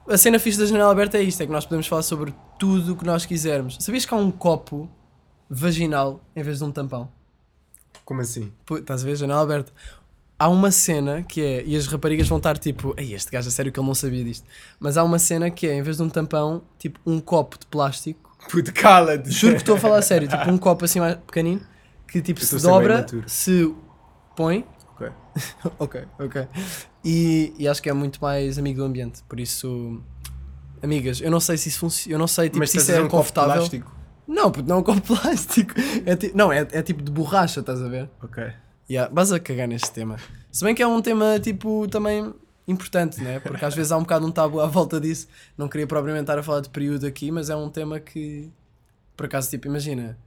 A 0.09 0.17
cena 0.17 0.39
fixe 0.39 0.57
da 0.57 0.65
janela 0.65 0.91
aberta 0.91 1.19
é 1.19 1.21
isto: 1.21 1.43
é 1.43 1.45
que 1.45 1.51
nós 1.51 1.65
podemos 1.65 1.85
falar 1.85 2.01
sobre 2.01 2.33
tudo 2.57 2.93
o 2.93 2.95
que 2.95 3.05
nós 3.05 3.27
quisermos. 3.27 3.77
Sabias 3.79 4.05
que 4.05 4.13
há 4.13 4.17
um 4.17 4.31
copo 4.31 4.89
vaginal 5.47 6.19
em 6.35 6.41
vez 6.41 6.57
de 6.57 6.63
um 6.63 6.71
tampão? 6.71 7.09
Como 8.03 8.19
assim? 8.19 8.51
Pô, 8.65 8.77
Estás 8.77 9.03
a 9.03 9.05
ver? 9.05 9.15
Janela 9.15 9.41
aberta. 9.41 9.71
Há 10.37 10.49
uma 10.49 10.71
cena 10.71 11.21
que 11.21 11.41
é, 11.41 11.63
e 11.63 11.75
as 11.75 11.85
raparigas 11.85 12.27
vão 12.27 12.37
estar 12.37 12.57
tipo, 12.57 12.95
ei, 12.97 13.13
este 13.13 13.29
gajo 13.29 13.49
a 13.49 13.51
sério 13.51 13.71
que 13.71 13.79
ele 13.79 13.85
não 13.85 13.93
sabia 13.93 14.23
disto. 14.23 14.47
Mas 14.79 14.97
há 14.97 15.03
uma 15.03 15.19
cena 15.19 15.51
que 15.51 15.67
é, 15.67 15.75
em 15.75 15.83
vez 15.83 15.97
de 15.97 16.03
um 16.03 16.09
tampão, 16.09 16.63
tipo 16.79 16.99
um 17.05 17.19
copo 17.19 17.59
de 17.59 17.67
plástico. 17.67 18.35
Puto, 18.49 18.73
cala-te. 18.73 19.29
Juro 19.29 19.55
que 19.55 19.61
estou 19.61 19.75
a 19.75 19.79
falar 19.79 19.97
a 19.97 20.01
sério, 20.01 20.27
tipo 20.27 20.49
um 20.49 20.57
copo 20.57 20.85
assim 20.85 20.99
mais 20.99 21.15
pequenino, 21.17 21.61
que 22.07 22.21
tipo 22.21 22.41
Eu 22.41 22.45
se 22.47 22.63
dobra, 22.63 23.05
se 23.27 23.75
põe. 24.35 24.65
Ok. 24.99 25.11
ok, 25.79 26.03
ok. 26.19 26.47
E, 27.03 27.53
e 27.57 27.67
acho 27.67 27.81
que 27.81 27.89
é 27.89 27.93
muito 27.93 28.21
mais 28.21 28.57
amigo 28.57 28.79
do 28.79 28.85
ambiente. 28.85 29.23
Por 29.23 29.39
isso, 29.39 30.01
amigas, 30.81 31.21
eu 31.21 31.31
não 31.31 31.39
sei 31.39 31.57
se 31.57 31.69
isso 31.69 31.79
funciona, 31.79 32.15
eu 32.15 32.19
não 32.19 32.27
sei 32.27 32.49
tipo, 32.49 32.59
Mas 32.59 32.71
se 32.71 32.77
isso 32.77 32.91
é 32.91 32.99
um 32.99 33.03
copo 33.03 33.17
confortável. 33.17 33.53
plástico? 33.55 33.95
Não, 34.27 34.51
puto, 34.51 34.67
não 34.67 34.77
é 34.77 34.79
um 34.79 34.83
copo 34.83 35.01
plástico. 35.15 35.73
É 36.05 36.15
ti- 36.15 36.31
não, 36.35 36.51
é, 36.51 36.59
é 36.71 36.81
tipo 36.81 37.01
de 37.01 37.11
borracha, 37.11 37.61
estás 37.61 37.81
a 37.81 37.87
ver? 37.87 38.09
Ok. 38.21 38.43
Yeah, 38.89 39.11
vas 39.13 39.31
a 39.31 39.39
cagar 39.39 39.67
neste 39.67 39.91
tema. 39.91 40.17
Se 40.51 40.63
bem 40.65 40.73
que 40.75 40.81
é 40.81 40.87
um 40.87 41.01
tema, 41.01 41.39
tipo, 41.39 41.87
também 41.87 42.33
importante, 42.67 43.21
né? 43.21 43.39
Porque 43.39 43.63
às 43.63 43.73
vezes 43.75 43.91
há 43.91 43.97
um 43.97 44.01
bocado 44.01 44.25
um 44.25 44.31
tabu 44.31 44.59
à 44.59 44.67
volta 44.67 44.99
disso. 44.99 45.27
Não 45.57 45.67
queria 45.67 45.85
propriamente 45.87 46.23
estar 46.23 46.37
a 46.39 46.43
falar 46.43 46.61
de 46.61 46.69
período 46.69 47.05
aqui, 47.05 47.31
mas 47.31 47.49
é 47.49 47.55
um 47.55 47.69
tema 47.69 47.99
que, 47.99 48.51
por 49.15 49.25
acaso, 49.27 49.49
tipo, 49.49 49.67
imagina. 49.67 50.17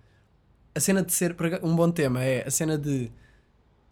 A 0.75 0.81
cena 0.81 1.03
de 1.03 1.13
ser, 1.13 1.37
um 1.63 1.75
bom 1.77 1.91
tema 1.91 2.23
é 2.23 2.47
a 2.47 2.51
cena 2.51 2.79
de. 2.79 3.11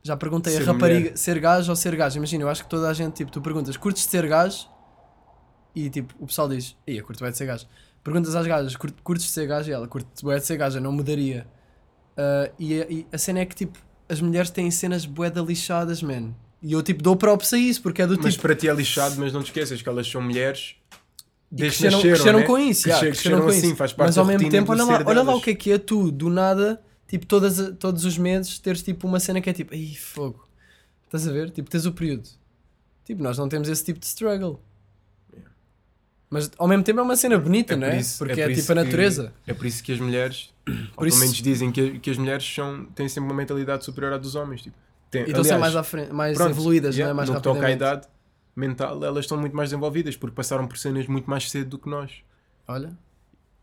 Já 0.03 0.17
perguntei 0.17 0.53
Ser 0.55 0.63
a 0.63 0.73
rapariga, 0.73 1.01
mulher. 1.01 1.17
ser 1.17 1.39
gajo 1.39 1.71
ou 1.71 1.77
ser 1.77 1.95
gajo. 1.95 2.17
Imagina, 2.17 2.45
eu 2.45 2.49
acho 2.49 2.65
que 2.65 2.71
toda 2.71 2.89
a 2.89 2.93
gente, 2.95 3.15
tipo, 3.17 3.31
tu 3.31 3.41
perguntas, 3.41 3.77
curtes 3.77 4.05
de 4.05 4.11
ser 4.11 4.27
gajo? 4.27 4.67
E 5.75 5.89
tipo, 5.91 6.15
o 6.19 6.27
pessoal 6.27 6.49
diz, 6.49 6.77
ia, 6.87 7.01
eu 7.01 7.05
curto 7.05 7.23
bem 7.23 7.31
de 7.31 7.37
ser 7.39 7.47
gajo. 7.47 7.67
Perguntas 8.03 8.35
às 8.35 8.47
gajas, 8.47 8.75
"Cur- 8.77 8.93
curtes 9.05 9.27
de 9.27 9.33
ser 9.33 9.47
gajo? 9.47 9.69
E 9.71 9.73
ela, 9.73 9.87
curte 9.87 10.09
bem 10.25 10.39
de 10.39 10.47
ser 10.47 10.57
gaja, 10.57 10.81
não 10.81 10.91
mudaria. 10.91 11.47
Ah, 12.17 12.51
e, 12.59 12.81
a- 12.83 12.87
e 12.91 13.07
a 13.13 13.19
cena 13.19 13.41
é 13.41 13.45
que, 13.47 13.55
tipo, 13.55 13.79
as 14.09 14.21
mulheres 14.21 14.51
têm 14.51 14.71
cenas 14.71 15.05
bué 15.05 15.31
lixadas, 15.47 16.03
man. 16.03 16.35
E 16.63 16.73
eu, 16.73 16.83
tipo, 16.83 17.03
dou 17.03 17.15
props 17.17 17.53
a 17.53 17.59
isso, 17.59 17.81
porque 17.83 18.03
é 18.03 18.07
do 18.07 18.19
Mas 18.21 18.33
tipo. 18.35 18.43
para 18.43 18.55
ti 18.55 18.69
é 18.69 18.73
lixado, 18.75 19.17
mas 19.19 19.33
não 19.33 19.43
te 19.43 19.47
esqueças 19.47 19.81
que 19.83 19.89
elas 19.89 20.11
são 20.11 20.21
mulheres. 20.23 20.77
Desde 21.53 21.77
que 21.79 21.83
cresceram, 21.83 21.97
nasceram, 21.99 22.15
cresceram 22.15 22.39
né? 22.41 22.47
com 22.47 22.59
isso, 22.59 22.83
Cresce- 22.85 22.89
yeah, 23.05 23.17
cresceram 23.17 23.41
com 23.43 23.49
assim, 23.49 23.67
isso. 23.69 23.77
faz 23.77 23.93
parte 23.93 24.09
Mas 24.09 24.19
ao 24.19 24.25
mesmo 24.25 24.49
tempo, 24.49 24.71
olha 24.73 24.85
lá, 24.85 25.03
olha 25.05 25.23
lá 25.23 25.35
o 25.35 25.41
que 25.41 25.51
é 25.51 25.55
que 25.55 25.73
é 25.73 25.79
tu, 25.79 26.11
do 26.13 26.31
nada, 26.31 26.81
tipo, 27.11 27.27
todas, 27.27 27.77
todos 27.79 28.05
os 28.05 28.17
meses, 28.17 28.59
teres 28.59 28.83
tipo 28.83 29.07
uma 29.07 29.21
cena 29.21 29.41
que 29.41 29.51
é 29.51 29.53
tipo, 29.53 29.75
ai 29.75 29.95
fogo. 29.95 30.49
Estás 31.05 31.27
a 31.29 31.33
ver? 31.33 31.51
Tipo, 31.51 31.69
tens 31.69 31.85
o 31.85 31.93
período. 31.93 32.29
Tipo, 33.05 33.23
nós 33.23 33.37
não 33.37 33.49
temos 33.49 33.69
esse 33.69 33.85
tipo 33.85 33.99
de 33.99 34.07
struggle. 34.07 34.63
Mas 36.29 36.49
ao 36.59 36.69
mesmo 36.69 36.85
tempo 36.85 37.01
é 37.01 37.03
uma 37.03 37.17
cena 37.17 37.37
bonita, 37.39 37.77
não 37.77 37.89
por 37.89 37.95
é? 37.95 37.99
isso- 38.01 38.19
Porque 38.19 38.41
é, 38.41 38.45
por 38.45 38.49
tipo 38.51 38.61
isso 38.61 38.73
a 38.73 38.75
que- 38.77 38.83
natureza. 38.85 39.33
é 39.47 39.53
por 39.53 39.67
isso 39.67 39.83
que 39.83 39.93
as 39.93 39.99
mulheres, 39.99 40.55
Por 40.65 40.75
pelo 40.99 41.09
isso- 41.09 41.19
menos 41.19 41.37
dizem 41.43 41.73
que, 41.73 41.99
que 41.99 42.09
as 42.11 42.17
mulheres 42.17 42.45
são, 42.55 42.85
têm 42.87 43.09
sempre 43.09 43.29
uma 43.29 43.35
mentalidade 43.37 43.85
superior 43.85 44.13
à 44.13 44.17
dos 44.19 44.35
homens. 44.37 44.63
Tipo, 44.63 44.77
Tem- 45.11 45.23
E 45.23 45.25
estão 45.27 45.41
aliás, 45.41 45.61
mais, 45.61 45.75
à 45.77 45.83
frente, 45.83 46.13
mais 46.13 46.37
pronto, 46.37 46.51
evoluídas, 46.53 46.95
yeah, 46.95 47.13
não 47.13 47.17
é? 47.17 47.27
Mais 47.27 47.29
no 47.31 47.35
que 47.35 47.43
toca 47.43 47.67
à 47.67 47.71
idade 47.73 48.07
mental, 48.55 49.05
elas 49.05 49.25
estão 49.25 49.37
muito 49.39 49.57
mais 49.57 49.71
desenvolvidas 49.71 50.17
porque 50.17 50.37
passaram 50.37 50.69
por 50.69 50.79
cenas 50.79 51.05
muito 51.09 51.29
mais 51.29 51.51
cedo 51.51 51.71
do 51.71 51.79
que 51.81 51.89
nós. 51.89 52.13
Olha, 52.69 52.97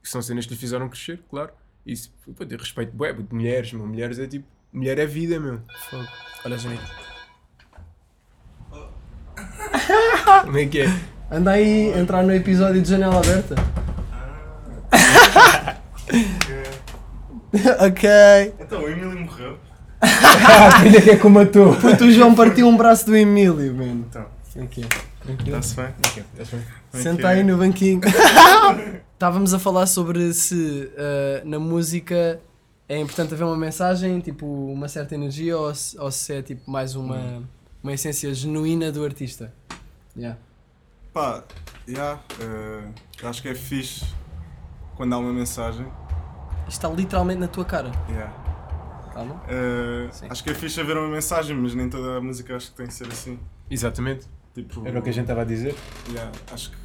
Que 0.03 0.09
são 0.09 0.21
cenas 0.21 0.45
que 0.45 0.51
lhes 0.51 0.59
fizeram 0.59 0.89
crescer, 0.89 1.21
claro. 1.29 1.51
Isso, 1.87 2.11
pô, 2.35 2.43
de 2.43 2.57
respeito, 2.57 2.91
bué, 2.93 3.13
de 3.13 3.33
mulheres, 3.33 3.71
meu. 3.71 3.87
Mulheres 3.87 4.19
é 4.19 4.27
tipo, 4.27 4.45
mulher 4.73 4.99
é 4.99 5.05
vida, 5.05 5.39
meu. 5.39 5.61
fogo. 5.89 6.05
Olha, 6.43 6.57
Janito. 6.57 6.83
Como 10.43 10.57
é 10.57 10.65
que 10.65 10.81
é? 10.81 10.87
Anda 11.31 11.51
aí 11.51 11.93
a 11.93 11.99
entrar 11.99 12.23
no 12.23 12.33
episódio 12.33 12.81
de 12.81 12.89
Janela 12.89 13.19
Aberta. 13.19 13.55
ok. 17.85 18.09
Então, 18.59 18.83
o 18.83 18.89
Emílio 18.89 19.19
morreu. 19.19 19.57
Ainda 20.83 21.01
que 21.01 21.11
é 21.11 21.15
que 21.15 21.25
o 21.25 21.29
matou. 21.29 21.73
Puto, 21.73 22.03
o 22.03 22.11
João 22.11 22.35
partiu 22.35 22.67
um 22.67 22.75
braço 22.75 23.05
do 23.05 23.15
Emílio, 23.15 23.73
mano. 23.73 24.05
Então, 24.09 24.25
Aqui. 24.63 24.81
está-se 25.45 25.75
bem? 25.75 25.93
Senta 26.93 27.29
aí 27.29 27.43
no 27.43 27.57
banquinho. 27.57 28.01
Estávamos 29.13 29.53
a 29.53 29.59
falar 29.59 29.85
sobre 29.87 30.33
se 30.33 30.91
ah, 30.97 31.41
na 31.45 31.59
música 31.59 32.39
é 32.89 32.99
importante 32.99 33.33
haver 33.33 33.43
uma 33.43 33.57
mensagem, 33.57 34.19
tipo 34.19 34.45
uma 34.45 34.87
certa 34.87 35.13
energia, 35.13 35.57
ou 35.57 35.73
se, 35.75 35.99
ou 35.99 36.11
se 36.11 36.33
é 36.33 36.41
tipo 36.41 36.69
mais 36.69 36.95
uma, 36.95 37.43
uma 37.83 37.93
essência 37.93 38.33
genuína 38.33 38.91
do 38.91 39.03
artista. 39.03 39.53
Yeah. 40.15 40.39
Pá, 41.13 41.43
yeah, 41.87 42.21
eh, 42.39 42.89
acho 43.23 43.41
que 43.41 43.49
é 43.49 43.55
fixe 43.55 44.05
quando 44.95 45.13
há 45.13 45.17
uma 45.17 45.33
mensagem. 45.33 45.85
Isto 46.67 46.69
está 46.69 46.89
literalmente 46.89 47.39
na 47.39 47.47
tua 47.47 47.65
cara. 47.65 47.91
Yeah. 48.09 48.33
Calma. 49.13 49.41
Eh, 49.47 50.07
Sim. 50.11 50.27
acho 50.29 50.43
que 50.43 50.49
é 50.49 50.53
fixe 50.53 50.79
haver 50.79 50.97
uma 50.97 51.09
mensagem, 51.09 51.55
mas 51.55 51.75
nem 51.75 51.89
toda 51.89 52.17
a 52.17 52.21
música 52.21 52.55
acho 52.55 52.71
que 52.71 52.77
tem 52.77 52.87
que 52.87 52.93
ser 52.93 53.07
assim. 53.07 53.39
Exatamente. 53.69 54.27
Tipo, 54.57 54.87
Era 54.87 54.99
o 54.99 55.03
que 55.03 55.09
a 55.09 55.13
gente 55.13 55.25
estava 55.25 55.41
a 55.41 55.45
dizer. 55.45 55.75
yeah, 56.09 56.31
acho 56.51 56.71
que 56.71 56.77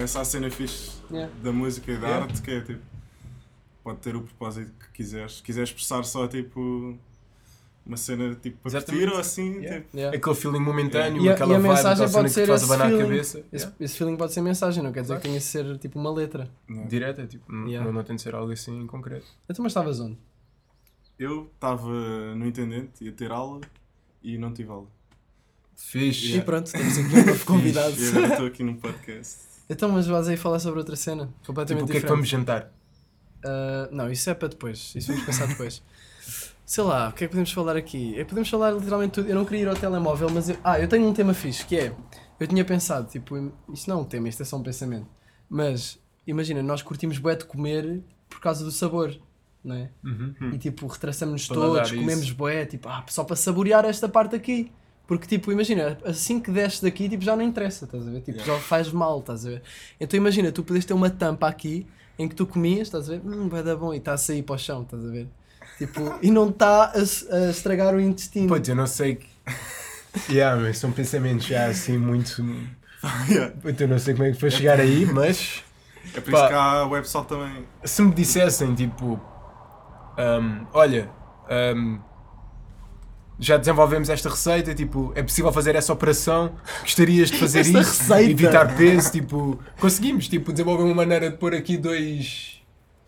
essa 0.00 0.18
é 0.18 0.22
a 0.22 0.24
cena 0.24 0.50
fixe 0.50 0.92
Yeah. 1.10 1.32
da 1.42 1.50
música 1.50 1.90
e 1.90 1.96
da 1.96 2.06
Yeah. 2.08 2.24
arte, 2.26 2.42
que 2.42 2.50
é 2.50 2.60
tipo, 2.60 2.82
pode 3.82 4.00
ter 4.00 4.14
o 4.14 4.20
propósito 4.20 4.70
que 4.78 4.92
quiseres. 4.92 5.36
Se 5.36 5.42
quiseres 5.42 5.70
expressar 5.70 6.04
só 6.04 6.28
tipo 6.28 6.98
uma 7.86 7.96
cena 7.96 8.34
tipo 8.34 8.58
para 8.58 8.68
Exatamente. 8.70 9.00
curtir 9.04 9.14
ou 9.14 9.20
assim, 9.20 9.54
Yeah. 9.60 9.80
tipo, 9.80 9.96
Yeah. 9.96 10.16
Aquele 10.18 10.34
feeling 10.34 10.58
momentâneo, 10.60 11.30
a, 11.30 11.32
aquela 11.32 11.52
e 11.52 11.56
a 11.56 11.58
vibe, 11.58 11.68
mensagem 11.70 11.92
aquela 12.04 12.08
cena 12.08 12.12
pode 12.22 12.28
que 12.28 12.34
ser 12.34 12.42
te 12.42 12.46
faz 12.48 12.62
esse 12.62 12.76
feeling. 12.76 12.98
cabeça. 12.98 13.38
Esse, 13.38 13.64
Yeah. 13.64 13.76
esse 13.80 13.96
feeling 13.96 14.16
pode 14.18 14.32
ser 14.34 14.40
mensagem, 14.42 14.82
não 14.82 14.92
quer 14.92 15.00
dizer 15.00 15.12
Claro. 15.14 15.22
que 15.22 15.28
tenha 15.28 15.38
de 15.38 15.44
ser 15.46 15.78
tipo 15.78 15.98
uma 15.98 16.12
letra. 16.12 16.50
yeah. 16.68 16.86
Direto, 16.88 17.20
é 17.22 17.26
tipo, 17.26 17.50
Yeah. 17.50 17.82
não, 17.86 17.92
não 17.94 18.02
tem 18.04 18.16
de 18.16 18.20
ser 18.22 18.34
algo 18.34 18.52
assim 18.52 18.78
em 18.82 18.86
concreto. 18.86 19.26
Então, 19.48 19.62
mas 19.62 19.70
estavas 19.70 20.00
onde? 20.00 20.18
Eu 21.18 21.50
estava 21.54 21.88
no 22.34 22.46
intendente, 22.46 23.02
ia 23.02 23.12
ter 23.12 23.30
aula 23.32 23.62
e 24.22 24.36
não 24.36 24.52
tive 24.52 24.68
aula. 24.70 24.88
Fixe. 25.76 26.36
E 26.36 26.40
pronto, 26.40 26.70
temos 26.72 26.98
aqui 26.98 27.14
um 27.14 27.24
novo 27.26 27.44
convidado. 27.44 27.94
E 28.00 28.08
agora 28.08 28.26
estou 28.28 28.46
aqui 28.46 28.64
num 28.64 28.76
podcast. 28.76 29.36
Então, 29.68 29.88
mas 29.90 30.06
vais 30.06 30.28
aí 30.28 30.36
falar 30.36 30.58
sobre 30.58 30.78
outra 30.78 30.96
cena, 30.96 31.28
completamente 31.44 31.86
Tipo, 31.86 31.90
o 31.90 31.92
que 31.92 31.98
é 31.98 32.00
que 32.00 32.06
diferente. 32.06 32.08
vamos 32.08 32.28
jantar? 32.28 32.72
Ah, 33.44 33.88
não, 33.92 34.10
isso 34.10 34.28
é 34.30 34.34
para 34.34 34.48
depois. 34.48 34.94
Isso 34.94 35.08
vamos 35.08 35.24
pensar 35.24 35.46
depois. 35.46 35.82
Sei 36.64 36.82
lá, 36.82 37.10
o 37.10 37.12
que 37.12 37.22
é 37.22 37.26
que 37.28 37.30
podemos 37.30 37.52
falar 37.52 37.76
aqui? 37.76 38.18
É, 38.18 38.24
podemos 38.24 38.48
falar 38.48 38.72
literalmente 38.72 39.12
tudo. 39.12 39.28
Eu 39.28 39.36
não 39.36 39.44
queria 39.44 39.62
ir 39.62 39.68
ao 39.68 39.76
telemóvel, 39.76 40.28
mas 40.30 40.48
eu... 40.48 40.56
Ah, 40.64 40.80
eu 40.80 40.88
tenho 40.88 41.06
um 41.06 41.12
tema 41.12 41.32
fixe, 41.32 41.64
que 41.64 41.76
é... 41.76 41.92
Eu 42.40 42.46
tinha 42.48 42.64
pensado, 42.64 43.08
tipo, 43.08 43.52
isto 43.72 43.88
não 43.88 43.98
é 43.98 44.02
um 44.02 44.04
tema, 44.04 44.28
isto 44.28 44.42
é 44.42 44.44
só 44.44 44.56
um 44.56 44.62
pensamento. 44.62 45.06
Mas, 45.48 45.98
imagina, 46.26 46.62
nós 46.62 46.82
curtimos 46.82 47.18
bué 47.18 47.36
de 47.36 47.44
comer 47.44 48.02
por 48.28 48.40
causa 48.40 48.64
do 48.64 48.70
sabor, 48.72 49.16
não 49.64 49.76
é? 49.76 49.90
E 50.52 50.58
tipo, 50.58 50.86
retraçamos-nos 50.86 51.46
todos, 51.48 51.88
isso. 51.88 51.96
comemos 51.96 52.30
bué, 52.32 52.66
tipo, 52.66 52.88
ah, 52.88 53.04
só 53.08 53.22
para 53.24 53.36
saborear 53.36 53.84
esta 53.84 54.08
parte 54.08 54.34
aqui. 54.36 54.70
Porque, 55.06 55.26
tipo, 55.26 55.52
imagina, 55.52 55.98
assim 56.04 56.40
que 56.40 56.50
desces 56.50 56.80
daqui, 56.80 57.08
tipo, 57.08 57.22
já 57.22 57.36
não 57.36 57.42
interessa, 57.44 57.84
estás 57.84 58.06
a 58.06 58.10
ver? 58.10 58.20
Tipo, 58.22 58.42
já 58.44 58.58
faz 58.58 58.90
mal, 58.90 59.20
estás 59.20 59.46
a 59.46 59.50
ver? 59.50 59.62
Então 60.00 60.16
imagina, 60.16 60.50
tu 60.50 60.64
podes 60.64 60.84
ter 60.84 60.94
uma 60.94 61.08
tampa 61.10 61.46
aqui 61.48 61.86
em 62.18 62.28
que 62.28 62.34
tu 62.34 62.46
comias, 62.46 62.88
estás 62.88 63.08
a 63.08 63.12
ver? 63.12 63.20
Hum, 63.24 63.48
vai 63.48 63.62
dar 63.62 63.76
bom 63.76 63.94
e 63.94 63.98
está 63.98 64.14
a 64.14 64.18
sair 64.18 64.42
para 64.42 64.56
o 64.56 64.58
chão, 64.58 64.82
estás 64.82 65.04
a 65.04 65.08
ver? 65.08 65.28
Tipo, 65.78 66.00
e 66.20 66.30
não 66.30 66.48
está 66.48 66.86
a, 66.92 67.36
a 67.36 67.50
estragar 67.50 67.94
o 67.94 68.00
intestino. 68.00 68.48
Putz, 68.48 68.68
eu 68.68 68.74
não 68.74 68.86
sei. 68.86 69.16
que- 69.16 69.28
yeah, 70.32 70.60
mas 70.60 70.78
são 70.78 70.90
pensamentos 70.90 71.46
já 71.46 71.66
assim 71.66 71.96
muito. 71.98 72.42
Yeah. 73.28 73.54
Eu 73.78 73.86
não 73.86 73.98
sei 74.00 74.14
como 74.14 74.26
é 74.26 74.32
que 74.32 74.40
foi 74.40 74.50
chegar 74.50 74.80
aí, 74.80 75.06
mas. 75.06 75.62
É 76.12 76.20
por 76.20 76.32
Pá. 76.32 76.38
isso 76.38 76.48
que 76.48 76.54
há 76.54 76.62
a 76.80 76.86
websol 76.88 77.24
também. 77.24 77.64
Se 77.84 78.02
me 78.02 78.12
dissessem, 78.12 78.74
tipo. 78.74 79.20
ahm, 80.16 80.64
olha. 80.72 81.08
ahm, 81.48 81.98
já 83.38 83.56
desenvolvemos 83.56 84.08
esta 84.08 84.28
receita, 84.28 84.74
tipo, 84.74 85.12
é 85.14 85.22
possível 85.22 85.52
fazer 85.52 85.74
essa 85.76 85.92
operação, 85.92 86.52
gostarias 86.82 87.30
de 87.30 87.38
fazer 87.38 87.60
isso, 87.60 87.72
receita? 87.76 88.22
evitar 88.30 88.76
peso, 88.76 89.12
tipo, 89.12 89.58
conseguimos, 89.78 90.28
tipo, 90.28 90.52
desenvolver 90.52 90.84
uma 90.84 90.94
maneira 90.94 91.30
de 91.30 91.36
pôr 91.36 91.54
aqui 91.54 91.76
dois 91.76 92.54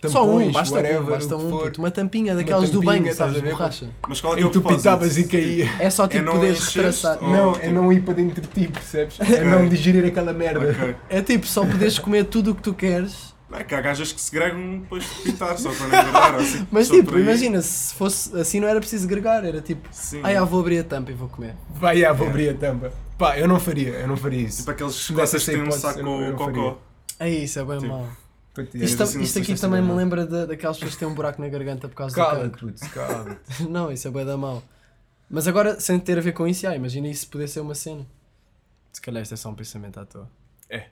tampões, 0.00 0.12
Só 0.12 0.24
um, 0.24 0.52
basta 0.52 0.74
whatever, 0.76 1.02
um, 1.02 1.06
basta 1.06 1.36
um, 1.36 1.50
for. 1.50 1.62
puto, 1.64 1.80
uma 1.80 1.90
tampinha 1.90 2.34
daquelas 2.36 2.70
do 2.70 2.78
tampinha, 2.80 2.92
banho, 2.92 3.08
estás 3.10 3.16
sabes, 3.32 3.36
a 3.38 3.44
ver? 3.44 3.50
borracha. 3.50 3.88
Mas 4.08 4.20
qual 4.20 4.34
é 4.34 4.36
que 4.36 4.42
é 4.44 4.46
que 4.46 4.52
tu 4.52 4.62
pitavas 4.62 5.16
e 5.18 5.24
caía. 5.24 5.68
É 5.80 5.90
só 5.90 6.06
tipo 6.06 6.22
não 6.24 6.34
poderes 6.34 6.64
retraçar. 6.74 7.18
ou- 7.22 7.28
Não, 7.30 7.56
é 7.56 7.68
não 7.68 7.92
ir 7.92 8.02
para 8.02 8.14
dentro 8.14 8.40
de 8.40 8.46
ti, 8.48 8.68
percebes? 8.68 9.18
É 9.20 9.42
não 9.42 9.68
digerir 9.68 10.04
aquela 10.04 10.32
merda. 10.32 10.70
Ok. 10.70 10.94
É 11.08 11.20
tipo, 11.22 11.46
só 11.46 11.64
poderes 11.64 11.98
comer 11.98 12.24
tudo 12.26 12.52
o 12.52 12.54
que 12.54 12.62
tu 12.62 12.74
queres. 12.74 13.34
Não 13.50 13.58
é 13.58 13.64
que 13.64 13.74
há 13.74 13.80
gajas 13.80 14.12
que 14.12 14.20
se 14.20 14.30
gregam 14.30 14.80
depois 14.80 15.04
de 15.04 15.22
pitar, 15.22 15.58
só 15.58 15.70
para 15.72 15.86
não 16.12 16.34
ou 16.34 16.40
assim, 16.40 16.66
Mas 16.70 16.88
tipo, 16.88 17.18
imagina, 17.18 17.62
se 17.62 17.94
fosse 17.94 18.38
assim 18.38 18.60
não 18.60 18.68
era 18.68 18.78
preciso 18.78 19.08
gregar, 19.08 19.42
era 19.44 19.62
tipo, 19.62 19.88
Sim. 19.90 20.20
ah, 20.22 20.32
já 20.32 20.44
vou 20.44 20.60
abrir 20.60 20.80
a 20.80 20.84
tampa 20.84 21.10
e 21.10 21.14
vou 21.14 21.28
comer. 21.28 21.56
Vai, 21.70 21.98
já, 21.98 22.12
vou 22.12 22.28
abrir 22.28 22.50
a 22.50 22.54
tampa. 22.54 22.92
Pá, 23.16 23.38
eu 23.38 23.48
não 23.48 23.58
faria, 23.58 23.88
eu 23.90 24.06
não 24.06 24.16
faria 24.16 24.42
isso. 24.42 24.58
Tipo 24.58 24.70
aqueles 24.72 25.10
costas 25.10 25.44
que 25.44 25.50
têm 25.52 25.62
um 25.62 25.72
saco 25.72 26.00
com 26.02 26.32
cocó. 26.32 26.44
faria. 26.44 26.76
É 27.18 27.30
isso, 27.30 27.58
é 27.58 27.64
bem 27.64 27.78
Tipo, 27.78 27.88
mau. 27.92 28.08
Puto, 28.54 28.76
Isto, 28.76 29.02
assim, 29.02 29.22
isto 29.22 29.38
aqui 29.38 29.54
também 29.54 29.78
é 29.78 29.82
me 29.82 29.92
lembra 29.92 30.26
da- 30.26 30.44
daquelas 30.46 30.76
pessoas 30.76 30.94
que 30.94 31.00
têm 31.00 31.08
um 31.08 31.14
buraco 31.14 31.40
na 31.40 31.48
garganta 31.48 31.88
por 31.88 31.94
causa 31.94 32.14
do 32.14 32.16
Cala-te, 32.16 32.50
cancro. 32.90 33.38
Não, 33.70 33.90
isso 33.90 34.08
é 34.08 34.10
bem 34.10 34.26
da 34.26 34.36
mal. 34.36 34.62
Mas 35.30 35.46
agora, 35.48 35.78
sem 35.80 35.98
ter 35.98 36.18
a 36.18 36.20
ver 36.20 36.32
com 36.32 36.46
isso, 36.46 36.66
ah, 36.66 36.74
imagina 36.76 37.08
isso 37.08 37.28
poder 37.28 37.48
ser 37.48 37.60
uma 37.60 37.74
cena. 37.74 38.06
Se 38.92 39.00
calhar 39.00 39.22
isto 39.22 39.34
é 39.34 39.36
só 39.36 39.48
um 39.50 39.54
pensamento 39.54 39.98
à 40.00 40.04
toa. 40.04 40.28
Yeah, 40.70 40.88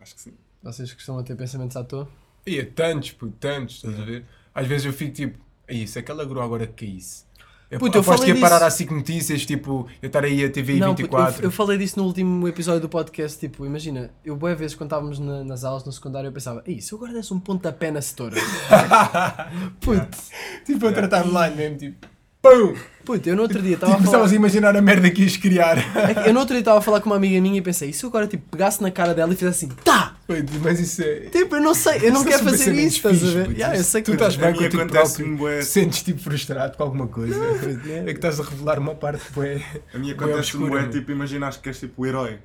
Acho 0.00 0.14
que 0.14 0.20
sim. 0.22 0.32
Vocês 0.62 0.92
costumam 0.92 1.22
ter 1.22 1.34
pensamentos 1.36 1.76
à 1.76 1.84
toa? 1.84 2.08
E 2.46 2.58
é 2.58 2.64
tantos, 2.64 3.12
puto, 3.12 3.32
tantos, 3.40 3.76
estás 3.76 3.98
a 3.98 4.04
ver? 4.04 4.24
Às 4.54 4.66
vezes 4.66 4.86
eu 4.86 4.92
fico 4.92 5.12
tipo, 5.12 5.38
"Ei, 5.68 5.86
se 5.86 5.98
aquela 5.98 6.24
grua 6.24 6.44
agora 6.44 6.66
que 6.66 6.86
caísse. 6.86 7.24
Eu 7.70 7.78
Puto, 7.78 7.96
eu 7.98 8.02
falei 8.02 8.24
que 8.24 8.30
ia 8.32 8.40
parar 8.40 8.56
disso. 8.56 8.66
às 8.66 8.74
5 8.74 8.92
notícias, 8.94 9.46
tipo, 9.46 9.86
eu 10.02 10.08
estar 10.08 10.24
aí 10.24 10.44
a 10.44 10.50
TV 10.50 10.74
Não, 10.74 10.88
puto, 10.88 11.02
24. 11.02 11.40
eu, 11.40 11.44
eu 11.44 11.50
falei 11.52 11.78
disso 11.78 12.00
no 12.00 12.04
último 12.04 12.48
episódio 12.48 12.80
do 12.80 12.88
podcast. 12.88 13.38
Tipo, 13.38 13.64
imagina, 13.64 14.10
eu 14.24 14.34
boas 14.34 14.58
vezes 14.58 14.74
quando 14.74 14.88
estávamos 14.88 15.20
na- 15.20 15.44
nas 15.44 15.62
aulas 15.62 15.84
no 15.84 15.92
secundário, 15.92 16.26
eu 16.26 16.32
pensava, 16.32 16.64
Ei, 16.66 16.80
se 16.80 16.92
eu 16.92 16.98
agora 16.98 17.12
desse 17.12 17.32
um 17.32 17.38
pontapé 17.38 17.92
na 17.92 18.02
setora. 18.02 18.34
puto, 19.80 20.18
Tipo, 20.66 20.86
a 20.88 20.92
tratar 20.92 21.24
online 21.26 21.54
mesmo, 21.56 21.76
tipo, 21.78 22.06
PUM! 22.42 22.74
puto, 23.04 23.28
eu 23.28 23.36
no 23.36 23.42
outro 23.42 23.62
dia 23.62 23.74
estava 23.74 23.92
Tipo, 23.92 24.02
a 24.02 24.06
falar. 24.06 24.16
estavas 24.16 24.32
a 24.32 24.36
imaginar 24.36 24.76
a 24.76 24.82
merda 24.82 25.08
que 25.10 25.22
ias 25.22 25.36
criar. 25.36 25.78
É 25.78 26.28
Eu 26.28 26.34
no 26.34 26.40
outro 26.40 26.54
dia 26.54 26.60
estava 26.60 26.78
a 26.78 26.82
falar 26.82 27.00
com 27.00 27.08
uma 27.10 27.16
amiga 27.16 27.40
minha 27.40 27.58
e 27.58 27.62
pensei, 27.62 27.90
e 27.90 27.92
se 27.92 28.02
eu 28.04 28.08
agora 28.08 28.26
tipo, 28.26 28.42
pegasse 28.50 28.82
na 28.82 28.90
cara 28.90 29.14
dela 29.14 29.32
e 29.32 29.36
fizesse 29.36 29.66
assim, 29.66 29.74
tá! 29.84 30.16
Mas 30.62 30.80
isso 30.80 31.02
é. 31.02 31.20
Tipo, 31.30 31.56
eu 31.56 31.60
não 31.62 31.74
sei, 31.74 31.98
eu 32.06 32.12
não 32.12 32.20
Isso 32.20 32.28
quero 32.28 32.44
fazer 32.44 32.74
isso, 32.74 32.96
estás 32.96 33.22
a 33.22 33.26
ver? 33.30 33.50
Yeah, 33.52 33.76
eu 33.76 33.84
sei 33.84 34.02
que 34.02 34.10
Tu 34.10 34.14
estás 34.14 34.34
A 34.34 34.38
bem 34.38 34.54
contigo 34.54 34.86
próprio. 34.86 35.62
Sentes 35.64 36.02
tipo 36.02 36.20
frustrado 36.20 36.76
com 36.76 36.82
alguma 36.82 37.06
coisa. 37.06 37.34
É 37.36 38.02
né? 38.02 38.04
que 38.04 38.10
estás 38.12 38.40
a 38.40 38.44
revelar 38.44 38.78
uma 38.78 38.94
parte 38.94 39.22
bué. 39.32 39.62
A 39.94 39.98
minha 39.98 40.14
acontece-me 40.14 40.66
é 40.66 40.70
meu. 40.70 40.90
tipo, 40.90 41.12
imaginas 41.12 41.56
que 41.56 41.68
és 41.68 41.78
tipo 41.80 42.02
o 42.02 42.06
herói. 42.06 42.38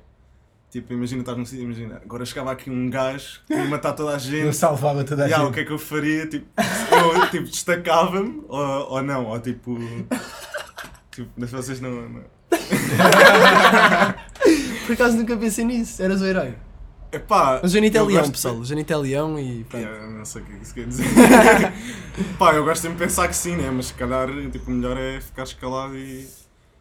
Tipo, 0.70 0.92
imagina, 0.92 1.20
estás 1.20 1.38
num 1.38 1.46
sítio, 1.46 1.64
imagina, 1.64 2.00
agora 2.04 2.24
chegava 2.26 2.50
aqui 2.52 2.68
um 2.68 2.90
gajo 2.90 3.40
que 3.46 3.54
ia 3.54 3.64
matar 3.66 3.92
toda 3.92 4.10
a 4.10 4.14
Eu 4.14 4.18
gente. 4.20 4.56
salvava 4.56 5.04
toda 5.04 5.22
a 5.22 5.26
Yeah, 5.26 5.44
o 5.44 5.46
gente. 5.46 5.54
que 5.54 5.60
é 5.60 5.64
que 5.64 5.72
eu 5.72 5.78
faria? 5.78 6.26
Tipo, 6.26 6.44
eu 7.14 7.30
tipo, 7.30 7.44
destacava-me 7.44 8.42
ou, 8.48 8.58
ou 8.90 9.02
não? 9.02 9.26
Ou 9.26 9.38
tipo. 9.40 9.78
Tipo, 11.12 11.28
mas 11.36 11.50
vocês 11.50 11.80
não. 11.80 11.90
não. 12.08 12.22
Por 14.86 14.92
acaso 14.92 15.16
nunca 15.16 15.36
pensei 15.36 15.64
nisso, 15.64 16.02
eras 16.02 16.20
o 16.20 16.26
herói. 16.26 16.54
Epá, 17.16 17.60
O 17.62 17.68
Janito 17.68 17.96
é 17.96 18.00
eu 18.00 18.06
leão, 18.06 18.20
gosto- 18.20 18.32
pessoal. 18.32 18.54
O 18.56 18.64
Janito 18.64 18.92
é 18.92 18.96
leão 18.96 19.38
e 19.38 19.64
pronto. 19.64 19.82
Yeah, 19.84 20.06
não 20.10 20.24
sei 20.24 20.42
o 20.42 20.44
que 20.44 20.52
é 20.52 20.56
isso 20.58 20.74
quer 20.74 20.86
dizer. 20.86 21.04
Pá, 22.38 22.54
eu 22.54 22.64
gosto 22.64 22.82
sempre 22.82 22.98
de 22.98 23.04
pensar 23.04 23.28
que 23.28 23.36
sim, 23.36 23.56
né? 23.56 23.70
Mas 23.70 23.86
se 23.86 23.94
calhar 23.94 24.28
tipo, 24.50 24.70
o 24.70 24.74
melhor 24.74 24.96
é 24.96 25.20
ficar 25.20 25.42
escalado 25.44 25.96
e, 25.96 26.28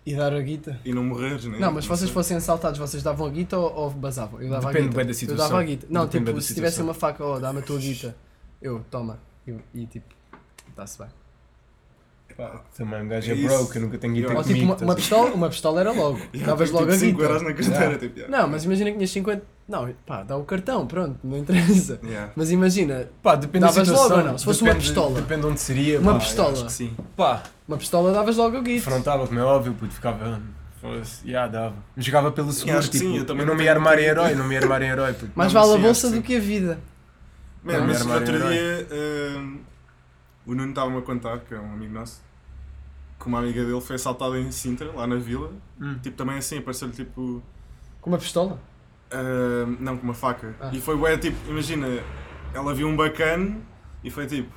E 0.05 0.15
dar 0.15 0.33
a 0.33 0.41
guita. 0.41 0.79
e 0.85 0.93
não 0.93 1.03
morreres, 1.03 1.45
né? 1.45 1.57
Não, 1.59 1.71
mas 1.71 1.83
se 1.85 1.89
vocês 1.89 2.07
sei. 2.09 2.13
fossem 2.13 2.37
assaltados, 2.37 2.79
vocês 2.79 3.01
davam 3.03 3.25
a 3.25 3.29
guita 3.29 3.57
ou, 3.57 3.73
ou 3.73 3.89
basavam? 3.91 4.41
Eu 4.41 4.49
dava 4.49 4.67
Depende 4.67 4.77
a 4.77 4.81
guita. 4.89 4.95
bem 4.97 5.05
da 5.05 5.11
Eu 5.11 5.15
situação. 5.15 5.47
dava 5.49 5.59
a 5.61 5.63
guita. 5.63 5.87
Não, 5.89 6.05
Depende 6.05 6.25
tipo, 6.25 6.41
se 6.41 6.53
tivesse 6.53 6.81
uma 6.81 6.93
faca, 6.93 7.25
oh, 7.25 7.39
dá-me 7.39 7.59
a 7.59 7.61
tua 7.61 7.77
guita. 7.79 8.15
Eu, 8.61 8.83
toma. 8.89 9.19
E, 9.47 9.53
e 9.73 9.85
tipo, 9.85 10.05
está-se 10.69 10.97
bem. 10.97 11.07
Pá, 12.37 12.61
Também 12.77 13.01
um 13.01 13.07
gajo 13.07 13.31
é 13.31 13.33
É 13.33 13.47
broke, 13.47 13.75
eu 13.77 13.81
nunca 13.83 13.97
tenho 13.97 14.13
guita 14.13 14.27
Ou 14.33 14.43
comigo. 14.43 14.53
tipo, 14.53 14.65
uma, 14.65 14.75
uma 14.75 14.93
ver? 14.93 15.01
pistola, 15.01 15.31
uma 15.33 15.49
pistola 15.49 15.79
era 15.79 15.91
logo. 15.93 16.19
Davas 16.45 16.67
tipo, 16.69 16.79
logo 16.81 16.91
a 16.91 16.95
5 16.97 17.11
guita. 17.11 17.23
euros 17.23 17.41
na 17.41 17.53
carteira, 17.53 17.75
Yeah. 17.85 17.97
tipo, 17.99 18.19
yeah. 18.19 18.37
Não, 18.41 18.47
mas 18.49 18.65
imagina 18.65 18.89
que 18.91 18.97
tinhas 18.97 19.09
50. 19.11 19.43
Não, 19.69 19.89
pá, 20.05 20.21
dá 20.23 20.35
o 20.37 20.43
cartão, 20.43 20.85
pronto, 20.85 21.17
não 21.23 21.37
interessa. 21.37 21.97
Yeah. 22.03 22.31
Mas 22.35 22.51
imagina, 22.51 23.09
Pá, 23.23 23.35
depende 23.35 23.61
da 23.65 23.67
Davas 23.71 23.87
situação. 23.87 24.09
logo 24.09 24.21
ou 24.21 24.31
não? 24.31 24.37
Se 24.37 24.45
fosse 24.45 24.61
uma 24.61 24.67
Depende- 24.71 24.85
pistola. 24.85 25.21
Depende 25.21 25.45
onde 25.45 25.59
seria. 25.61 25.99
Uma 26.01 26.13
pá, 26.13 26.19
pistola. 26.19 26.51
Acho 26.51 26.65
que 26.65 26.71
sim. 26.73 26.93
Pá, 27.15 27.43
uma 27.67 27.77
pistola 27.77 28.11
davas 28.11 28.35
logo 28.35 28.57
a 28.57 28.61
guita. 28.61 28.89
afrontava, 28.89 29.25
como 29.27 29.39
é 29.39 29.43
óbvio, 29.43 29.73
puto, 29.73 29.93
ficava. 29.93 30.41
Fosse, 30.81 31.25
yeah, 31.27 31.49
dava. 31.51 31.73
Jogava 31.97 32.31
pelo 32.31 32.51
seguro, 32.51 32.79
tipo, 32.81 32.97
sim, 32.97 33.13
eu 33.15 33.19
eu, 33.21 33.25
também 33.25 33.45
não 33.45 33.53
não 33.55 33.59
me 33.63 33.67
armar 33.69 33.97
em 33.97 34.03
herói, 34.03 34.35
não 34.35 34.45
me 34.45 34.55
armar 34.57 34.81
em 34.83 34.89
herói, 34.89 35.13
puto. 35.13 35.31
Mais 35.33 35.51
vale 35.53 35.73
a 35.73 35.77
bolsa 35.77 36.09
do 36.11 36.21
que 36.21 36.35
a 36.35 36.39
vida. 36.39 36.77
Man, 37.63 37.77
Não, 37.79 37.87
mas 37.87 38.05
outro 38.05 38.37
dia 38.49 38.87
hum, 38.91 39.57
o 40.45 40.53
Nuno 40.53 40.69
estava-me 40.69 40.97
a 40.97 41.01
contar, 41.01 41.39
que 41.39 41.53
é 41.53 41.59
um 41.59 41.73
amigo 41.73 41.93
nosso, 41.93 42.23
que 43.19 43.27
uma 43.27 43.39
amiga 43.39 43.63
dele 43.63 43.81
foi 43.81 43.95
assaltada 43.95 44.39
em 44.39 44.51
Sintra, 44.51 44.91
lá 44.91 45.07
na 45.07 45.15
vila. 45.15 45.51
Hum. 45.79 45.97
Tipo, 46.01 46.15
também 46.17 46.37
assim, 46.37 46.59
apareceu-lhe 46.59 46.93
tipo. 46.93 47.41
Com 48.01 48.09
uma 48.09 48.17
pistola? 48.17 48.59
hum, 49.13 49.77
não, 49.79 49.97
com 49.97 50.03
uma 50.03 50.13
faca. 50.13 50.55
Ah. 50.59 50.71
E 50.73 50.81
foi 50.81 50.95
bué, 50.95 51.17
tipo, 51.17 51.37
imagina, 51.49 51.87
ela 52.53 52.73
viu 52.73 52.87
um 52.87 52.95
bacana 52.95 53.57
e 54.03 54.09
foi 54.09 54.25
tipo, 54.27 54.53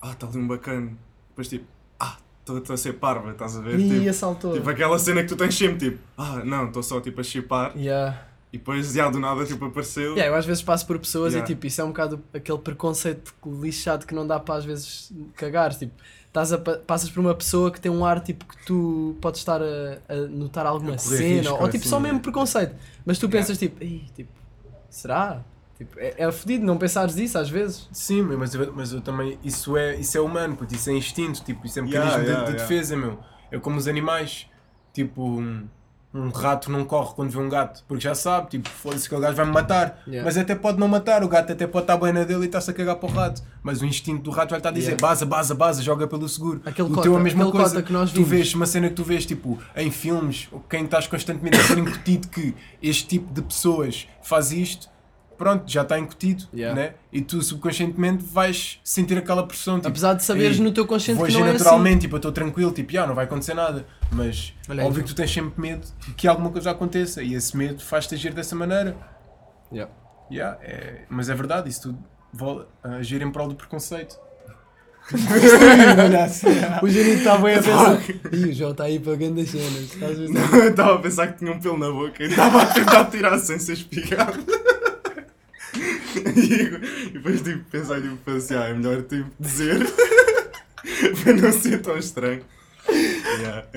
ah, 0.00 0.12
está 0.12 0.26
ali 0.26 0.38
um 0.38 0.46
bacana. 0.46 0.92
Depois 1.28 1.48
tipo, 1.48 1.66
ah, 2.00 2.16
estou 2.40 2.74
a 2.74 2.76
ser 2.76 2.94
parva, 2.94 3.32
estás 3.32 3.56
a 3.56 3.60
ver? 3.60 3.78
E 3.78 3.88
tipo, 3.88 4.10
assaltou. 4.10 4.54
tipo 4.54 4.68
aquela 4.68 4.98
cena 4.98 5.22
que 5.22 5.28
tu 5.28 5.36
tens 5.36 5.54
sempre, 5.54 5.90
tipo, 5.90 6.02
ah, 6.16 6.42
não, 6.44 6.66
estou 6.66 6.82
só 6.82 7.00
tipo 7.00 7.20
a 7.20 7.24
chipar. 7.24 7.76
Yeah. 7.76 8.26
E 8.56 8.58
depois, 8.58 8.92
já 8.92 9.10
do 9.10 9.18
nada, 9.20 9.44
tipo, 9.44 9.66
apareceu. 9.66 10.12
Yeah, 10.14 10.26
eu 10.28 10.34
às 10.34 10.46
vezes 10.46 10.62
passo 10.62 10.86
por 10.86 10.98
pessoas 10.98 11.34
Yeah. 11.34 11.44
e 11.50 11.54
tipo, 11.54 11.66
isso 11.66 11.78
é 11.80 11.84
um 11.84 11.88
bocado 11.88 12.22
aquele 12.32 12.58
preconceito 12.58 13.34
lixado 13.44 14.06
que 14.06 14.14
não 14.14 14.26
dá 14.26 14.40
para 14.40 14.54
às 14.54 14.64
vezes 14.64 15.12
cagar. 15.36 15.74
Tipo, 15.74 15.92
estás 16.26 16.52
a, 16.54 16.58
pa- 16.58 16.78
passas 16.78 17.10
por 17.10 17.20
uma 17.20 17.34
pessoa 17.34 17.70
que 17.70 17.78
tem 17.80 17.90
um 17.92 18.04
ar 18.04 18.20
tipo 18.20 18.46
que 18.46 18.64
tu 18.64 19.14
podes 19.20 19.40
estar 19.40 19.60
a, 19.60 19.66
a 20.08 20.16
notar 20.28 20.64
alguma 20.64 20.94
A 20.94 20.98
cena 20.98 21.40
risco, 21.40 21.52
ou 21.54 21.68
tipo 21.68 21.76
assim, 21.82 21.88
só 21.88 21.96
mesmo 22.00 22.06
yeah. 22.16 22.22
preconceito. 22.22 22.74
Mas 23.04 23.18
tu 23.18 23.26
Yeah. 23.26 23.38
pensas 23.46 23.58
tipo, 23.58 23.84
"Ih, 23.84 24.06
tipo, 24.14 24.30
será? 24.88 25.42
Tipo, 25.76 25.98
é, 26.00 26.14
é 26.16 26.32
fodido 26.32 26.64
não 26.64 26.78
pensares 26.78 27.14
disso 27.14 27.36
às 27.36 27.50
vezes. 27.50 27.86
Sim, 27.92 28.22
mas 28.22 28.54
eu, 28.54 28.72
mas 28.74 28.92
eu 28.92 29.02
também. 29.02 29.38
Isso 29.44 29.76
é, 29.76 29.96
isso 29.96 30.16
é 30.16 30.20
humano, 30.22 30.56
puto, 30.56 30.74
isso 30.74 30.88
é 30.88 30.94
instinto, 30.94 31.42
tipo, 31.44 31.66
isso 31.66 31.78
é 31.78 31.82
Yeah, 31.82 31.98
mecanismo 32.06 32.24
de- 32.24 32.30
yeah, 32.30 32.44
de, 32.46 32.52
yeah. 32.56 32.68
defesa, 32.68 32.96
meu. 32.96 33.18
É 33.50 33.58
como 33.58 33.76
os 33.76 33.86
animais. 33.86 34.46
Tipo, 34.94 35.22
um, 35.40 35.68
um 36.16 36.30
rato 36.30 36.70
não 36.70 36.84
corre 36.84 37.14
quando 37.14 37.30
vê 37.30 37.38
um 37.38 37.48
gato, 37.48 37.84
porque 37.86 38.02
já 38.04 38.14
sabe, 38.14 38.48
tipo, 38.50 38.68
foda-se 38.68 39.08
que 39.08 39.14
o 39.14 39.20
gajo 39.20 39.36
vai 39.36 39.44
me 39.44 39.52
matar. 39.52 40.02
Yeah. 40.06 40.24
Mas 40.24 40.38
até 40.38 40.54
pode 40.54 40.78
não 40.78 40.88
matar, 40.88 41.22
o 41.22 41.28
gato 41.28 41.52
até 41.52 41.66
pode 41.66 41.84
estar 41.84 41.96
bem 41.98 42.12
na 42.12 42.24
dele 42.24 42.44
e 42.44 42.46
está-se 42.46 42.70
a 42.70 42.74
cagar 42.74 42.96
para 42.96 43.08
o 43.08 43.12
rato. 43.12 43.42
Mas 43.62 43.82
o 43.82 43.86
instinto 43.86 44.22
do 44.22 44.30
rato 44.30 44.50
vai 44.50 44.58
estar 44.58 44.70
a 44.70 44.72
dizer: 44.72 44.92
Yeah. 44.92 45.06
baza, 45.06 45.26
baza, 45.26 45.54
baza, 45.54 45.82
joga 45.82 46.06
pelo 46.06 46.28
seguro. 46.28 46.62
Aquele 46.64 46.88
o 46.88 46.90
cota- 46.90 47.02
teu 47.02 47.14
é 47.16 47.20
a 47.20 47.22
mesma 47.22 47.50
coisa. 47.50 47.82
que 47.82 47.92
nós 47.92 48.12
tu 48.12 48.24
vês 48.24 48.54
uma 48.54 48.66
cena 48.66 48.88
que 48.88 48.94
tu 48.94 49.04
vês, 49.04 49.26
tipo, 49.26 49.58
em 49.76 49.90
filmes, 49.90 50.48
quem 50.70 50.84
estás 50.84 51.06
constantemente 51.06 51.58
a 51.58 51.62
ser 51.64 51.78
incutido 51.78 52.28
que 52.28 52.54
este 52.82 53.06
tipo 53.06 53.32
de 53.34 53.42
pessoas 53.42 54.06
faz 54.22 54.52
isto. 54.52 54.88
Pronto, 55.36 55.64
já 55.70 55.82
está 55.82 55.98
incutido, 55.98 56.44
Yeah. 56.54 56.74
né? 56.80 56.94
E 57.12 57.20
tu 57.20 57.42
subconscientemente 57.42 58.24
vais 58.24 58.80
sentir 58.82 59.18
aquela 59.18 59.46
pressão. 59.46 59.76
Tipo, 59.76 59.88
Apesar 59.88 60.14
de 60.14 60.24
saberes 60.24 60.56
"Ei, 60.58 60.62
no 60.64 60.72
teu 60.72 60.86
consciente 60.86 61.18
vou 61.18 61.26
que 61.26 61.32
não 61.34 61.46
é 61.46 61.52
naturalmente, 61.52 61.92
assim. 61.92 62.00
tipo, 62.00 62.14
eu 62.16 62.18
estou 62.18 62.32
tranquilo, 62.32 62.72
tipo, 62.72 62.90
já, 62.92 63.06
não 63.06 63.14
vai 63.14 63.24
acontecer 63.26 63.54
nada. 63.54 63.86
Mas 64.10 64.54
Olha 64.68 64.84
óbvio 64.84 65.00
então. 65.00 65.08
que 65.08 65.14
tu 65.14 65.16
tens 65.16 65.30
sempre 65.32 65.60
medo 65.60 65.86
que 66.16 66.26
alguma 66.26 66.50
coisa 66.50 66.70
aconteça 66.70 67.22
e 67.22 67.34
esse 67.34 67.56
medo 67.56 67.82
faz-te 67.82 68.14
agir 68.14 68.32
dessa 68.32 68.54
maneira. 68.56 68.96
Yeah. 69.72 69.92
Yeah, 70.30 70.58
é- 70.62 71.02
mas 71.08 71.28
é 71.28 71.34
verdade, 71.34 71.68
isso 71.68 71.82
tudo 71.82 72.66
a 72.82 72.96
agir 72.96 73.20
em 73.22 73.30
prol 73.30 73.48
do 73.48 73.54
preconceito. 73.54 74.16
O 76.82 76.88
Janito 76.88 77.18
está 77.18 77.38
bem 77.38 77.54
a 77.54 77.62
pensar. 77.62 78.00
Ih, 78.32 78.44
o 78.50 78.52
João 78.52 78.70
está 78.72 78.84
aí 78.84 78.98
para 78.98 79.14
grandes 79.16 79.50
cenas. 79.50 79.82
Estás 79.82 80.10
a 80.12 80.14
ver? 80.22 80.28
Não, 80.30 80.56
eu 80.58 80.70
estava 80.70 80.94
a 80.94 80.98
pensar 80.98 81.26
que 81.28 81.38
tinha 81.38 81.52
um 81.52 81.60
pelo 81.60 81.78
na 81.78 81.90
boca 81.90 82.22
e 82.22 82.26
estava 82.26 82.62
a 82.62 82.66
tentar 82.66 83.04
tirar 83.06 83.38
sem 83.38 83.58
ser 83.58 83.74
espigado. 83.74 84.44
E, 85.76 87.10
depois 87.10 87.42
tipo, 87.42 87.64
pensei 87.70 88.00
tipo, 88.02 88.16
pensei, 88.18 88.56
ah, 88.56 88.64
é 88.68 88.74
melhor 88.74 89.02
tipo 89.02 89.30
dizer 89.38 89.78
para 91.22 91.32
não 91.34 91.52
ser 91.52 91.80
tão 91.82 91.96
estranho. 91.98 92.42
Yeah. 92.88 93.66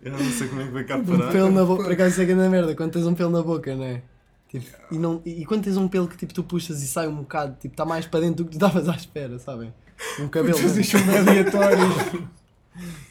Eu 0.00 0.12
não 0.12 0.30
sei 0.30 0.48
como 0.48 0.60
é 0.62 0.64
que 0.64 0.70
vai 0.70 0.84
cá 0.84 0.96
Um 0.96 1.04
parar. 1.04 1.32
pelo 1.32 1.50
na 1.50 1.64
boca, 1.64 1.82
por 1.82 1.92
acaso 1.92 2.22
é 2.22 2.24
grande 2.24 2.48
merda, 2.48 2.74
quando 2.74 2.92
tens 2.92 3.06
um 3.06 3.14
pelo 3.14 3.30
na 3.30 3.42
boca, 3.42 3.74
não 3.74 3.84
é? 3.84 4.00
Tipo, 4.48 4.66
e, 4.90 4.98
não, 4.98 5.20
e 5.26 5.44
quando 5.44 5.64
tens 5.64 5.76
um 5.76 5.88
pelo 5.88 6.08
que 6.08 6.16
tipo, 6.16 6.32
tu 6.32 6.42
puxas 6.42 6.82
e 6.82 6.86
sai 6.88 7.06
um 7.08 7.16
bocado, 7.16 7.56
tipo, 7.60 7.74
está 7.74 7.84
mais 7.84 8.06
para 8.06 8.20
dentro 8.20 8.36
do 8.36 8.44
que 8.44 8.50
tu 8.52 8.54
estavas 8.54 8.88
à 8.88 8.94
espera, 8.94 9.38
sabem? 9.38 9.74
Um 10.18 10.28
cabelo. 10.28 10.56
São 10.56 11.02
bem 11.02 11.18
aleatórios. 11.18 11.94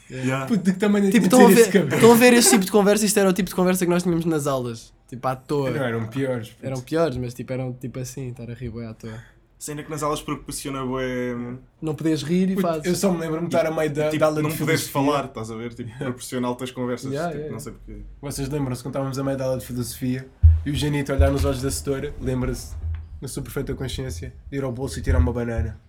Yeah. 0.09 0.45
Puto, 0.45 0.63
de 0.63 0.73
que 0.73 0.79
tamanho 0.79 1.07
é 1.07 1.11
Tipo, 1.11 1.25
estão 1.25 1.45
a, 1.45 1.49
ver, 1.49 1.67
estão 1.93 2.11
a 2.11 2.15
ver 2.15 2.33
este 2.33 2.51
tipo 2.51 2.65
de 2.65 2.71
conversa, 2.71 3.05
isto 3.05 3.19
era 3.19 3.29
o 3.29 3.33
tipo 3.33 3.49
de 3.49 3.55
conversa 3.55 3.85
que 3.85 3.91
nós 3.91 4.03
tínhamos 4.03 4.25
nas 4.25 4.47
aulas. 4.47 4.93
Tipo, 5.09 5.27
à 5.27 5.35
toa. 5.35 5.69
Não, 5.71 5.83
eram 5.83 6.07
piores. 6.07 6.49
puto. 6.49 6.65
Eram 6.65 6.81
piores, 6.81 7.17
mas 7.17 7.33
tipo, 7.33 7.51
eram 7.53 7.73
tipo 7.73 7.99
assim, 7.99 8.29
estar 8.29 8.49
a 8.49 8.53
rir 8.53 8.69
bué 8.69 8.87
à 8.87 8.93
toa. 8.93 9.13
Cena 9.59 9.81
que 9.83 9.89
nas 9.89 10.03
aulas 10.03 10.21
proporciona 10.21 10.85
bué. 10.85 11.35
Não 11.81 11.95
podias 11.95 12.21
rir 12.23 12.51
e 12.51 12.55
Puto, 12.55 12.67
fazes. 12.67 12.85
eu 12.85 12.95
só 12.95 13.11
me 13.11 13.19
lembro-me 13.19 13.47
de 13.49 13.55
estar 13.55 13.67
a 13.69 13.71
meio 13.75 13.89
da, 13.91 14.09
Tipo, 14.09 14.19
da 14.19 14.25
aula 14.27 14.41
não 14.43 14.49
de 14.49 14.57
poderes 14.57 14.81
filosofia. 14.87 15.11
falar, 15.13 15.25
estás 15.25 15.49
a 15.51 15.55
ver? 15.55 15.73
Tipo, 15.73 15.89
proporciona 15.97 16.47
altas 16.47 16.71
conversas. 16.71 17.11
Yeah, 17.11 17.29
tipo, 17.29 17.37
yeah, 17.39 17.53
não 17.53 17.59
sei 17.59 17.71
porquê. 17.73 18.01
Vocês 18.21 18.49
lembram-se 18.49 18.83
quando 18.83 18.93
estávamos 18.93 19.17
a 19.19 19.23
meio 19.23 19.37
da 19.37 19.45
aula 19.45 19.57
de 19.57 19.65
filosofia 19.65 20.27
e 20.65 20.69
o 20.71 20.75
Janito 20.75 21.11
a 21.11 21.15
olhar 21.15 21.31
nos 21.31 21.43
olhos 21.43 21.61
da 21.61 21.71
setora, 21.71 22.13
lembra-se, 22.21 22.75
na 23.19 23.27
sua 23.27 23.41
perfeita 23.41 23.73
consciência, 23.73 24.31
de 24.51 24.57
ir 24.57 24.63
ao 24.63 24.71
bolso 24.71 24.99
e 24.99 25.01
tirar 25.01 25.17
uma 25.19 25.33
banana. 25.33 25.79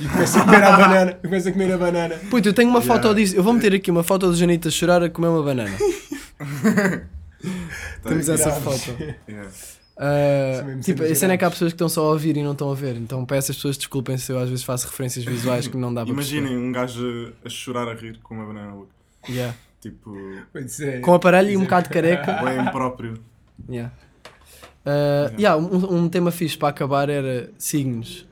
E 0.00 0.08
começa 0.08 0.40
a 0.40 0.44
comer 0.44 0.62
a 0.62 0.76
banana, 0.76 1.10
e 1.10 1.26
começa 1.26 1.48
a 1.48 1.52
comer 1.52 1.72
a 1.72 1.78
banana. 1.78 2.14
Puto, 2.30 2.48
eu 2.48 2.52
tenho 2.52 2.68
uma 2.70 2.80
Yeah. 2.80 3.02
foto 3.02 3.14
disso. 3.14 3.36
Eu 3.36 3.42
vou 3.42 3.52
meter 3.52 3.74
aqui 3.74 3.90
uma 3.90 4.02
foto 4.02 4.28
do 4.28 4.36
Janito 4.36 4.68
a 4.68 4.70
chorar 4.70 5.02
a 5.02 5.10
comer 5.10 5.28
uma 5.28 5.42
banana. 5.42 5.76
Temos 8.02 8.28
essa 8.28 8.52
foto. 8.52 8.96
Yeah. 9.28 9.50
Mesmo 10.64 10.80
tipo, 10.80 11.02
a 11.02 11.14
cena 11.14 11.34
é 11.34 11.36
que 11.36 11.44
há 11.44 11.50
pessoas 11.50 11.72
que 11.72 11.74
estão 11.74 11.88
só 11.88 12.06
a 12.06 12.10
ouvir 12.12 12.36
e 12.36 12.42
não 12.42 12.52
estão 12.52 12.70
a 12.70 12.74
ver. 12.74 12.96
Então 12.96 13.24
peço 13.24 13.50
às 13.50 13.56
pessoas 13.56 13.76
desculpem 13.76 14.16
se 14.16 14.32
eu 14.32 14.38
às 14.38 14.48
vezes 14.48 14.64
faço 14.64 14.86
referências 14.86 15.24
visuais 15.24 15.68
que 15.68 15.76
não 15.76 15.92
dá 15.92 16.02
para 16.02 16.12
Imaginem 16.12 16.56
um 16.56 16.72
gajo 16.72 17.32
a, 17.44 17.48
chorar 17.48 17.88
a 17.88 17.94
rir 17.94 18.18
com 18.22 18.34
uma 18.34 18.46
banana 18.46 18.68
na 18.68 18.72
boca. 18.74 18.90
Yeah. 19.28 19.54
Tipo, 19.80 20.16
é. 20.80 21.00
Com 21.00 21.14
aparelho 21.14 21.50
e 21.50 21.56
um 21.56 21.62
bocado 21.62 21.88
de 21.88 21.94
careca. 21.94 22.32
bem 22.42 22.64
próprio. 22.70 23.14
Yeah. 23.68 23.92
Uh, 24.84 25.34
yeah, 25.38 25.56
um, 25.56 25.96
um 25.96 26.08
tema 26.08 26.30
fixe 26.30 26.56
para 26.56 26.68
acabar 26.68 27.08
era 27.08 27.50
signos. 27.58 28.26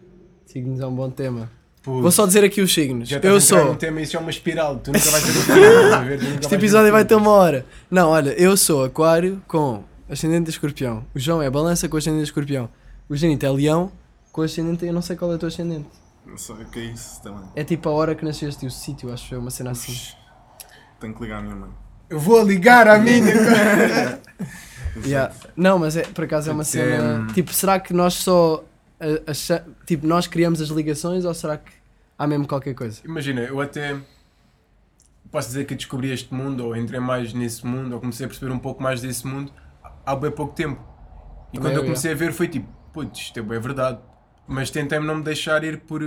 Signos 0.53 0.81
é 0.81 0.87
um 0.87 0.95
bom 0.95 1.11
tema. 1.11 1.51
Vou 1.83 2.11
só 2.11 2.27
dizer 2.27 2.45
aqui 2.45 2.61
os 2.61 2.73
signos. 2.75 3.09
já 3.09 3.19
Eu 3.21 3.41
sou. 3.41 3.65
num 3.65 3.75
tema, 3.75 4.01
isso 4.03 4.17
é 4.17 4.21
uma 4.21 4.31
espiral, 4.31 4.77
tu 4.79 4.93
nunca 4.93 5.11
vais 5.11 5.25
ter 5.25 5.31
estás 5.31 5.93
a 5.95 5.99
ver? 6.01 6.23
Este 6.41 6.55
episódio 6.55 6.93
vai 6.93 7.05
ter 7.05 7.15
uma 7.15 7.31
hora. 7.31 7.65
Não, 7.91 8.11
olha, 8.11 8.31
eu 8.31 8.55
sou 8.57 8.85
Aquário 8.85 9.43
com 9.49 9.83
ascendente 10.09 10.45
de 10.45 10.51
escorpião. 10.51 11.05
O 11.15 11.19
João 11.19 11.41
é 11.41 11.49
balança 11.49 11.89
com 11.89 11.97
ascendente 11.97 12.25
de 12.25 12.29
escorpião. 12.29 12.69
O 13.09 13.17
Genito 13.17 13.47
é 13.47 13.51
leão 13.51 13.91
com 14.31 14.43
ascendente. 14.43 14.85
Eu 14.85 14.93
não 14.93 15.01
sei 15.03 15.17
qual 15.17 15.33
é 15.33 15.37
o 15.37 15.39
teu 15.39 15.49
ascendente. 15.49 15.89
Não 16.27 16.37
sei 16.37 16.55
o 16.57 16.65
que 16.67 16.79
é 16.81 16.85
isso 16.85 17.23
também. 17.23 17.45
É 17.57 17.65
tipo 17.65 17.89
a 17.89 17.93
hora 17.93 18.15
que 18.15 18.25
nasceste 18.25 18.65
e 18.65 18.69
o 18.69 18.71
sítio, 18.71 19.11
acho 19.13 19.29
que 19.29 19.35
é 19.35 19.39
uma 19.39 19.51
cena 19.51 19.71
assim. 19.71 19.97
Tenho 21.01 21.15
que 21.15 21.23
ligar 21.23 21.39
à 21.39 21.43
minha 21.43 21.57
mãe. 21.57 21.71
Eu 22.11 22.19
vou 22.19 22.43
ligar 22.45 22.87
à 22.89 22.99
minha. 22.99 23.25
Yeah. 25.07 25.33
Não, 25.57 25.79
mas 25.79 25.97
é, 25.97 26.03
por 26.03 26.25
acaso 26.25 26.51
é 26.51 26.53
uma 26.53 26.65
cena. 26.65 27.27
ser- 27.29 27.35
Tipo, 27.35 27.55
será 27.55 27.79
que 27.79 27.95
nós 27.95 28.15
só. 28.15 28.65
A- 29.01 29.31
acha- 29.31 29.67
tipo, 29.87 30.07
nós 30.07 30.27
criamos 30.27 30.61
as 30.61 30.69
ligações 30.69 31.25
ou 31.25 31.33
será 31.35 31.57
que 31.59 31.73
há 32.19 32.27
mesmo 32.27 32.47
qualquer 32.47 32.75
coisa? 32.75 33.01
Imagina, 33.05 33.41
eu 33.43 33.61
até 33.61 33.97
posso 35.31 35.49
dizer 35.49 35.65
que 35.65 35.75
descobri 35.75 36.11
este 36.11 36.33
mundo, 36.35 36.67
ou 36.67 36.77
entrei 36.77 37.01
mais 37.01 37.33
nesse 37.33 37.65
mundo, 37.67 37.95
ou 37.95 38.01
comecei 38.01 38.27
a 38.27 38.29
perceber 38.29 38.53
um 38.53 38.59
pouco 38.59 38.83
mais 38.83 39.01
desse 39.01 39.27
mundo 39.27 39.53
há 40.05 40.15
bem 40.17 40.31
pouco 40.31 40.55
tempo. 40.55 40.81
E 41.53 41.57
Também 41.57 41.73
quando 41.73 41.77
eu 41.79 41.85
comecei 41.85 42.13
a 42.13 42.15
ver 42.15 42.33
foi 42.33 42.49
tipo, 42.49 42.67
putz, 42.93 43.19
isto 43.21 43.39
é 43.39 43.43
bem 43.43 43.61
verdade. 43.61 43.99
Mas 44.47 44.71
tentei-me 44.71 45.07
não 45.07 45.17
me 45.17 45.23
deixar 45.23 45.63
ir 45.63 45.79
por, 45.81 46.03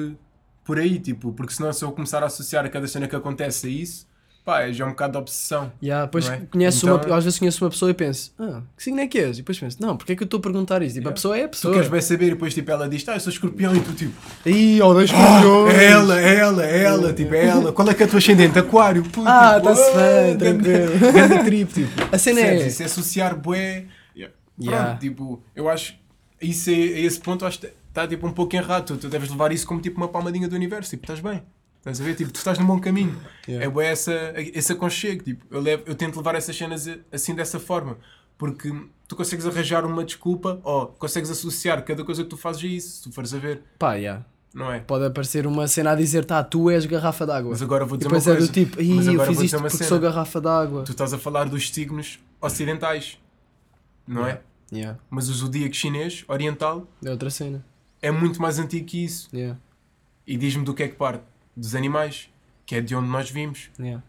por 0.63 0.77
aí, 0.77 0.99
tipo, 0.99 1.31
porque 1.33 1.53
senão 1.53 1.71
se 1.71 1.83
eu 1.83 1.91
começar 1.91 2.21
a 2.23 2.25
associar 2.25 2.65
a 2.65 2.69
cada 2.69 2.87
cena 2.87 3.07
que 3.07 3.15
acontece 3.15 3.67
a 3.67 3.69
isso, 3.69 4.07
pá, 4.45 4.61
é 4.61 4.73
já 4.73 4.85
um 4.85 4.89
bocado 4.89 5.13
de 5.13 5.17
obsessão. 5.19 5.71
Yeah, 5.81 6.05
depois 6.05 6.27
é? 6.27 6.41
conheço 6.51 6.85
Então- 6.85 7.01
uma, 7.07 7.17
às 7.17 7.23
vezes 7.23 7.39
conheço 7.39 7.63
uma 7.63 7.69
pessoa 7.71 7.91
e 7.91 7.93
penso, 7.93 8.33
ah, 8.39 8.61
que 8.75 8.83
signo 8.83 8.99
é 8.99 9.07
que 9.07 9.17
és? 9.17 9.37
E 9.37 9.41
depois 9.41 9.57
penso, 9.59 9.77
não, 9.81 9.95
porque 9.95 10.13
é 10.13 10.15
que 10.15 10.23
eu 10.23 10.25
estou 10.25 10.37
a 10.39 10.41
perguntar 10.41 10.81
isso? 10.81 10.95
Tipo, 10.95 11.07
a 11.07 11.11
Yeah. 11.11 11.15
pessoa 11.15 11.37
é 11.37 11.43
a 11.43 11.47
Tu 11.47 11.51
pessoa. 11.51 11.73
queres 11.73 11.89
bem 11.89 12.01
saber 12.01 12.25
e 12.25 12.29
depois 12.31 12.53
tipo, 12.53 12.69
ela 12.71 12.89
diz, 12.89 13.07
ah, 13.07 13.13
eu 13.15 13.19
sou 13.19 13.31
escorpião 13.31 13.75
e 13.75 13.79
tu 13.79 13.93
tipo, 13.93 14.13
Ih, 14.45 14.81
oh, 14.81 14.93
dois 14.93 15.09
ah, 15.13 15.15
escorpiões. 15.15 15.73
é 15.75 15.85
ela, 15.85 16.19
ela, 16.21 16.65
ela, 16.65 17.13
tipo, 17.13 17.33
é 17.35 17.45
ela. 17.45 17.71
Qual 17.71 17.89
é 17.89 17.93
que 17.93 18.03
é 18.03 18.05
a 18.05 18.09
tua 18.09 18.19
ascendente? 18.19 18.59
Aquário. 18.59 19.03
Puta, 19.03 19.29
Ah, 19.29 19.53
tipo, 19.55 19.67
tá-se 19.69 19.91
bem, 19.95 20.37
tranquilo. 20.37 20.99
Grande 21.13 21.43
trip, 21.45 21.73
tipo. 21.73 22.15
A 22.15 22.17
cena 22.17 22.39
é. 22.41 22.67
Isso 22.67 22.81
é 22.81 22.85
associar 22.85 23.35
bué. 23.37 23.85
Yeah. 24.15 24.33
Yeah. 24.61 24.85
Pronto, 24.89 24.99
tipo, 24.99 25.43
eu 25.55 25.69
acho 25.69 25.95
isso 26.41 26.69
é, 26.69 26.73
a 26.73 26.99
esse 26.99 27.19
ponto 27.19 27.45
acho 27.45 27.59
que 27.59 27.67
está 27.89 28.05
tipo 28.07 28.27
um 28.27 28.31
pouco 28.31 28.55
errado. 28.55 28.85
Tu, 28.87 28.97
tu 28.97 29.07
deves 29.07 29.29
levar 29.29 29.51
isso 29.51 29.65
como 29.65 29.79
tipo 29.79 29.97
uma 29.97 30.07
palmadinha 30.09 30.47
do 30.49 30.55
universo, 30.55 30.89
tipo, 30.89 31.03
estás 31.03 31.19
bem. 31.19 31.41
Estás 31.84 31.99
a 31.99 32.03
ver? 32.05 32.15
Tipo, 32.15 32.31
tu 32.31 32.38
estás 32.38 32.57
no 32.57 32.65
bom 32.65 32.79
caminho. 32.79 33.19
Yeah. 33.47 33.65
É 33.65 33.69
bué 33.69 33.88
essa, 33.88 34.13
esse 34.38 34.71
aconchego. 34.71 35.21
Tipo, 35.23 35.45
eu, 35.51 35.59
levo, 35.59 35.84
eu 35.86 35.95
tento 35.95 36.15
levar 36.15 36.34
essas 36.36 36.55
cenas 36.55 36.88
assim 37.11 37.36
dessa 37.36 37.59
forma. 37.59 37.97
Porque 38.38 38.71
tu 39.07 39.15
consegues 39.17 39.45
arranjar 39.45 39.86
uma 39.86 40.03
desculpa 40.05 40.61
ou 40.63 40.88
consegues 40.88 41.29
associar 41.29 41.84
cada 41.84 42.03
coisa 42.05 42.23
que 42.23 42.29
tu 42.29 42.38
fazes 42.38 42.63
a 42.63 42.67
isso, 42.67 42.89
se 42.97 43.03
tu 43.03 43.11
fores 43.11 43.34
a 43.34 43.38
ver, 43.38 43.61
Pá, 43.77 43.95
yeah. 43.95 44.25
não 44.53 44.71
é? 44.71 44.79
Pode 44.79 45.05
aparecer 45.05 45.45
uma 45.45 45.67
cena 45.67 45.91
a 45.91 45.95
dizer, 45.95 46.23
tá, 46.25 46.41
tu 46.43 46.69
és 46.69 46.86
garrafa 46.86 47.25
d'água. 47.25 47.51
Mas 47.51 47.61
agora 47.61 47.86
vou 47.86 47.95
E 47.95 47.97
dizer 47.99 48.07
depois 48.09 48.25
uma 48.27 48.34
é 48.34 48.38
coisa. 48.38 48.51
do 48.51 48.53
tipo, 48.53 48.77
Mas 48.77 49.07
ih, 49.07 49.13
eu 49.13 49.19
fiz 49.25 49.29
dizer 49.29 49.45
isto 49.45 49.57
porque 49.59 49.77
cena. 49.77 49.89
sou 49.89 49.99
garrafa 49.99 50.39
d'água. 50.41 50.84
Tu 50.84 50.91
estás 50.93 51.13
a 51.13 51.17
falar 51.19 51.45
dos 51.49 51.69
signos 51.69 52.19
ocidentais, 52.41 53.19
não 54.07 54.25
é? 54.25 54.39
Yeah. 54.71 54.97
Mas 55.09 55.29
o 55.29 55.34
zodíaco 55.34 55.75
chinês, 55.75 56.23
oriental, 56.27 56.88
É 57.03 57.11
outra 57.11 57.29
cena. 57.29 57.63
é 58.01 58.09
muito 58.09 58.41
mais 58.41 58.57
antigo 58.57 58.86
que 58.86 59.03
isso. 59.03 59.29
Yeah. 59.34 59.59
E 60.25 60.38
diz-me 60.38 60.63
do 60.63 60.73
que 60.73 60.84
é 60.84 60.88
que 60.88 60.95
parte? 60.95 61.23
Dos 61.55 61.75
animais, 61.75 62.29
que 62.65 62.75
é 62.75 62.81
de 62.81 62.95
onde 62.95 63.07
nós 63.09 63.29
vimos. 63.29 63.69
Yeah. 63.79 64.01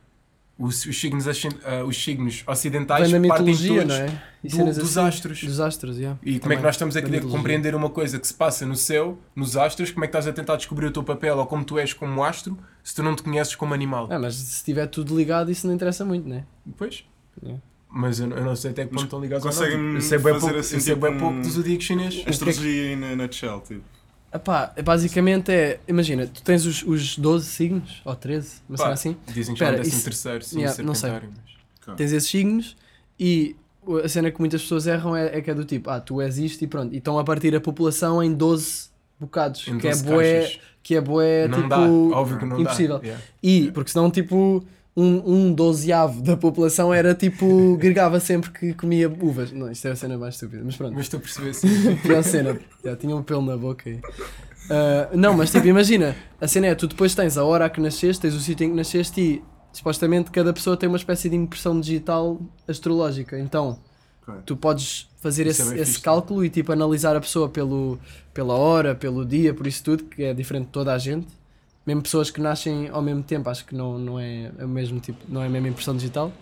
Os, 0.56 0.86
os 0.86 1.00
signos, 1.00 1.26
ah, 1.26 1.82
os 1.84 1.96
signos 2.02 2.44
ocidentais 2.46 3.10
Vem 3.10 3.26
partem 3.26 3.56
todos 3.56 3.84
não 3.88 3.94
é? 3.96 4.22
E 4.44 4.48
do- 4.48 4.64
dos 4.66 4.96
assim. 4.96 5.08
astros. 5.08 5.42
Dos 5.42 5.58
astros, 5.58 5.98
yeah. 5.98 6.16
E 6.22 6.26
como 6.32 6.36
é 6.36 6.40
Também, 6.40 6.58
que 6.58 6.62
nós 6.64 6.74
estamos 6.76 6.96
a 6.96 7.02
querer 7.02 7.22
compreender 7.24 7.74
uma 7.74 7.90
coisa 7.90 8.20
que 8.20 8.26
se 8.26 8.34
passa 8.34 8.64
no 8.64 8.76
céu, 8.76 9.18
nos 9.34 9.56
astros? 9.56 9.90
Como 9.90 10.04
é 10.04 10.06
que 10.06 10.10
estás 10.10 10.28
a 10.28 10.32
tentar 10.32 10.54
descobrir 10.54 10.86
o 10.86 10.90
teu 10.92 11.02
papel 11.02 11.36
ou 11.38 11.46
como 11.46 11.64
tu 11.64 11.76
és 11.76 11.92
como 11.92 12.22
astro, 12.22 12.56
se 12.84 12.94
tu 12.94 13.02
não 13.02 13.16
te 13.16 13.24
conheces 13.24 13.56
como 13.56 13.74
animal? 13.74 14.06
Ah, 14.10 14.18
mas 14.18 14.36
se 14.36 14.54
estiver 14.58 14.86
tudo 14.86 15.16
ligado, 15.16 15.50
isso 15.50 15.66
não 15.66 15.74
interessa 15.74 16.04
muito, 16.04 16.28
né? 16.28 16.44
Depois. 16.64 17.04
Yeah. 17.42 17.60
Mas 17.90 18.20
eu, 18.20 18.28
não- 18.28 18.36
eu 18.36 18.44
não 18.44 18.54
sei 18.54 18.70
até 18.70 18.84
que 18.84 18.90
ponto 18.90 19.04
estão 19.04 19.20
ligados 19.20 19.44
ou 19.44 19.52
não. 19.68 19.94
Eu 19.96 20.00
sei 20.00 20.18
bem 20.18 20.34
fazer 20.34 20.40
pouco, 20.46 20.58
assim, 20.60 20.74
eu 20.76 20.80
sei 20.80 20.94
tipo, 20.94 21.06
bem 21.08 21.18
pouco 21.18 21.34
um- 21.34 21.42
do 21.42 21.50
zodíaco 21.50 21.82
chinês. 21.82 22.22
Astrologia 22.28 22.82
aí 22.90 22.96
na 22.96 23.16
nutshell, 23.16 23.60
tipo. 23.60 23.82
Epá, 24.34 24.72
basicamente 24.84 25.52
é. 25.52 25.78
Imagina, 25.86 26.26
tu 26.26 26.42
tens 26.42 26.66
os, 26.66 26.82
os 26.82 27.16
12 27.16 27.46
signos, 27.46 28.02
ou 28.04 28.16
13, 28.16 28.56
uma 28.68 28.76
cena 28.76 28.90
assim. 28.92 29.16
Dizem 29.32 29.54
que 29.54 29.60
já 29.60 29.68
é 29.68 29.76
décimo 29.76 29.94
isso- 29.96 30.04
terceiro, 30.04 30.44
sim, 30.44 30.60
Yeah, 30.60 30.82
não 30.82 30.94
sei. 30.94 31.10
mas- 31.86 31.96
Tens 31.96 32.12
esses 32.12 32.28
signos 32.28 32.76
e 33.20 33.54
a 34.02 34.08
cena 34.08 34.30
que 34.30 34.40
muitas 34.40 34.62
pessoas 34.62 34.86
erram 34.86 35.14
é, 35.14 35.36
é 35.36 35.40
que 35.40 35.50
é 35.50 35.54
do 35.54 35.64
tipo, 35.64 35.88
ah, 35.90 36.00
tu 36.00 36.20
és 36.20 36.38
isto 36.38 36.62
e 36.64 36.66
pronto. 36.66 36.92
E 36.94 36.98
estão 36.98 37.18
a 37.18 37.22
partir 37.24 37.54
a 37.54 37.60
população 37.60 38.22
em 38.22 38.32
12 38.32 38.88
bocados, 39.20 39.68
Em 39.68 39.78
que, 39.78 39.86
é 39.86 39.90
12 39.90 40.04
bué, 40.04 40.40
caixas. 40.40 40.60
que 40.82 40.94
é 40.96 41.00
Não 41.46 41.56
tipo, 41.58 41.68
dá, 41.68 41.80
óbvio 42.18 42.38
que 42.38 42.44
não 42.46 42.60
impossível. 42.60 42.98
dá. 42.98 43.04
Yeah. 43.04 43.24
E, 43.42 43.70
porque 43.72 43.90
senão, 43.92 44.10
tipo, 44.10 44.64
um, 44.96 45.32
um 45.34 45.52
dozeavo 45.52 46.22
da 46.22 46.36
população 46.36 46.92
era 46.94 47.14
tipo, 47.14 47.76
gregava 47.76 48.20
sempre 48.20 48.50
que 48.50 48.74
comia 48.74 49.08
uvas. 49.08 49.50
Não, 49.52 49.70
isto 49.70 49.88
é 49.88 49.90
a 49.90 49.96
cena 49.96 50.16
mais 50.16 50.34
estúpida, 50.34 50.62
mas 50.64 50.76
pronto. 50.76 50.94
Mas 50.94 51.08
perceber 51.08 51.50
assim. 51.50 51.96
Pior 51.96 52.22
cena, 52.22 52.58
já 52.84 52.96
tinha 52.96 53.14
um 53.16 53.22
pelo 53.22 53.42
na 53.42 53.56
boca 53.56 53.88
aí. 53.90 54.00
Ah, 54.70 55.10
não, 55.14 55.34
mas 55.36 55.50
tipo, 55.50 55.66
imagina, 55.66 56.16
a 56.40 56.48
cena 56.48 56.68
é, 56.68 56.74
tu 56.74 56.86
depois 56.86 57.14
tens 57.14 57.36
a 57.36 57.44
hora 57.44 57.68
que 57.68 57.80
nasceste, 57.80 58.22
tens 58.22 58.34
o 58.34 58.40
sítio 58.40 58.64
em 58.66 58.70
que 58.70 58.76
nasceste 58.76 59.20
e 59.20 59.42
supostamente 59.72 60.30
cada 60.30 60.52
pessoa 60.52 60.76
tem 60.76 60.88
uma 60.88 60.96
espécie 60.96 61.28
de 61.28 61.36
impressão 61.36 61.78
digital 61.80 62.40
astrológica. 62.66 63.38
Então, 63.38 63.78
Ok. 64.26 64.42
tu 64.46 64.56
podes 64.56 65.08
fazer 65.18 65.46
Isso 65.46 65.62
é 65.62 65.64
esse, 65.64 65.74
bem 65.74 65.82
esse 65.82 66.00
cálculo 66.00 66.44
e 66.44 66.48
tipo 66.48 66.72
analisar 66.72 67.14
a 67.16 67.20
pessoa 67.20 67.48
pelo, 67.48 67.98
pela 68.32 68.54
hora, 68.54 68.94
pelo 68.94 69.24
dia, 69.24 69.52
por 69.52 69.66
isso 69.66 69.82
tudo, 69.84 70.04
que 70.04 70.22
é 70.22 70.32
diferente 70.32 70.66
de 70.66 70.72
toda 70.72 70.94
a 70.94 70.98
gente. 70.98 71.26
Mesmo 71.86 72.02
pessoas 72.02 72.30
que 72.30 72.40
nascem 72.40 72.88
ao 72.88 73.02
mesmo 73.02 73.22
tempo, 73.22 73.48
acho 73.50 73.64
que 73.64 73.74
não, 73.74 73.98
não 73.98 74.18
é 74.18 74.50
o 74.58 74.68
mesmo 74.68 75.00
tipo, 75.00 75.18
não 75.28 75.42
é 75.42 75.46
a 75.46 75.50
mesma 75.50 75.68
impressão 75.68 75.94
digital 75.94 76.32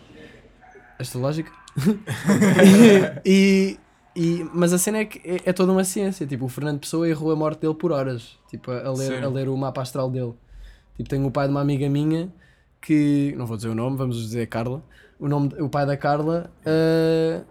astrológica. 0.98 1.50
e, 3.24 3.78
e- 4.14 4.46
mas 4.52 4.72
a 4.72 4.78
cena 4.78 4.98
é 4.98 5.04
que 5.04 5.18
é, 5.28 5.50
é 5.50 5.52
toda 5.52 5.72
uma 5.72 5.84
ciência. 5.84 6.26
Tipo, 6.26 6.46
o 6.46 6.48
Fernando 6.48 6.80
Pessoa 6.80 7.08
errou 7.08 7.32
a 7.32 7.36
morte 7.36 7.60
dele 7.60 7.74
por 7.74 7.92
horas, 7.92 8.38
tipo, 8.48 8.70
a, 8.70 8.86
a 8.86 8.92
ler, 8.92 9.06
Sério? 9.06 9.26
a 9.26 9.30
ler 9.30 9.48
o 9.48 9.56
mapa 9.56 9.82
astral 9.82 10.10
dele. 10.10 10.34
Tipo, 10.96 11.08
tenho 11.08 11.26
o 11.26 11.30
pai 11.30 11.46
de 11.46 11.50
uma 11.52 11.60
amiga 11.60 11.88
minha 11.88 12.32
que, 12.80 13.34
não 13.36 13.46
vou 13.46 13.56
dizer 13.56 13.68
o 13.68 13.74
nome, 13.74 13.96
vamos 13.96 14.16
dizer 14.16 14.46
Carla. 14.46 14.82
O, 15.18 15.28
nome, 15.28 15.54
o 15.60 15.68
pai 15.68 15.86
da 15.86 15.96
Carla 15.96 16.50
ah, 16.66 17.42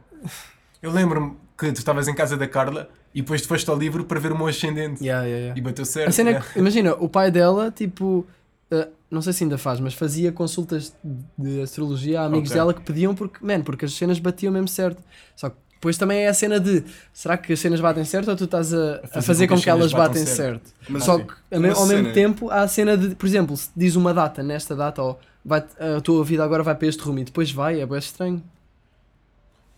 Eu 0.81 0.91
lembro-me 0.91 1.37
que 1.57 1.71
tu 1.71 1.77
estavas 1.77 2.07
em 2.07 2.13
casa 2.13 2.35
da 2.35 2.47
Carla 2.47 2.89
e 3.13 3.21
depois 3.21 3.41
tu 3.41 3.47
foste 3.47 3.69
ao 3.69 3.77
livro 3.77 4.05
para 4.05 4.19
ver 4.19 4.31
o 4.31 4.37
meu 4.37 4.47
ascendente. 4.47 5.03
Yeah, 5.03 5.25
yeah, 5.25 5.39
yeah. 5.39 5.59
E 5.59 5.61
bateu 5.61 5.85
certo. 5.85 6.09
A 6.09 6.11
cena 6.11 6.29
é 6.29 6.33
yeah. 6.33 6.51
que, 6.53 6.59
imagina, 6.59 6.93
o 6.95 7.09
pai 7.09 7.29
dela, 7.29 7.71
tipo, 7.71 8.25
uh, 8.71 8.87
não 9.09 9.21
sei 9.21 9.33
se 9.33 9.43
ainda 9.43 9.57
faz, 9.57 9.79
mas 9.79 9.93
fazia 9.93 10.31
consultas 10.31 10.95
de 11.37 11.61
astrologia 11.61 12.21
a 12.21 12.25
amigos 12.25 12.49
Ok. 12.49 12.59
dela 12.59 12.73
que 12.73 12.81
pediam 12.81 13.13
porque, 13.13 13.45
man, 13.45 13.61
porque 13.61 13.85
as 13.85 13.93
cenas 13.93 14.19
batiam 14.19 14.53
mesmo 14.53 14.67
certo. 14.67 15.03
Só 15.35 15.49
que 15.49 15.57
depois 15.73 15.97
também 15.97 16.19
é 16.19 16.27
a 16.27 16.33
cena 16.33 16.59
de 16.59 16.83
será 17.11 17.35
que 17.35 17.53
as 17.53 17.59
cenas 17.59 17.81
batem 17.81 18.05
certo 18.05 18.29
ou 18.29 18.35
tu 18.37 18.43
estás 18.43 18.71
a, 18.71 19.01
a 19.13 19.21
fazer, 19.21 19.47
com 19.47 19.59
que, 19.59 19.67
elas 19.67 19.89
cenas 19.89 20.07
batem 20.07 20.21
batam 20.21 20.35
certo? 20.35 20.73
Mas 20.87 21.03
Só 21.03 21.17
que 21.17 21.33
ao, 21.51 21.59
mesmo 21.59 21.87
cena- 21.87 22.13
tempo 22.13 22.49
há 22.51 22.61
a 22.61 22.67
cena 22.67 22.95
de, 22.95 23.15
por 23.15 23.25
exemplo, 23.25 23.57
se 23.57 23.69
diz 23.75 23.95
uma 23.95 24.13
data 24.13 24.43
nesta 24.43 24.75
data, 24.75 25.01
ou 25.01 25.19
vai, 25.43 25.65
a 25.97 25.99
tua 25.99 26.23
vida 26.23 26.43
agora 26.43 26.61
vai 26.61 26.75
para 26.75 26.87
este 26.87 27.01
rumo 27.01 27.17
e 27.19 27.23
depois 27.23 27.51
vai, 27.51 27.81
é 27.81 27.85
bem 27.85 27.97
estranho. 27.97 28.43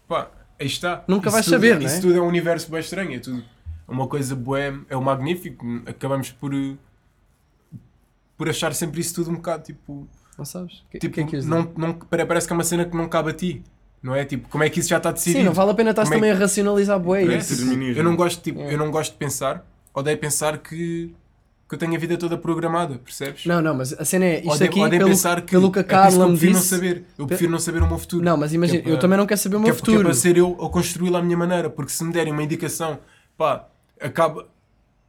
Pá, 0.08 0.30
aí 0.64 0.68
está. 0.68 1.04
Nunca 1.08 1.28
Isso 1.28 1.34
vais 1.34 1.46
tudo- 1.46 1.54
saber, 1.54 1.76
não 1.76 1.82
é? 1.84 1.86
Isso 1.86 2.02
tudo 2.02 2.18
é 2.18 2.22
um 2.22 2.28
universo 2.28 2.72
bem 2.72 2.80
estranho. 2.80 3.14
É 3.14 3.20
tudo 3.20 3.44
uma 3.88 4.08
coisa 4.08 4.36
boa, 4.36 4.60
é 4.90 4.96
o 4.98 5.02
magnífico. 5.02 5.66
Acabamos 5.86 6.32
por. 6.32 6.54
eh, 6.54 6.76
por 8.38 8.50
achar 8.50 8.74
sempre 8.74 9.02
isso 9.02 9.14
tudo 9.16 9.30
um 9.32 9.36
bocado 9.36 9.64
tipo. 9.64 10.08
Não 10.38 10.46
sabes? 10.46 10.84
Que, 10.90 10.98
tipo 10.98 11.14
que 11.14 11.22
é 11.22 11.24
que 11.26 11.38
não, 11.46 11.72
não, 11.78 11.94
pare- 11.94 12.26
parece 12.26 12.48
que 12.48 12.54
é 12.54 12.56
uma 12.56 12.64
cena 12.64 12.86
que 12.86 12.96
não 12.98 13.08
cabe 13.08 13.30
a 13.30 13.34
ti. 13.34 13.64
Não 14.02 14.14
é? 14.14 14.26
Tipo, 14.26 14.50
como 14.50 14.64
é 14.64 14.70
que 14.70 14.80
isso 14.82 14.90
já 14.90 14.98
está 14.98 15.12
decidido? 15.12 15.40
Sim, 15.40 15.46
não 15.46 15.54
vale 15.54 15.72
a 15.72 15.74
pena 15.74 15.92
estar 15.92 16.02
é 16.02 16.10
também 16.10 16.32
a 16.32 16.36
racionalizar 16.36 17.00
bué 17.00 17.24
É. 17.24 17.40
Eu 17.96 18.04
não 18.04 18.16
gosto, 18.18 18.42
tipo, 18.42 18.60
É. 18.60 18.74
eu 18.74 18.78
não 18.78 18.92
gosto 18.92 19.12
de 19.14 19.18
pensar, 19.18 19.66
odeio 19.94 20.18
pensar 20.18 20.58
que, 20.58 21.14
que 21.78 21.84
eu 21.84 21.88
tenho 21.88 21.96
a 21.96 22.00
vida 22.00 22.18
toda 22.18 22.38
programada, 22.38 22.96
percebes? 22.96 23.46
Não, 23.46 23.62
não, 23.62 23.74
mas 23.76 23.94
a 23.94 24.06
cena 24.06 24.26
é 24.26 24.40
isto 24.40 24.52
Odeio- 24.52 24.70
aqui 24.72 24.80
odeio 24.80 25.00
pelo, 25.00 25.10
pensar 25.12 25.42
que, 25.42 25.52
pelo 25.52 25.72
que 25.72 25.80
a 25.80 25.82
é 25.82 25.86
Carla 25.86 26.26
eu 26.26 26.30
me 26.30 26.38
disse. 26.38 26.54
não 26.54 26.62
saber. 26.62 27.04
Eu 27.18 27.28
prefiro 27.28 27.52
não 27.52 27.60
saber 27.60 27.82
o 27.84 27.88
meu 27.88 27.98
futuro. 27.98 28.24
Não, 28.24 28.38
mas 28.38 28.54
imagina, 28.54 28.82
Que 28.84 28.90
é 28.90 28.92
eu 28.94 29.00
também 29.00 29.18
não 29.18 29.26
quero 29.26 29.40
saber 29.40 29.56
o 29.56 29.60
meu 29.60 29.66
que 29.66 29.72
é, 29.72 29.74
porque 29.74 29.92
é 29.92 29.94
futuro. 29.94 30.10
para 30.10 30.14
ser 30.18 30.38
eu 30.38 30.58
a 30.64 30.70
construí-lo 30.70 31.18
à 31.18 31.22
minha 31.22 31.38
maneira, 31.38 31.70
porque 31.70 31.92
se 31.92 32.04
me 32.04 32.14
derem 32.14 32.32
uma 32.32 32.44
indicação, 32.44 33.00
pá, 33.38 33.68
acaba. 34.00 34.46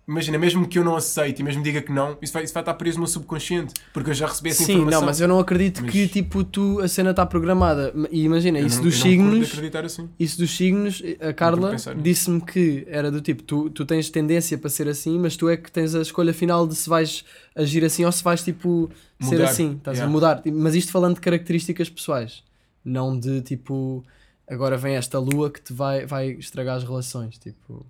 Imagina, 0.07 0.37
mesmo 0.37 0.69
que 0.69 0.79
eu 0.79 0.85
não 0.85 0.97
aceite 0.97 1.41
e 1.41 1.43
mesmo 1.43 1.63
diga 1.63 1.81
que 1.81 1.91
não, 1.91 2.19
isso 2.21 2.31
vai, 2.33 2.45
isso 2.45 2.53
vai 2.53 2.61
estar 2.61 2.75
preso 2.75 2.99
no 2.99 3.05
meu 3.05 3.09
subconsciente, 3.09 3.73
porque 3.91 4.11
eu 4.11 4.15
já 4.15 4.27
recebi 4.27 4.51
essa 4.51 4.63
Sim, 4.63 4.73
informação. 4.75 5.01
não, 5.01 5.07
mas 5.07 5.21
eu 5.21 5.27
não 5.27 5.39
acredito 5.39 5.81
Mas- 5.83 5.91
que 5.93 6.07
tipo 6.09 6.45
tu 6.45 6.79
a 6.81 6.89
cena 6.89 7.11
está 7.13 7.25
programada. 7.25 7.91
E 8.11 8.23
imagina, 8.25 8.59
Eu 8.59 8.67
isso 8.67 8.77
não- 8.77 8.85
dos 8.85 8.95
eu 8.95 8.99
não 9.17 9.31
curto 9.31 9.47
signos, 9.47 9.85
assim. 9.87 10.11
isso 10.21 10.37
dos 10.39 10.55
signos, 10.55 11.03
a 11.21 11.33
Carla 11.33 11.75
disse-me 12.03 12.39
que 12.43 12.85
era 12.87 13.11
do 13.11 13.23
tipo, 13.23 13.43
tu, 13.43 13.71
tu 13.71 13.87
tens 13.87 14.11
tendência 14.11 14.59
para 14.59 14.69
ser 14.69 14.89
assim, 14.89 15.19
mas 15.19 15.37
tu 15.39 15.49
é 15.49 15.57
que 15.57 15.73
tens 15.73 15.95
a 15.95 16.03
escolha 16.03 16.35
final 16.35 16.67
de 16.67 16.75
se 16.75 16.87
vais 16.89 17.25
agir 17.57 17.83
assim 17.83 18.05
ou 18.05 18.13
se 18.13 18.23
vais 18.23 18.43
tipo 18.43 18.91
ser 19.23 19.41
assim, 19.43 19.77
estás 19.77 19.97
a 19.97 20.03
yeah. 20.03 20.13
mudar. 20.13 20.43
Mas 20.53 20.75
isto 20.75 20.93
falando 20.93 21.15
de 21.15 21.23
características 21.23 21.89
pessoais, 21.89 22.43
não 22.85 23.19
de 23.19 23.41
tipo 23.41 24.05
agora 24.47 24.77
vem 24.77 24.97
esta 24.97 25.19
lua 25.19 25.51
que 25.51 25.63
te 25.63 25.73
vai, 25.73 26.05
vai 26.05 26.29
estragar 26.33 26.77
as 26.77 26.85
relações. 26.85 27.39
Tipo, 27.39 27.87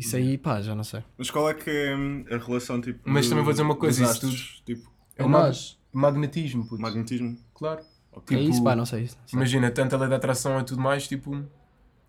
isso 0.00 0.16
aí, 0.16 0.36
pá, 0.38 0.60
já 0.60 0.74
não 0.74 0.84
sei. 0.84 1.02
Mas 1.16 1.30
qual 1.30 1.48
é 1.48 1.54
que 1.54 1.70
é 1.70 1.96
hum, 1.96 2.24
a 2.30 2.36
relação 2.36 2.80
tipo. 2.80 2.98
Mas 3.04 3.28
também 3.28 3.44
vou 3.44 3.52
dizer 3.52 3.62
uma 3.62 3.76
coisa, 3.76 4.02
isso 4.02 4.10
astros, 4.12 4.62
tipo, 4.66 4.90
É 5.16 5.22
É 5.22 5.26
o 5.26 5.28
mag- 5.28 5.46
nós. 5.46 5.78
magnetismo, 5.92 6.66
puto. 6.66 6.80
magnetismo. 6.82 7.36
Claro. 7.54 7.80
É 8.12 8.20
Tipo, 8.20 8.34
isso, 8.42 8.62
pá, 8.64 8.74
não 8.74 8.84
sei. 8.84 9.02
Não 9.02 9.08
sei. 9.08 9.18
Imagina, 9.34 9.70
tanto 9.70 9.94
a 9.94 9.98
lei 9.98 10.08
da 10.08 10.16
atração 10.16 10.58
e 10.60 10.64
tudo 10.64 10.80
mais, 10.82 11.06
tipo, 11.06 11.44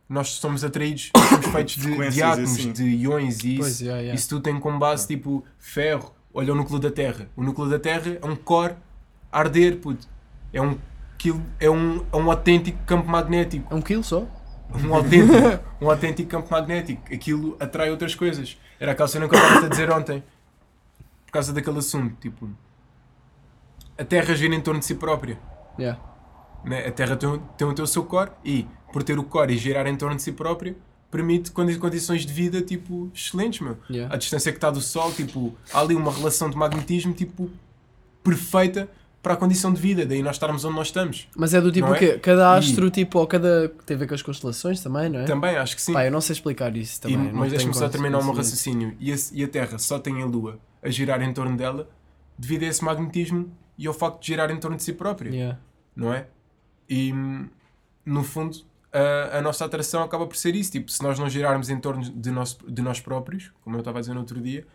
nós 0.09 0.29
somos 0.29 0.63
atraídos, 0.63 1.11
somos 1.29 1.45
feitos 1.47 1.75
de, 1.75 2.09
de 2.09 2.23
átomos, 2.23 2.51
assim. 2.51 2.71
de 2.71 2.83
iões 2.83 3.39
e 3.43 3.57
Pois, 3.57 3.73
isso. 3.75 3.83
yeah, 3.83 4.01
yeah. 4.01 4.15
Isso 4.19 4.29
tudo 4.29 4.41
tem 4.41 4.59
como 4.59 4.79
base, 4.79 5.07
tipo, 5.07 5.45
ferro. 5.59 6.11
Olha 6.33 6.53
o 6.53 6.55
núcleo 6.55 6.79
da 6.79 6.89
Terra. 6.89 7.29
O 7.35 7.43
núcleo 7.43 7.69
da 7.69 7.77
Terra 7.77 8.17
é 8.21 8.25
um 8.25 8.35
core 8.35 8.73
a 9.31 9.39
arder, 9.39 9.77
puto. 9.77 10.07
É 10.53 10.61
um, 10.61 10.77
quilo, 11.17 11.41
é 11.59 11.69
um, 11.69 12.03
é 12.11 12.15
um 12.15 12.31
autêntico 12.31 12.77
campo 12.85 13.07
magnético. 13.09 13.71
É 13.71 13.75
um 13.75 13.81
quilo 13.81 14.03
só? 14.03 14.25
Um 14.73 14.93
autêntico, 14.95 15.63
um 15.81 15.89
autêntico 15.89 16.29
campo 16.29 16.49
magnético. 16.51 17.13
Aquilo 17.13 17.57
atrai 17.59 17.91
outras 17.91 18.15
coisas. 18.15 18.57
Era 18.79 18.93
aquela 18.93 19.07
cena 19.07 19.27
que 19.27 19.35
eu 19.35 19.39
estava 19.39 19.65
a 19.65 19.69
dizer 19.69 19.91
ontem. 19.91 20.23
Por 21.25 21.31
causa 21.33 21.53
daquele 21.53 21.79
assunto, 21.79 22.15
tipo... 22.19 22.49
A 23.97 24.03
Terra 24.05 24.33
gira 24.33 24.55
em 24.55 24.61
torno 24.61 24.79
de 24.79 24.85
si 24.85 24.95
própria. 24.95 25.37
Yeah. 25.77 25.99
né? 26.65 26.87
A 26.87 26.91
Terra 26.91 27.15
tem, 27.15 27.29
o- 27.29 27.37
tem 27.57 27.67
o 27.67 27.73
teu 27.73 27.85
seu 27.87 28.03
core 28.03 28.31
e, 28.43 28.67
por 28.91 29.03
ter 29.03 29.17
o 29.19 29.23
core 29.23 29.53
e 29.53 29.57
girar 29.57 29.85
em 29.87 29.95
torno 29.95 30.15
de 30.15 30.21
si 30.21 30.31
próprio, 30.31 30.75
permite 31.11 31.51
condi- 31.51 31.77
condições 31.77 32.25
de 32.25 32.33
vida, 32.33 32.61
tipo, 32.61 33.11
excelentes, 33.13 33.59
meu. 33.61 33.77
Yeah. 33.89 34.13
A 34.13 34.17
distância 34.17 34.51
que 34.51 34.57
está 34.57 34.71
do 34.71 34.81
Sol, 34.81 35.11
tipo, 35.13 35.55
há 35.73 35.79
ali 35.81 35.93
uma 35.95 36.11
relação 36.11 36.49
de 36.49 36.57
magnetismo, 36.57 37.13
tipo, 37.13 37.49
perfeita 38.23 38.89
para 39.21 39.33
a 39.33 39.37
condição 39.37 39.71
de 39.73 39.79
vida. 39.79 40.05
Daí 40.05 40.21
nós 40.23 40.35
estarmos 40.35 40.65
onde 40.65 40.75
nós 40.75 40.87
estamos. 40.87 41.27
Mas 41.35 41.53
é 41.53 41.61
do 41.61 41.71
tipo 41.71 41.93
é? 41.93 41.97
quê? 41.99 42.19
Cada 42.19 42.55
E- 42.55 42.59
astro, 42.59 42.89
tipo, 42.89 43.19
ou 43.19 43.27
cada. 43.27 43.69
tem 43.85 43.95
a 43.95 43.99
ver 43.99 44.07
com 44.07 44.13
as 44.15 44.21
constelações 44.21 44.81
também, 44.81 45.09
não 45.09 45.19
é? 45.19 45.25
Também, 45.25 45.55
acho 45.57 45.75
que 45.75 45.81
sim. 45.81 45.93
Pá, 45.93 46.05
eu 46.05 46.11
não 46.11 46.21
sei 46.21 46.33
explicar 46.33 46.75
isso 46.75 46.97
E- 46.99 47.01
também. 47.01 47.31
não 47.31 47.39
mas 47.39 47.51
deixa-me 47.51 47.73
só 47.73 47.87
terminar 47.87 48.19
o 48.19 48.23
meu 48.23 48.33
raciocínio. 48.33 48.95
E 48.99 49.11
a, 49.13 49.15
e 49.33 49.43
a 49.43 49.47
Terra 49.47 49.77
só 49.77 49.99
tem 49.99 50.21
a 50.21 50.25
Lua 50.25 50.59
a 50.81 50.89
girar 50.89 51.21
em 51.21 51.31
torno 51.33 51.55
dela 51.55 51.87
devido 52.37 52.63
a 52.63 52.67
esse 52.67 52.83
magnetismo 52.83 53.55
e 53.77 53.85
ao 53.87 53.93
facto 53.93 54.19
de 54.21 54.27
girar 54.27 54.49
em 54.49 54.57
torno 54.57 54.75
de 54.77 54.83
si 54.83 54.93
própria. 54.93 55.29
Yeah. 55.29 55.59
não 55.95 56.11
é? 56.13 56.25
E 56.89 57.13
no 58.05 58.23
fundo 58.23 58.57
a, 58.91 59.37
a 59.37 59.41
nossa 59.41 59.63
atração 59.65 60.01
acaba 60.03 60.25
por 60.25 60.35
ser 60.35 60.55
isso. 60.55 60.71
Tipo, 60.71 60.91
se 60.91 61.01
nós 61.03 61.19
não 61.19 61.29
girarmos 61.29 61.69
em 61.69 61.79
torno 61.79 62.01
de 62.03 62.31
nós, 62.31 62.57
de 62.67 62.81
nós 62.81 62.99
próprios, 62.99 63.51
como 63.63 63.75
eu 63.75 63.79
estava 63.81 63.99
a 63.99 64.01
dizer 64.01 64.13
no 64.13 64.19
outro 64.21 64.41
dia, 64.41 64.65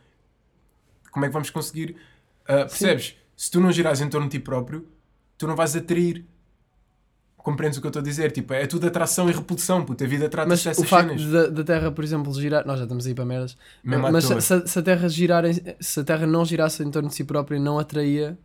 como 1.10 1.24
é 1.24 1.28
que 1.28 1.32
vamos 1.32 1.50
conseguir? 1.50 1.96
ah, 2.48 2.58
percebes? 2.66 3.16
Se 3.36 3.50
tu 3.50 3.60
não 3.60 3.70
girares 3.70 4.00
em 4.00 4.08
torno 4.08 4.26
de 4.28 4.38
ti 4.38 4.42
próprio, 4.42 4.86
tu 5.36 5.46
não 5.46 5.54
vais 5.54 5.76
atrair. 5.76 6.24
Compreendes 7.36 7.78
o 7.78 7.80
que 7.80 7.86
eu 7.86 7.90
estou 7.90 8.00
a 8.00 8.04
dizer? 8.04 8.32
Tipo, 8.32 8.54
é 8.54 8.66
tudo 8.66 8.86
atração 8.88 9.30
e 9.30 9.32
repulsão, 9.32 9.84
puta. 9.84 10.04
A 10.04 10.08
vida 10.08 10.28
trata-se 10.28 10.48
Mas 10.48 10.64
dessas 10.64 10.84
o 10.84 10.88
facto 10.88 11.14
da, 11.30 11.46
da 11.46 11.62
Terra, 11.62 11.92
por 11.92 12.02
exemplo, 12.02 12.32
girar. 12.34 12.66
Nós 12.66 12.78
já 12.78 12.84
estamos 12.86 13.06
aí 13.06 13.14
para 13.14 13.24
merdas. 13.24 13.56
Mesmo 13.84 14.10
Mas 14.10 14.24
se, 14.24 14.40
se- 14.40 14.66
se 14.66 14.78
a 14.78 14.82
Terra 14.82 15.08
girar 15.08 15.44
em- 15.44 15.54
se 15.78 16.00
a 16.00 16.04
Terra 16.04 16.26
não 16.26 16.44
girasse 16.44 16.82
em 16.82 16.90
torno 16.90 17.08
de 17.08 17.14
si 17.14 17.22
própria 17.22 17.56
e 17.56 17.60
não 17.60 17.78
atraía, 17.78 18.36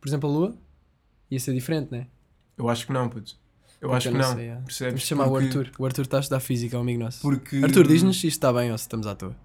por 0.00 0.08
exemplo, 0.08 0.30
a 0.30 0.32
Lua, 0.32 0.56
ia 1.30 1.38
ser 1.38 1.52
diferente, 1.52 1.90
né? 1.92 2.06
Eu 2.56 2.68
acho 2.70 2.86
que 2.86 2.92
não, 2.94 3.10
puto. 3.10 3.36
Eu 3.78 3.88
Puta, 3.88 3.96
acho 3.98 4.08
que 4.10 4.14
não 4.16 4.28
não. 4.28 4.34
sei, 4.36 4.48
é. 4.48 4.54
Percebes? 4.56 4.92
Vamos 4.92 5.02
chamar 5.06 5.24
Porque- 5.28 5.44
o 5.44 5.46
Arthur. 5.48 5.70
O 5.78 5.84
Arthur 5.86 6.02
está 6.02 6.16
a 6.16 6.20
estudar 6.20 6.40
física, 6.40 6.76
é 6.76 6.78
um 6.78 6.82
amigo 6.82 7.00
nosso. 7.02 7.20
Porque... 7.20 7.60
Arthur, 7.62 7.86
diz-nos 7.86 8.18
se 8.20 8.26
isto 8.28 8.36
está 8.36 8.52
bem 8.52 8.70
ou 8.72 8.78
se 8.78 8.82
estamos 8.84 9.06
à 9.06 9.14
toa. 9.14 9.36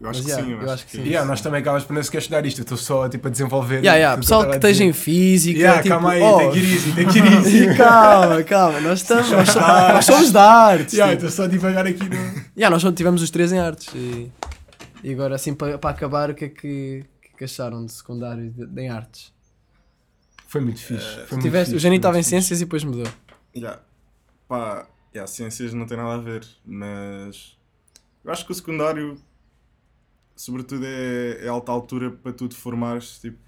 Eu 0.00 0.08
acho 0.08 0.22
Mas, 0.22 0.26
que 0.26 0.30
yeah, 0.32 0.46
sim, 0.58 0.64
eu 0.64 0.70
acho 0.72 0.86
que 0.86 0.92
sim. 0.92 1.02
Yeah, 1.02 1.28
nós 1.28 1.40
também 1.42 1.60
acabas 1.60 1.84
por 1.84 1.92
nem 1.92 2.02
sequer 2.02 2.18
estudar 2.18 2.46
isto. 2.46 2.60
Eu 2.60 2.62
estou 2.62 2.78
só 2.78 3.06
tipo, 3.06 3.28
a 3.28 3.30
desenvolver. 3.30 3.80
Yeah, 3.84 3.96
yeah, 3.96 4.16
pessoal 4.16 4.46
que 4.46 4.52
a 4.52 4.54
esteja 4.54 4.84
em 4.84 4.94
física, 4.94 5.58
Yeah, 5.58 5.82
tipo, 5.82 5.94
calma 5.94 6.12
aí, 6.12 6.22
oh, 6.22 6.38
tem 6.38 6.50
que 6.52 6.58
ir 6.58 6.72
easy, 6.74 6.92
tem 6.94 7.06
que 7.06 7.18
ir 7.18 7.24
easy. 7.32 7.76
calma, 7.76 8.42
calma, 8.44 8.80
nós 8.80 9.00
estamos, 9.00 9.30
nós, 9.30 9.48
somos- 9.50 9.68
nós 9.68 10.04
somos 10.06 10.32
da 10.32 10.42
artes. 10.50 10.94
Yeah, 10.94 11.14
tipo. 11.14 11.26
estou 11.26 11.44
só 11.44 11.50
devagar 11.50 11.86
aqui 11.86 12.02
no. 12.02 12.16
Yeah, 12.56 12.70
nós 12.70 12.80
só 12.80 12.90
tivemos 12.90 13.20
os 13.20 13.28
três 13.30 13.52
em 13.52 13.58
artes. 13.58 13.94
E, 13.94 14.32
e 15.04 15.12
agora, 15.12 15.34
assim, 15.34 15.52
para, 15.52 15.76
para 15.76 15.90
acabar, 15.90 16.30
o 16.30 16.34
que 16.34 16.46
é 16.46 16.48
que, 16.48 17.04
que, 17.20 17.28
é 17.34 17.36
que 17.36 17.44
acharam 17.44 17.84
de 17.84 17.92
secundário 17.92 18.50
de, 18.50 18.66
de- 18.66 18.80
em 18.80 18.88
artes? 18.88 19.30
Foi 20.46 20.62
muito 20.62 20.80
fixe. 20.80 21.04
Foi 21.26 21.36
muito 21.36 21.42
Tiveste, 21.42 21.74
fixe, 21.74 21.76
o 21.76 21.78
Jani 21.78 21.96
foi 21.96 21.98
estava 21.98 22.16
em 22.18 22.22
fixe. 22.22 22.30
ciências 22.30 22.60
e 22.62 22.64
depois 22.64 22.84
mudou. 22.84 23.06
Yeah. 23.54 23.80
Pá, 24.48 24.86
yeah, 25.14 25.30
ciências 25.30 25.74
não 25.74 25.84
tem 25.86 25.98
nada 25.98 26.14
a 26.14 26.18
ver, 26.18 26.46
mas 26.64 27.54
eu 28.24 28.32
acho 28.32 28.46
que 28.46 28.52
o 28.52 28.54
secundário, 28.54 29.16
sobretudo, 30.40 30.84
é, 30.86 31.44
é 31.44 31.48
alta 31.48 31.70
altura 31.70 32.10
para 32.10 32.32
tu 32.32 32.48
te 32.48 32.56
formares 32.56 33.18
tipo, 33.18 33.38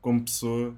como 0.00 0.22
pessoa 0.22 0.74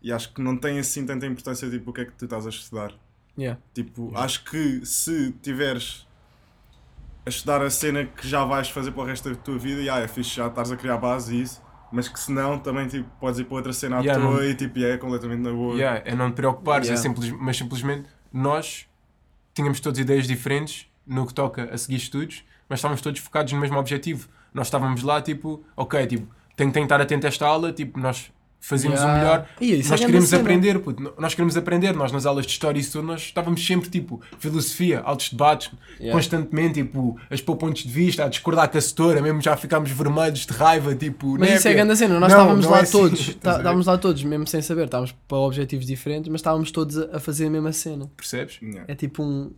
e 0.00 0.12
acho 0.12 0.32
que 0.32 0.40
não 0.40 0.56
tem 0.56 0.78
assim 0.78 1.04
tanta 1.04 1.26
importância 1.26 1.68
tipo, 1.68 1.90
o 1.90 1.92
que 1.92 2.02
é 2.02 2.04
que 2.04 2.12
tu 2.12 2.24
estás 2.24 2.46
a 2.46 2.50
estudar. 2.50 2.92
Yeah. 3.36 3.60
Tipo, 3.74 4.12
acho 4.16 4.44
que 4.44 4.84
se 4.86 5.32
tiveres 5.42 6.06
a 7.26 7.28
estudar 7.28 7.62
a 7.62 7.70
cena 7.70 8.04
que 8.06 8.26
já 8.26 8.44
vais 8.44 8.68
fazer 8.70 8.92
para 8.92 9.02
o 9.02 9.06
resto 9.06 9.28
da 9.30 9.34
tua 9.36 9.58
vida, 9.58 9.80
yeah, 9.80 10.02
é 10.02 10.08
fixe 10.08 10.36
já 10.36 10.46
estás 10.46 10.70
a 10.70 10.76
criar 10.76 10.98
base 10.98 11.34
e 11.34 11.42
isso, 11.42 11.60
mas 11.92 12.08
que 12.08 12.18
se 12.20 12.30
não, 12.30 12.58
também 12.58 12.86
tipo, 12.86 13.08
podes 13.18 13.40
ir 13.40 13.44
para 13.44 13.56
outra 13.56 13.72
cena 13.72 13.96
à 13.98 14.00
Yeah, 14.00 14.22
toa 14.22 14.36
não- 14.36 14.44
e 14.44 14.54
tipo, 14.54 14.78
é 14.78 14.96
completamente 14.96 15.40
na 15.40 15.50
boa. 15.52 15.74
Yeah, 15.74 16.02
é 16.04 16.14
não 16.14 16.30
te 16.30 16.36
preocupares, 16.36 16.86
Yeah. 16.86 16.98
é 17.00 17.02
simples, 17.02 17.30
mas 17.32 17.56
simplesmente 17.56 18.08
nós 18.32 18.86
tínhamos 19.52 19.80
todas 19.80 19.98
ideias 19.98 20.26
diferentes 20.28 20.86
no 21.06 21.26
que 21.26 21.34
toca 21.34 21.64
a 21.74 21.76
seguir 21.76 21.96
estudos, 21.96 22.44
mas 22.68 22.78
estávamos 22.78 23.02
todos 23.02 23.18
focados 23.20 23.52
no 23.52 23.58
mesmo 23.58 23.76
objetivo. 23.78 24.28
Nós 24.52 24.66
estávamos 24.66 25.02
lá, 25.02 25.20
tipo, 25.22 25.62
ok, 25.76 26.06
tipo, 26.06 26.26
tenho, 26.56 26.72
que 26.72 26.78
estar 26.80 27.00
atento 27.00 27.26
a 27.26 27.28
esta 27.28 27.46
aula, 27.46 27.72
tipo, 27.72 27.98
nós 27.98 28.30
fazíamos 28.62 29.00
Yeah. 29.00 29.14
o 29.14 29.18
melhor. 29.18 29.48
É 29.58 29.88
nós 29.88 30.00
queríamos 30.00 30.28
cena. 30.28 30.42
aprender, 30.42 30.78
puto, 30.80 31.14
nós 31.18 31.32
queríamos 31.32 31.56
aprender, 31.56 31.94
nós 31.94 32.12
nas 32.12 32.26
aulas 32.26 32.44
de 32.44 32.52
história 32.52 32.76
e 32.78 32.82
isso 32.82 32.92
tudo, 32.92 33.06
nós 33.06 33.22
estávamos 33.22 33.64
sempre, 33.66 33.88
tipo, 33.88 34.20
filosofia, 34.38 35.00
altos 35.00 35.30
debates, 35.30 35.70
Yeah. 35.98 36.12
constantemente, 36.12 36.74
tipo, 36.82 37.18
a 37.30 37.34
expor 37.34 37.56
pontos 37.56 37.84
de 37.84 37.88
vista, 37.88 38.24
a 38.26 38.28
discordar 38.28 38.68
com 38.70 38.76
a 38.76 38.80
setora, 38.82 39.22
mesmo 39.22 39.40
já 39.40 39.56
ficámos 39.56 39.90
vermelhos 39.90 40.44
de 40.44 40.52
raiva, 40.52 40.94
tipo, 40.94 41.38
Mas 41.38 41.48
isso 41.54 41.68
é 41.68 41.70
népia. 41.70 41.84
grande 41.84 41.96
cena, 41.98 42.20
nós 42.20 42.30
Não, 42.30 42.38
estávamos 42.38 42.64
não 42.66 42.72
lá 42.72 42.78
é 42.78 42.82
assim, 42.82 42.92
todos, 42.92 43.34
tá- 43.36 43.56
estávamos 43.56 43.86
lá 43.86 43.96
todos, 43.96 44.24
mesmo 44.24 44.46
sem 44.46 44.60
saber, 44.60 44.84
estávamos 44.84 45.12
para 45.26 45.38
objetivos 45.38 45.86
diferentes, 45.86 46.28
mas 46.30 46.40
estávamos 46.40 46.70
todos 46.70 46.98
a, 46.98 47.18
fazer 47.18 47.46
a 47.46 47.50
mesma 47.50 47.72
cena. 47.72 48.10
Percebes? 48.14 48.58
Yeah. 48.60 48.84
É 48.88 48.94
tipo 48.94 49.22
um, 49.22 49.52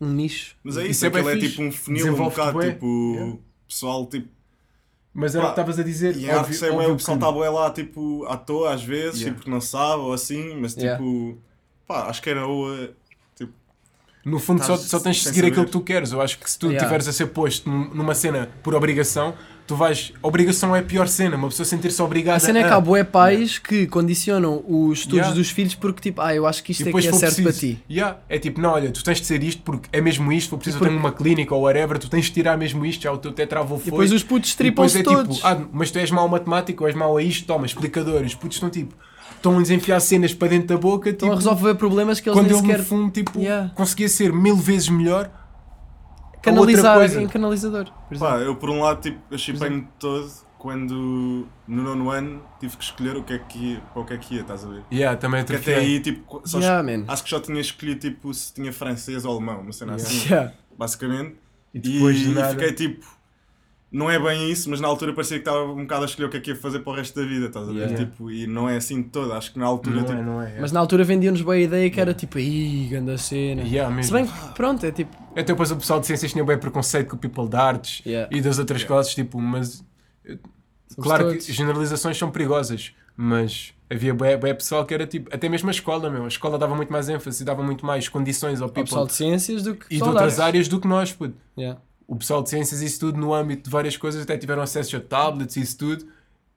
um 0.00 0.10
nicho. 0.12 0.56
Mas 0.64 0.76
é 0.78 0.80
Isso 0.82 1.06
isso, 1.06 1.16
é 1.16 1.32
é 1.32 1.38
tipo 1.38 1.62
um 1.62 1.70
funil 1.70 2.12
um 2.12 2.16
bocado, 2.16 2.60
tipo, 2.60 3.12
Yeah. 3.14 3.36
pessoal, 3.68 4.04
tipo, 4.06 4.28
Mas 5.14 5.34
era 5.34 5.44
o 5.44 5.48
que 5.48 5.54
Pá, 5.56 5.62
estavas 5.62 5.78
a 5.80 5.82
dizer. 5.82 6.16
e 6.16 6.26
em 6.26 6.30
óbvio- 6.34 6.54
é 6.64 6.70
óbvio 6.70 6.72
bué, 6.76 6.86
o 6.86 6.90
que 6.90 6.96
pessoal 6.96 7.16
está 7.16 7.32
bué 7.32 7.50
lá, 7.50 7.70
tipo, 7.70 8.24
à 8.28 8.36
toa 8.36 8.72
às 8.74 8.82
vezes, 8.84 9.20
Yeah. 9.20 9.24
tipo, 9.24 9.34
porque 9.36 9.50
não 9.50 9.60
sabe 9.60 10.02
ou 10.02 10.12
assim, 10.12 10.54
mas 10.60 10.74
tipo, 10.74 10.84
Yeah. 10.84 11.36
pá, 11.86 12.02
acho 12.08 12.22
que 12.22 12.30
era 12.30 12.46
boa, 12.46 12.90
tipo, 13.34 13.52
No 14.24 14.38
fundo, 14.38 14.62
só, 14.64 14.76
só 14.76 15.00
tens 15.00 15.16
de 15.16 15.22
seguir 15.22 15.40
aquilo 15.40 15.54
saber. 15.56 15.66
que 15.66 15.72
tu 15.72 15.80
queres. 15.80 16.12
Eu 16.12 16.20
acho 16.20 16.38
que 16.38 16.48
se 16.48 16.58
tu 16.58 16.66
Yeah. 16.66 16.84
estiveres 16.84 17.08
a 17.08 17.12
ser 17.12 17.26
posto 17.28 17.68
num- 17.68 17.88
numa 17.94 18.14
cena 18.14 18.50
por 18.62 18.74
obrigação, 18.74 19.34
tu 19.68 19.76
vais. 19.76 20.12
Obrigação 20.22 20.74
é 20.74 20.80
a 20.80 20.82
pior 20.82 21.06
cena. 21.06 21.36
Uma 21.36 21.48
pessoa 21.48 21.64
sentir-se 21.66 22.00
obrigada 22.02 22.38
A 22.38 22.40
cena 22.40 22.58
é 22.58 22.64
que 22.64 22.70
há 22.70 22.80
bué 22.80 23.04
pais 23.04 23.58
que 23.58 23.86
condicionam 23.86 24.64
os 24.66 25.00
estudos 25.00 25.18
Yeah. 25.18 25.34
dos 25.36 25.50
filhos 25.50 25.74
porque 25.76 26.00
tipo, 26.00 26.20
ah, 26.20 26.34
eu 26.34 26.46
acho 26.46 26.64
que 26.64 26.72
isto 26.72 26.84
E 26.86 26.88
é 26.88 26.92
que 26.92 26.98
é 26.98 27.12
certo 27.12 27.20
preciso. 27.20 27.42
para 27.42 27.52
ti. 27.52 27.78
Yeah. 27.88 28.16
É 28.28 28.38
tipo, 28.38 28.60
não, 28.60 28.70
olha, 28.70 28.90
tu 28.90 29.04
tens 29.04 29.20
de 29.20 29.26
ser 29.26 29.42
isto 29.44 29.62
porque 29.62 29.88
é 29.92 30.00
mesmo 30.00 30.32
isto. 30.32 30.50
For 30.50 30.56
preciso, 30.56 30.78
E 30.78 30.80
eu 30.82 30.88
tenho 30.88 30.98
uma 30.98 31.12
clínica 31.12 31.54
ou 31.54 31.62
whatever, 31.62 31.98
tu 31.98 32.08
tens 32.08 32.24
de 32.24 32.32
tirar 32.32 32.56
mesmo 32.56 32.84
isto. 32.84 33.02
Já 33.02 33.12
o 33.12 33.18
teu 33.18 33.30
tetravô 33.30 33.76
E 33.76 33.78
foi. 33.80 33.84
depois 33.90 34.10
os 34.12 34.22
putos 34.24 34.52
E 34.52 34.56
tripam-se 34.56 34.98
é 34.98 35.02
todos. 35.02 35.36
tipo, 35.36 35.46
ah, 35.46 35.60
mas 35.72 35.90
tu 35.90 35.98
és 35.98 36.10
mau 36.10 36.24
a 36.26 36.28
matemática 36.28 36.82
ou 36.82 36.88
és 36.88 36.96
mau 36.96 37.16
a 37.16 37.22
isto, 37.22 37.46
toma, 37.46 37.66
explicador. 37.66 38.22
Os 38.22 38.34
putos 38.34 38.56
estão 38.56 38.70
tipo, 38.70 38.94
estão-lhes 39.36 39.70
a 39.70 39.74
enfiar 39.74 40.00
cenas 40.00 40.32
para 40.32 40.48
dentro 40.48 40.68
da 40.68 40.78
boca. 40.78 41.10
Estão 41.10 41.28
a 41.28 41.36
tipo, 41.36 41.50
resolver 41.50 41.74
problemas 41.74 42.20
que 42.20 42.28
eles 42.28 42.38
quando 42.38 42.46
nem 42.48 42.56
ele 42.58 42.66
sequer 42.66 42.78
no 42.78 42.84
fundo 42.84 43.10
tipo, 43.10 43.38
Yeah. 43.38 43.70
conseguia 43.74 44.08
ser 44.08 44.32
mil 44.32 44.56
vezes 44.56 44.88
melhor. 44.88 45.30
Canalizar 46.42 47.02
em 47.20 47.28
canalizador. 47.28 47.84
por 48.08 48.14
exemplo. 48.14 48.32
pá, 48.34 48.38
eu 48.40 48.56
por 48.56 48.70
um 48.70 48.80
lado, 48.82 49.00
tipo, 49.00 49.18
eu 49.30 49.38
chipei-me 49.38 49.86
todo 49.98 50.30
quando 50.58 51.46
no 51.68 51.82
nono 51.82 52.10
ano 52.10 52.42
tive 52.58 52.76
que 52.76 52.82
escolher 52.82 53.16
o 53.16 53.22
que 53.22 53.32
é 53.32 53.38
que 53.38 53.58
ia, 53.74 53.80
para 53.92 54.02
o 54.02 54.04
que 54.04 54.12
é 54.14 54.18
que 54.18 54.34
ia, 54.34 54.40
estás 54.40 54.64
a 54.64 54.68
ver? 54.68 54.82
Yeah, 54.92 55.16
também 55.16 55.44
Porque 55.44 55.70
até 55.70 55.76
aí, 55.76 56.00
tipo, 56.00 56.40
só 56.44 56.58
Yeah, 56.58 56.80
es- 56.92 56.98
man. 56.98 57.04
acho 57.12 57.22
que 57.24 57.30
só 57.30 57.40
tinha 57.40 57.60
escolhido, 57.60 58.00
tipo, 58.00 58.32
se 58.34 58.52
tinha 58.54 58.72
francês 58.72 59.24
ou 59.24 59.36
alemão, 59.36 59.60
uma 59.60 59.72
cena 59.72 59.94
assim, 59.94 60.26
Yeah. 60.28 60.52
basicamente. 60.76 61.36
E 61.72 61.78
depois 61.78 62.16
e 62.16 62.24
de 62.24 62.34
nada. 62.34 62.48
fiquei 62.50 62.72
tipo, 62.72 63.06
não 63.90 64.10
é 64.10 64.18
bem 64.18 64.50
isso, 64.50 64.68
mas 64.68 64.80
na 64.80 64.88
altura 64.88 65.14
parecia 65.14 65.38
que 65.38 65.48
estava 65.48 65.64
um 65.64 65.82
bocado 65.82 66.02
a 66.02 66.04
escolher 66.06 66.26
o 66.26 66.30
que 66.30 66.36
é 66.36 66.40
que 66.40 66.50
ia 66.50 66.56
fazer 66.56 66.80
para 66.80 66.92
o 66.92 66.96
resto 66.96 67.18
da 67.18 67.26
vida, 67.26 67.46
estás 67.46 67.66
a 67.68 67.72
ver? 67.72 67.78
Yeah. 67.78 67.96
Tipo, 67.96 68.30
e 68.30 68.46
não 68.46 68.68
é 68.68 68.76
assim 68.76 69.00
de 69.02 69.08
todo, 69.08 69.32
acho 69.32 69.52
que 69.52 69.58
na 69.58 69.64
altura, 69.64 69.96
Não 69.96 70.04
tipo, 70.04 70.18
é, 70.18 70.22
não 70.22 70.42
é. 70.42 70.56
Mas 70.60 70.72
na 70.72 70.80
altura 70.80 71.04
vendiam-nos 71.04 71.40
bem 71.40 71.54
a 71.54 71.60
ideia 71.60 71.90
que 71.90 71.98
era 72.00 72.12
tipo, 72.12 72.38
ih, 72.38 72.88
grande 72.88 73.16
cena. 73.18 73.62
Yeah, 73.62 73.88
mesmo. 73.94 74.04
Se 74.04 74.12
bem 74.12 74.26
que, 74.26 74.54
pronto, 74.54 74.84
é 74.84 74.92
tipo, 74.92 75.16
Até 75.32 75.42
depois 75.44 75.70
o 75.70 75.76
pessoal 75.76 76.00
de 76.00 76.06
ciências 76.06 76.32
tinha 76.32 76.44
bem 76.44 76.58
preconceito 76.58 77.08
com 77.08 77.16
o 77.16 77.18
people 77.18 77.48
de 77.48 77.56
artes 77.56 78.02
Yeah. 78.04 78.28
e 78.36 78.40
das 78.42 78.58
outras 78.58 78.84
classes, 78.84 79.14
tipo, 79.14 79.40
mas 79.40 79.82
somos 80.26 81.02
claro 81.02 81.24
todos. 81.28 81.46
que 81.46 81.52
generalizações 81.52 82.16
são 82.18 82.30
perigosas, 82.30 82.92
mas 83.16 83.72
havia 83.90 84.12
bem, 84.12 84.36
bem 84.38 84.54
pessoal 84.54 84.84
que 84.84 84.92
era 84.92 85.06
tipo, 85.06 85.34
até 85.34 85.48
mesmo 85.48 85.68
a 85.68 85.72
escola, 85.72 86.10
meu, 86.10 86.24
a 86.24 86.28
escola 86.28 86.58
dava 86.58 86.74
muito 86.74 86.92
mais 86.92 87.08
ênfase 87.08 87.42
e 87.42 87.46
dava 87.46 87.62
muito 87.62 87.86
mais 87.86 88.06
condições 88.08 88.60
ao 88.60 88.68
Ao 88.68 88.72
people 88.72 88.84
pessoal 88.84 89.06
de 89.06 89.14
ciências 89.14 89.62
do 89.62 89.74
que 89.74 89.86
e 89.94 89.96
de 89.96 90.02
outras 90.02 90.38
áreas 90.38 90.68
do 90.68 90.78
que 90.78 90.86
nós, 90.86 91.10
puto. 91.12 91.34
Yeah. 91.56 91.80
O 92.08 92.16
pessoal 92.16 92.42
de 92.42 92.48
ciências 92.48 92.80
e 92.82 92.86
isso 92.86 92.98
tudo 92.98 93.20
no 93.20 93.32
âmbito 93.34 93.64
de 93.64 93.70
várias 93.70 93.96
coisas 93.96 94.22
até 94.22 94.36
tiveram 94.36 94.62
acesso 94.62 94.96
a 94.96 95.00
tablets 95.00 95.56
e 95.56 95.60
isso 95.60 95.76
tudo 95.78 96.06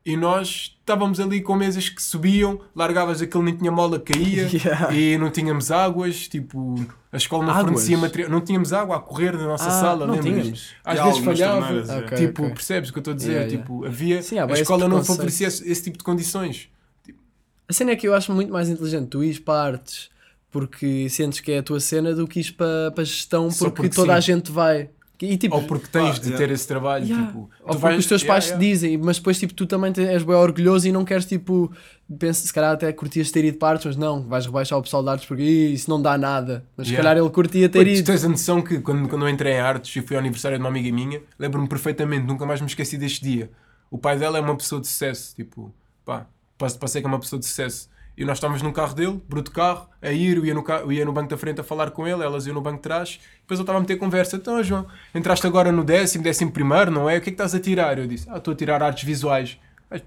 E 0.06 0.16
nós 0.18 0.76
estávamos 0.80 1.20
ali 1.20 1.42
com 1.42 1.54
mesas 1.56 1.90
que 1.90 2.02
subiam, 2.02 2.60
largavas 2.76 3.22
aquele 3.22 3.44
nem 3.44 3.56
tinha 3.58 3.72
mola, 3.72 4.00
caía 4.00 4.48
Yeah. 4.52 4.96
e 4.96 5.18
não 5.18 5.30
tínhamos 5.30 5.70
águas, 5.70 6.28
tipo, 6.28 6.76
a 7.12 7.18
escola 7.18 7.44
não 7.44 7.52
Águas? 7.52 7.64
fornecia 7.66 7.98
material, 7.98 8.30
não 8.32 8.42
tínhamos 8.42 8.72
água 8.74 8.96
a 8.96 9.00
correr 9.00 9.34
na 9.34 9.46
nossa 9.46 9.68
Ah, 9.68 9.72
sala, 9.72 10.08
não 10.08 10.16
lembras? 10.16 10.34
tínhamos. 10.34 10.76
Às 10.84 11.00
E 11.00 11.04
vezes 11.04 11.20
falhava, 11.20 11.68
é. 11.94 11.98
Ok, 12.00 12.18
tipo, 12.18 12.44
ok. 12.44 12.54
percebes 12.56 12.90
o 12.90 12.94
que 12.94 13.00
eu 13.00 13.02
estou 13.02 13.14
a 13.14 13.18
dizer? 13.18 13.32
Yeah, 13.34 13.48
yeah. 13.52 13.62
Tipo, 13.64 13.86
havia, 13.86 14.22
Sim, 14.24 14.40
a 14.40 14.46
escola 14.54 14.88
não 14.88 15.04
favorecia 15.04 15.48
esse, 15.48 15.70
esse 15.70 15.84
tipo 15.84 15.98
de 16.00 16.04
condições. 16.04 16.70
A 17.68 17.74
cena 17.74 17.92
é 17.92 17.96
que 17.96 18.08
eu 18.08 18.14
acho 18.16 18.32
muito 18.32 18.52
mais 18.52 18.70
inteligente 18.70 19.08
tu 19.10 19.24
ires 19.24 19.40
para 19.40 19.62
artes 19.62 20.10
porque 20.50 21.08
sentes 21.10 21.40
que 21.40 21.52
é 21.52 21.60
a 21.60 21.64
tua 21.64 21.80
cena 21.80 22.14
do 22.14 22.28
que 22.28 22.40
ires 22.40 22.52
para, 22.52 22.92
para 22.92 23.04
gestão 23.06 23.48
porque, 23.50 23.84
porque 23.84 23.90
toda 23.96 24.14
a 24.16 24.22
sim. 24.22 24.28
gente 24.34 24.52
vai. 24.52 24.90
E 25.22 25.38
tipo, 25.38 25.56
Ou 25.56 25.64
porque 25.64 25.88
tens 25.88 26.18
Ah, 26.18 26.20
de 26.20 26.28
yeah. 26.30 26.38
ter 26.38 26.50
esse 26.52 26.68
trabalho, 26.68 27.06
Yeah. 27.06 27.28
tipo, 27.28 27.40
Ou 27.40 27.46
tu 27.46 27.52
porque 27.66 27.78
vais- 27.78 28.00
os 28.00 28.06
teus 28.08 28.24
pais 28.24 28.46
yeah, 28.46 28.60
te 28.64 28.70
dizem, 28.70 28.98
mas 28.98 29.18
depois 29.18 29.38
tipo, 29.40 29.54
tu 29.54 29.66
também 29.68 29.92
te- 29.92 30.02
és 30.02 30.24
bem 30.24 30.36
orgulhoso 30.36 30.88
e 30.88 30.92
não 30.92 31.06
queres 31.06 31.26
tipo, 31.26 31.72
pensa, 32.20 32.46
se 32.46 32.52
calhar 32.54 32.72
até 32.74 32.92
curtias 32.92 33.30
ter 33.32 33.46
ido 33.46 33.58
para 33.58 33.70
artes, 33.74 33.86
mas 33.86 33.96
não, 33.96 34.24
vais 34.28 34.46
rebaixar 34.46 34.80
o 34.80 34.82
pessoal 34.82 35.04
de 35.04 35.10
artes 35.10 35.26
porque 35.28 35.44
"Ih, 35.44 35.74
isso 35.74 35.90
não 35.90 36.02
dá 36.02 36.18
nada. 36.18 36.66
Mas 36.76 36.88
se 36.88 36.96
calhar 36.96 37.16
ele 37.18 37.30
curtia 37.30 37.70
ter 37.70 37.80
Pô, 37.80 37.86
tu 37.86 37.90
ido. 37.92 38.06
tens 38.06 38.26
a 38.26 38.30
noção 38.30 38.62
que 38.62 38.80
quando, 38.80 39.08
quando 39.08 39.22
eu 39.26 39.30
entrei 39.30 39.54
em 39.54 39.60
artes 39.60 39.96
e 39.96 40.02
fui 40.02 40.16
ao 40.16 40.20
aniversário 40.22 40.58
de 40.58 40.64
uma 40.64 40.70
amiga 40.70 40.92
minha, 40.92 41.22
lembro-me 41.38 41.68
perfeitamente, 41.68 42.26
nunca 42.26 42.46
mais 42.46 42.60
me 42.60 42.68
esqueci 42.68 42.98
deste 42.98 43.24
dia. 43.24 43.52
O 43.90 43.98
pai 43.98 44.18
dela 44.18 44.38
é 44.38 44.42
uma 44.42 44.56
pessoa 44.56 44.82
de 44.82 44.88
sucesso, 44.88 45.36
tipo, 45.36 45.74
pá, 46.06 46.26
passe- 46.58 46.78
passei 46.78 47.02
que 47.02 47.08
é 47.08 47.10
uma 47.10 47.20
pessoa 47.20 47.40
de 47.40 47.46
sucesso. 47.46 47.90
E 48.22 48.26
nós 48.26 48.38
estávamos 48.38 48.62
no 48.62 48.72
carro 48.72 48.94
dele, 48.94 49.20
bruto 49.28 49.50
carro, 49.52 49.90
a 50.02 50.12
ir, 50.12 50.38
eu 50.38 50.46
ia, 50.46 50.54
no, 50.54 50.62
ca- 50.62 50.82
eu 50.82 50.92
ia 50.92 51.04
no 51.04 51.12
banco 51.12 51.30
da 51.30 51.38
frente 51.38 51.60
a 51.60 51.64
falar 51.64 51.90
com 51.90 52.08
ele, 52.08 52.24
elas 52.24 52.46
iam 52.46 52.54
no 52.54 52.62
banco 52.62 52.78
de 52.78 52.84
trás, 52.84 53.20
depois 53.42 53.60
eu 53.60 53.64
estava 53.64 53.80
a 53.80 53.82
meter 53.82 53.98
conversa. 53.98 54.36
Então, 54.36 54.62
João, 54.64 54.86
entraste 55.16 55.48
agora 55.48 55.72
no 55.72 55.84
décimo, 55.84 56.24
décimo 56.24 56.52
primeiro, 56.52 56.92
não 56.92 57.10
é? 57.10 57.18
O 57.18 57.22
que 57.22 57.30
é 57.30 57.32
que 57.32 57.42
estás 57.42 57.56
a 57.56 57.60
tirar? 57.60 57.98
Eu 57.98 58.06
disse, 58.06 58.28
ah, 58.30 58.38
estou 58.38 58.54
a 58.54 58.56
tirar 58.56 58.84
artes 58.84 59.04
visuais. 59.04 59.58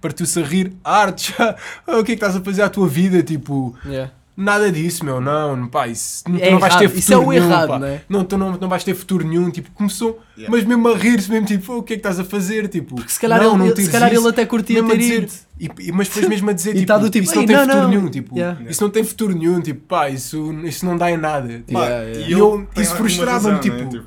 Partiu-se 0.01 0.41
a 0.41 0.45
rir, 0.45 0.73
artes, 0.83 1.35
o 1.87 1.93
que 1.97 2.01
é 2.01 2.05
que 2.05 2.13
estás 2.13 2.37
a 2.37 2.41
fazer 2.41 2.63
à 2.63 2.69
tua 2.71 2.87
vida? 2.89 3.23
Tipo, 3.23 3.75
Yeah. 3.85 4.13
Nada 4.37 4.73
disso, 4.73 5.05
meu, 5.05 5.21
não, 5.21 5.69
pá, 5.69 5.87
isso, 5.87 6.25
tu 6.25 6.33
É 6.41 6.51
não 6.51 6.59
vais 6.59 6.75
ter 6.75 6.89
futuro 6.89 6.99
isso 6.99 7.13
é 7.13 7.17
o 7.17 7.21
nenhum, 7.21 7.33
errado, 7.35 7.69
pá. 7.69 7.79
né? 7.79 8.01
Não, 8.09 8.25
tu 8.25 8.37
não, 8.37 8.51
não 8.59 8.69
vais 8.69 8.83
ter 8.83 8.93
futuro 8.93 9.25
nenhum, 9.25 9.49
tipo, 9.49 9.71
começou, 9.71 10.19
Yeah. 10.37 10.57
mas 10.57 10.65
mesmo 10.67 10.89
a 10.89 10.97
rir-se, 10.97 11.31
mesmo 11.31 11.47
tipo, 11.47 11.73
"Oh, 11.73 11.79
o 11.79 11.83
que 11.85 11.93
é 11.93 11.97
que 11.97 12.01
estás 12.01 12.19
a 12.19 12.25
fazer, 12.25 12.67
tipo, 12.67 12.97
Porque 12.97 13.13
se 13.13 13.21
calhar, 13.21 13.41
não, 13.41 13.55
ele, 13.55 13.69
não 13.71 13.77
se 13.77 13.89
calhar 13.89 14.13
isso. 14.13 14.21
ele 14.23 14.29
até 14.31 14.45
curtia 14.45 14.83
ter 14.83 14.99
dizer- 14.99 15.23
ido. 15.23 15.33
e, 15.61 15.89
e- 15.89 15.93
mas 15.93 16.09
depois 16.09 16.27
mesmo 16.29 16.51
a 16.51 16.53
dizer, 16.53 16.73
tipo, 16.75 16.87
tá 16.87 16.99
do 16.99 17.09
tipo, 17.11 17.25
isso 17.27 17.35
não 17.37 17.43
"Ei, 17.43 17.47
tem 17.47 17.57
não, 17.57 17.63
futuro 17.65 17.83
não." 17.83 17.89
nenhum, 17.91 18.09
tipo, 18.11 18.37
Yeah. 18.37 18.61
isso 18.69 18.83
não 18.83 18.91
tem 18.91 19.05
futuro 19.05 19.39
nenhum, 19.39 19.61
tipo, 19.61 19.81
pá, 19.87 20.11
isso, 20.11 20.53
isso 20.65 20.85
não 20.85 20.97
dá 20.97 21.13
em 21.13 21.17
nada, 21.17 21.59
tipo, 21.61 21.79
Yeah, 21.79 22.03
yeah. 22.05 22.29
E 22.29 22.33
eu- 22.33 22.67
tem 22.75 22.83
isso 22.83 22.97
frustrava-me, 22.97 23.55
razão, 23.55 23.61
tipo, 23.61 23.97
né? 23.97 24.03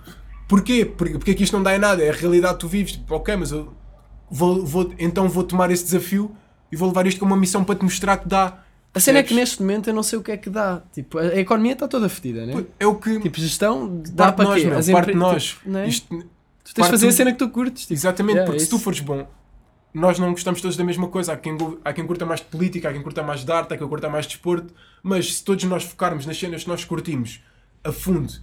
Porquê? 0.46 0.84
Porque, 0.86 1.14
porque 1.18 1.32
é 1.32 1.34
que 1.36 1.44
isto 1.44 1.54
não 1.56 1.64
dá 1.64 1.74
em 1.74 1.80
nada? 1.80 2.04
É 2.04 2.10
a 2.10 2.14
realidade 2.14 2.56
que 2.56 2.60
tu 2.60 2.68
vives. 2.68 2.92
Tipo, 2.94 3.16
ok, 3.16 3.34
mas 3.38 3.52
eu 3.54 3.74
vou, 4.30 4.66
vou- 4.66 4.92
então 5.00 5.30
vou 5.30 5.44
tomar 5.44 5.72
esse 5.72 5.86
desafio 5.86 6.32
e 6.70 6.76
vou 6.76 6.90
levar 6.90 7.08
isto 7.08 7.18
como 7.20 7.34
uma 7.34 7.40
missão 7.40 7.64
para 7.64 7.76
te 7.76 7.84
mostrar 7.84 8.18
que 8.18 8.28
dá. 8.28 8.60
A 8.98 9.00
cena 9.00 9.20
é 9.20 9.24
que 9.24 9.34
neste 9.34 9.62
momento 9.62 9.88
eu 9.90 9.94
não 9.94 10.04
sei 10.04 10.20
o 10.20 10.22
que 10.24 10.32
é 10.32 10.38
que 10.38 10.50
dá. 10.50 10.82
Tipo, 10.92 11.18
a 11.20 11.36
economia 11.38 11.74
está 11.74 11.88
toda 11.88 12.10
fedida, 12.10 12.46
né? 12.46 12.66
É 12.80 12.86
o 12.86 12.96
que 12.96 13.20
Tipo, 13.20 13.40
gestão 13.40 14.02
dá 14.12 14.32
para 14.32 14.46
nós, 14.46 14.62
quê? 14.62 14.68
meu, 14.68 14.92
parte 14.94 15.12
de 15.12 15.18
nós. 15.18 15.44
tipo, 15.46 15.70
né? 15.70 15.88
Isto- 15.88 16.08
Tu 16.64 16.74
tens 16.74 16.84
de 16.86 16.92
fazer 16.92 17.08
a 17.08 17.12
cena 17.14 17.32
que 17.32 17.38
tu 17.38 17.50
curtes. 17.50 17.84
Tipo, 17.84 17.94
Exatamente, 17.94 18.34
yeah, 18.36 18.46
porque 18.46 18.62
é 18.62 18.66
se 18.66 18.70
tu 18.70 18.78
fores 18.78 19.00
bom, 19.00 19.26
nós 19.94 20.20
não 20.20 20.32
gostamos 20.32 20.60
todos 20.62 20.76
da 20.76 20.84
mesma 20.84 21.08
coisa. 21.08 21.32
Há 21.32 21.38
quem, 21.38 21.58
há 21.86 21.94
quem 21.94 22.06
curta 22.06 22.26
mais 22.26 22.42
de 22.42 22.48
política, 22.48 22.90
há 22.90 22.94
quem 22.94 23.02
curta 23.02 23.24
mais 23.24 23.46
de 23.46 23.52
arte, 23.52 23.74
há 23.74 23.78
quem 23.78 23.88
curta 23.88 24.10
mais 24.10 24.26
de 24.26 24.34
desporto. 24.34 24.74
Mas 25.02 25.36
se 25.36 25.44
todos 25.46 25.64
nós 25.64 25.84
focarmos 25.84 26.26
nas 26.26 26.38
cenas 26.38 26.64
que 26.64 26.70
nós 26.70 26.84
curtimos 26.84 27.40
a 27.84 27.92
fundo 27.92 28.34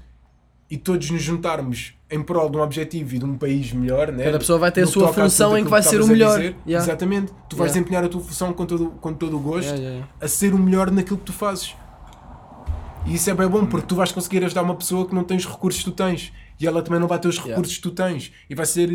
e 0.71 0.77
todos 0.77 1.11
nos 1.11 1.23
juntarmos 1.23 1.95
em 2.11 2.23
prol 2.23 2.49
de 2.49 2.57
um 2.57 2.61
objetivo 2.61 3.15
e 3.15 3.19
de 3.19 3.25
um 3.25 3.37
país 3.37 3.73
melhor, 3.73 4.11
né? 4.12 4.25
Cada 4.25 4.39
pessoa 4.39 4.59
vai 4.59 4.71
ter 4.73 4.81
a 4.81 4.85
No 4.85 4.89
que 4.89 4.93
sua 4.99 5.11
a 5.11 5.12
função 5.12 5.57
em 5.59 5.65
que 5.65 5.71
vai 5.71 5.83
ser 5.83 6.01
o 6.01 6.05
a 6.05 6.09
melhor. 6.09 6.41
Yeah. 6.41 6.57
Exatamente. 6.69 7.33
Tu 7.49 7.57
vais 7.57 7.71
Yeah. 7.71 7.73
desempenhar 7.73 8.05
a 8.05 8.09
tua 8.09 8.21
função 8.21 8.53
com 8.53 8.65
todo, 8.67 8.91
com 9.01 9.12
todo 9.12 9.37
o 9.37 9.41
gosto 9.41 9.65
Yeah, 9.67 9.77
yeah, 9.79 9.97
yeah. 9.99 10.12
a 10.21 10.29
ser 10.29 10.55
o 10.55 10.59
melhor 10.59 10.91
naquilo 10.91 11.19
que 11.19 11.25
tu 11.25 11.33
fazes. 11.33 11.75
E 13.07 13.15
isso 13.15 13.29
é 13.31 13.35
bem 13.35 13.47
bom 13.49 13.67
porque 13.67 13.87
tu 13.87 13.95
vais 13.95 14.11
conseguir 14.12 14.45
ajudar 14.45 14.62
uma 14.62 14.75
pessoa 14.75 15.07
que 15.07 15.15
não 15.15 15.25
tem 15.25 15.37
os 15.37 15.47
recursos 15.47 15.83
que 15.83 15.91
tu 15.91 15.95
tens 15.95 16.33
e 16.59 16.67
ela 16.67 16.83
também 16.83 16.99
não 17.01 17.09
vai 17.09 17.19
ter 17.19 17.29
os 17.29 17.35
Yeah. 17.37 17.55
recursos 17.55 17.77
que 17.77 17.83
tu 17.83 17.91
tens 17.91 18.33
e 18.49 18.55
vai 18.55 18.65
ser 18.67 18.91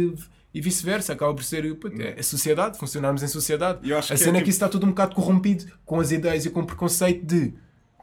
e 0.51 0.61
vice-versa, 0.61 1.13
acaba 1.13 1.31
por 1.33 1.43
ser 1.43 1.75
pô, 1.75 1.89
é 1.89 2.19
a 2.19 2.23
sociedade, 2.23 2.77
funcionarmos 2.79 3.21
em 3.21 3.27
sociedade. 3.27 3.87
Eu 3.87 3.97
acho 3.99 4.11
a 4.11 4.15
que 4.15 4.21
é 4.21 4.25
cena 4.25 4.37
é 4.37 4.39
tipo- 4.39 4.45
que 4.45 4.49
isso 4.49 4.57
está 4.57 4.67
tudo 4.67 4.85
um 4.85 4.89
bocado 4.89 5.13
corrompido 5.13 5.65
com 5.85 5.99
as 5.99 6.11
ideias 6.11 6.45
e 6.45 6.49
com 6.49 6.61
o 6.61 6.65
preconceito 6.65 7.23
de 7.23 7.53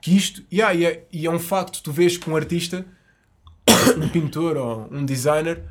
que 0.00 0.16
isto, 0.16 0.44
yeah, 0.52 0.72
e, 0.72 0.84
é, 0.84 1.04
e 1.12 1.26
é 1.26 1.30
um 1.30 1.40
facto, 1.40 1.82
tu 1.82 1.90
vês 1.90 2.16
que 2.16 2.30
um 2.30 2.36
artista, 2.36 2.86
um 3.96 4.08
pintor 4.08 4.56
ou 4.56 4.88
um 4.90 5.04
designer, 5.04 5.62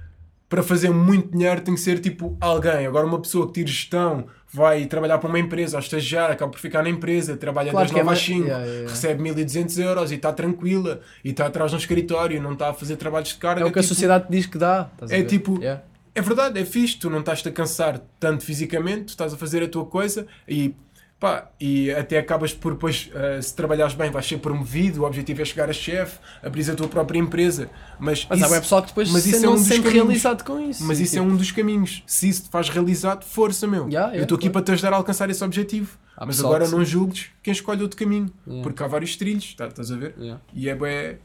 para 0.47 0.61
fazer 0.61 0.89
muito 0.91 1.31
dinheiro 1.31 1.59
tem 1.61 1.73
que 1.73 1.81
ser 1.81 1.99
tipo 1.99 2.37
alguém. 2.39 2.85
Agora, 2.85 3.05
uma 3.05 3.19
pessoa 3.19 3.47
que 3.47 3.53
tira 3.53 3.67
gestão, 3.67 4.27
vai 4.53 4.85
trabalhar 4.85 5.17
para 5.17 5.27
uma 5.27 5.39
empresa, 5.39 5.75
ou 5.75 5.81
estagiar, 5.81 6.31
acaba 6.31 6.51
por 6.51 6.59
ficar 6.59 6.83
na 6.83 6.89
empresa, 6.89 7.35
trabalha 7.35 7.71
Claro 7.71 7.85
das 7.87 7.93
que 7.93 7.99
é 7.99 8.03
9 8.03 8.13
às 8.15 8.19
mais- 8.29 8.37
5, 8.37 8.47
Yeah, 8.47 8.65
yeah, 8.65 8.89
recebe 8.89 9.21
1200 9.23 9.77
euros 9.79 10.11
e 10.11 10.15
está 10.15 10.31
tranquila, 10.31 11.01
e 11.23 11.29
está 11.31 11.47
atrás 11.47 11.71
de 11.71 11.75
um 11.75 11.79
escritório, 11.79 12.41
não 12.41 12.53
está 12.53 12.69
a 12.69 12.73
fazer 12.73 12.95
trabalhos 12.95 13.29
de 13.29 13.35
carga. 13.35 13.61
É 13.61 13.65
o 13.65 13.71
que 13.71 13.79
a 13.79 13.81
tipo, 13.81 13.93
sociedade 13.93 14.27
te 14.27 14.31
diz 14.31 14.45
que 14.45 14.57
dá. 14.57 14.89
a 15.01 15.05
É 15.13 15.23
tipo- 15.23 15.57
Yeah. 15.59 15.81
é 16.13 16.21
verdade, 16.21 16.59
é 16.59 16.63
fixe, 16.63 16.95
tu 16.97 17.09
não 17.09 17.19
estás-te 17.19 17.49
a 17.49 17.51
cansar 17.51 17.99
tanto 18.19 18.45
fisicamente, 18.45 19.05
tu 19.05 19.09
estás 19.09 19.33
a 19.33 19.37
fazer 19.37 19.63
a 19.63 19.67
tua 19.67 19.85
coisa 19.85 20.25
e 20.47 20.73
pá, 21.19 21.49
e 21.59 21.89
até 21.91 22.17
acabas 22.19 22.53
por 22.53 22.73
depois, 22.73 23.09
eh, 23.13 23.41
se 23.41 23.55
trabalhares 23.55 23.93
bem, 23.95 24.11
vais 24.11 24.25
ser 24.25 24.37
promovido, 24.37 25.01
o 25.03 25.05
objetivo 25.05 25.41
é 25.41 25.45
chegar 25.45 25.69
a 25.69 25.73
chefe, 25.73 26.19
abrir 26.43 26.69
a 26.69 26.75
tua 26.75 26.87
própria 26.87 27.17
empresa, 27.19 27.69
mas, 27.99 28.25
Mas 28.29 28.39
isso, 28.41 28.53
há 28.53 28.59
pessoal 28.61 28.81
que 28.81 28.89
depois 28.89 29.09
mas 29.11 29.23
se 29.23 29.29
isso 29.31 29.45
é 29.45 29.49
um 29.49 29.53
se 29.53 29.59
dos 29.59 29.67
sente 29.67 29.83
caminhos. 29.83 30.03
realizado 30.05 30.43
com 30.43 30.59
isso. 30.69 30.83
mas 30.83 30.99
isso 30.99 31.15
é 31.15 31.19
Tipo, 31.21 31.31
um 31.33 31.37
dos 31.37 31.51
caminhos. 31.51 32.03
Se 32.05 32.27
isso 32.29 32.43
te 32.43 32.49
faz 32.49 32.69
realizado, 32.69 33.23
força, 33.23 33.65
meu. 33.65 33.85
Yeah, 33.87 34.07
yeah, 34.07 34.17
Eu 34.17 34.23
estou 34.23 34.35
aqui 34.35 34.49
claro. 34.49 34.53
para 34.53 34.61
te 34.63 34.71
ajudar 34.73 34.93
a 34.93 34.97
alcançar 34.97 35.29
esse 35.29 35.43
objetivo. 35.43 35.97
Há 36.17 36.25
mas 36.25 36.39
agora 36.39 36.67
não 36.67 36.83
julgues 36.85 37.27
quem 37.43 37.51
escolhe 37.51 37.81
outro 37.81 37.97
caminho, 37.97 38.29
Yeah. 38.45 38.63
porque 38.63 38.83
há 38.83 38.87
vários 38.87 39.15
trilhos, 39.15 39.53
tá- 39.55 39.67
estás 39.67 39.91
a 39.91 39.95
ver? 39.97 40.15
Yeah. 40.17 40.41
E 40.53 40.69
é 40.69 40.75
bem. 40.75 41.17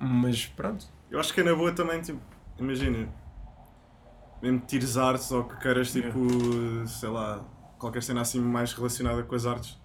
Mas 0.00 0.46
pronto. 0.46 0.86
Eu 1.10 1.18
acho 1.20 1.32
que 1.34 1.40
é 1.40 1.44
na 1.44 1.54
boa 1.54 1.72
também, 1.72 2.00
tipo, 2.00 2.20
imagina, 2.58 3.08
mesmo 4.42 4.60
tires 4.66 4.96
artes 4.96 5.30
ou 5.32 5.44
que 5.44 5.56
queiras, 5.60 5.90
tipo, 5.92 6.18
sei 6.86 7.08
lá, 7.08 7.42
qualquer 7.78 8.02
cena 8.02 8.20
assim 8.22 8.40
mais 8.40 8.72
relacionada 8.72 9.22
com 9.22 9.34
as 9.34 9.46
artes, 9.46 9.78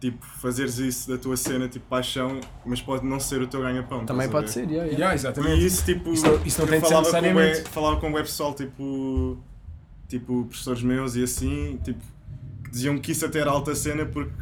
tipo, 0.00 0.24
fazeres 0.24 0.78
isso 0.78 1.08
da 1.08 1.16
tua 1.16 1.36
cena, 1.36 1.68
tipo, 1.68 1.86
paixão, 1.88 2.40
mas 2.64 2.80
pode 2.80 3.06
não 3.06 3.18
ser 3.18 3.40
o 3.40 3.46
teu 3.46 3.60
ganha-pão. 3.62 4.04
Também 4.04 4.28
pode 4.28 4.50
ser, 4.50 4.60
yeah, 4.68 4.84
yeah. 4.84 4.92
Yeah, 4.92 5.14
exatamente. 5.14 5.60
E 5.62 5.66
isso, 5.66 5.84
tipo, 5.84 6.12
Isso 6.12 6.26
não- 6.26 6.44
isso 6.44 6.58
não 6.60 6.66
eu 6.66 6.70
tem 6.72 6.80
falava 6.80 7.10
com 7.10 7.32
bué- 7.32 7.54
falava 7.64 8.00
com 8.00 8.10
o 8.10 8.14
pessoal, 8.14 8.54
tipo, 8.54 9.38
tipo, 10.08 10.44
professores 10.44 10.82
meus 10.82 11.16
e 11.16 11.22
assim, 11.22 11.78
tipo, 11.82 12.00
que 12.64 12.70
diziam 12.70 12.98
que 12.98 13.12
isso 13.12 13.24
até 13.24 13.38
era 13.40 13.50
alta 13.50 13.74
cena 13.74 14.04
porque 14.04 14.32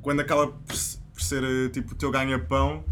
quando 0.00 0.20
acaba 0.20 0.46
por, 0.46 0.56
por 1.12 1.20
ser, 1.22 1.42
eh, 1.42 1.68
tipo, 1.70 1.92
o 1.92 1.96
teu 1.96 2.10
ganha-pão, 2.12 2.84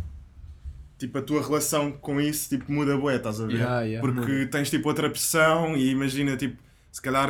tipo, 0.99 1.17
a 1.19 1.23
tua 1.23 1.41
relação 1.41 1.93
com 1.93 2.21
isso, 2.21 2.49
tipo, 2.49 2.71
muda 2.73 2.97
bué, 2.99 3.17
estás 3.17 3.41
a 3.41 3.47
ver? 3.47 3.55
Yeah, 3.55 3.81
yeah. 3.83 4.01
porque 4.15 4.47
tens, 4.47 4.69
tipo, 4.69 4.89
outra 4.89 5.09
pressão 5.09 5.77
e 5.77 5.91
imagina, 5.91 6.37
tipo, 6.37 6.57
se 6.91 7.01
calhar... 7.01 7.29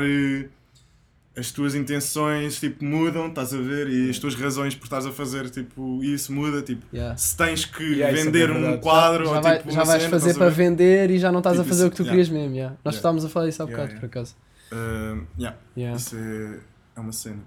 as 1.36 1.50
tuas 1.50 1.74
intenções 1.74 2.60
tipo 2.60 2.84
mudam, 2.84 3.26
estás 3.28 3.52
a 3.52 3.58
ver? 3.58 3.88
E 3.88 4.08
as 4.10 4.18
tuas 4.18 4.34
razões 4.36 4.74
por 4.74 4.84
estás 4.84 5.04
a 5.06 5.10
fazer 5.12 5.50
tipo 5.50 6.02
isso 6.04 6.32
muda, 6.32 6.62
tipo, 6.62 6.84
Yeah. 6.94 7.16
se 7.16 7.36
tens 7.36 7.64
que 7.64 7.82
Yeah, 7.82 8.12
isso 8.12 8.20
é 8.28 8.30
vender 8.30 8.52
bem 8.52 8.68
um 8.68 8.78
quadro 8.78 9.24
já, 9.24 9.30
ou 9.32 9.42
vai- 9.42 9.58
tipo 9.58 9.70
já 9.72 9.82
vais 9.84 10.02
cena, 10.02 10.10
fazer 10.10 10.30
a 10.30 10.34
para 10.34 10.48
vender 10.50 11.10
e 11.10 11.18
já 11.18 11.32
não 11.32 11.38
estás 11.40 11.58
a 11.58 11.62
Tipo 11.62 11.68
fazer 11.70 11.84
o 11.84 11.86
isso, 11.86 11.90
que 11.90 11.96
tu 11.96 12.02
yeah. 12.04 12.10
querias 12.24 12.28
mesmo. 12.28 12.54
yeah. 12.54 12.76
Nós 12.84 12.94
Yeah. 12.94 12.98
estávamos 12.98 13.24
a 13.24 13.28
falar 13.28 13.48
isso 13.48 13.62
há 13.62 13.66
Yeah, 13.66 13.82
bocado, 13.84 14.00
yeah. 14.00 14.08
por 14.08 14.18
acaso. 14.18 14.36
Uh, 14.72 15.26
yeah. 15.38 15.56
Yeah. 15.76 15.96
Isso 15.96 16.16
é, 16.16 16.58
é 16.96 17.00
uma 17.00 17.12
cena. 17.12 17.42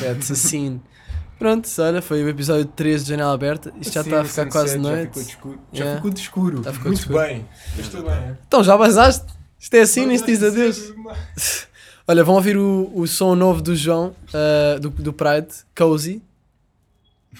That's 0.00 0.30
a 0.30 0.34
scene. 0.34 0.82
Pronto, 1.38 1.68
olha, 1.78 2.02
foi 2.02 2.22
o 2.22 2.28
episódio 2.28 2.66
13 2.66 3.04
de 3.04 3.10
Janela 3.10 3.32
Aberta. 3.34 3.72
Isto 3.80 3.94
já 3.94 4.00
está 4.02 4.20
a 4.20 4.24
ficar 4.24 4.46
quase 4.48 4.74
Já 4.74 4.78
noite. 4.78 5.06
ficou 5.08 5.22
de 5.22 5.28
escuro. 5.30 5.60
Já 5.72 5.94
ficou 5.96 6.10
de 6.10 6.20
escuro. 6.20 6.62
Já 6.64 6.72
ficou 6.72 6.86
Muito 6.88 6.96
de 6.98 7.02
escuro. 7.02 7.18
bem. 7.20 7.48
Tudo 7.90 8.02
bem. 8.04 8.12
é? 8.14 8.36
Então, 8.46 8.62
já 8.62 8.76
basaste? 8.76 9.26
Isto 9.58 9.74
é 9.74 9.80
assim, 9.80 10.06
nem 10.06 10.18
se 10.18 10.26
diz 10.26 10.42
adeus. 10.42 10.92
Olha, 12.06 12.24
vão 12.24 12.34
ouvir 12.34 12.56
o, 12.56 12.90
o 12.94 13.06
som 13.06 13.34
novo 13.34 13.60
do 13.62 13.74
João, 13.76 14.14
ah, 14.34 14.78
do, 14.78 14.90
do 14.90 15.12
Pride, 15.12 15.48
Cozy, 15.76 16.20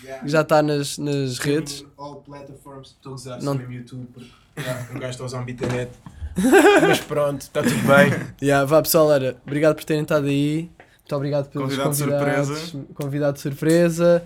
que 0.01 0.29
já 0.29 0.43
está 0.43 0.63
nas, 0.63 0.99
nas 0.99 1.39
redes. 1.39 1.85
All 1.99 2.17
platforms. 2.17 2.91
Estou 2.91 3.13
a 3.13 3.15
usar 3.15 3.43
Não- 3.43 3.55
mesmo 3.55 3.73
YouTube 3.73 4.07
porque 4.15 4.31
yeah, 4.59 4.89
um 4.91 4.95
gajo 4.99 5.11
está 5.11 5.25
a 5.25 5.27
usar 5.27 5.41
um 5.41 5.45
bitanet. 5.45 5.91
Mas 6.83 7.01
pronto, 7.01 7.43
está 7.43 7.63
tudo 7.63 7.75
bem. 7.87 8.11
Yeah, 8.43 8.65
vá 8.65 8.81
pessoal, 8.81 9.09
olha, 9.09 9.37
obrigado 9.47 9.75
por 9.75 9.85
terem 9.85 10.03
estado 10.03 10.27
aí. 10.27 10.71
Muito 11.01 11.17
obrigado 11.17 11.49
pelos 11.51 11.77
Convidado 11.77 11.91
convidados. 11.91 12.49
surpresa. 12.49 12.87
Convidado 12.95 13.33
de 13.35 13.41
surpresa. 13.41 14.25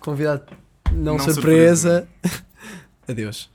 Convidado 0.00 0.42
não, 0.92 1.16
Não 1.16 1.18
surpresa. 1.20 2.06
Adeus. 3.08 3.48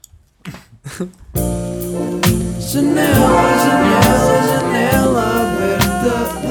Janela, 2.60 3.58
janela, 3.60 4.48
janela 4.48 4.77
aberta. 6.08 6.47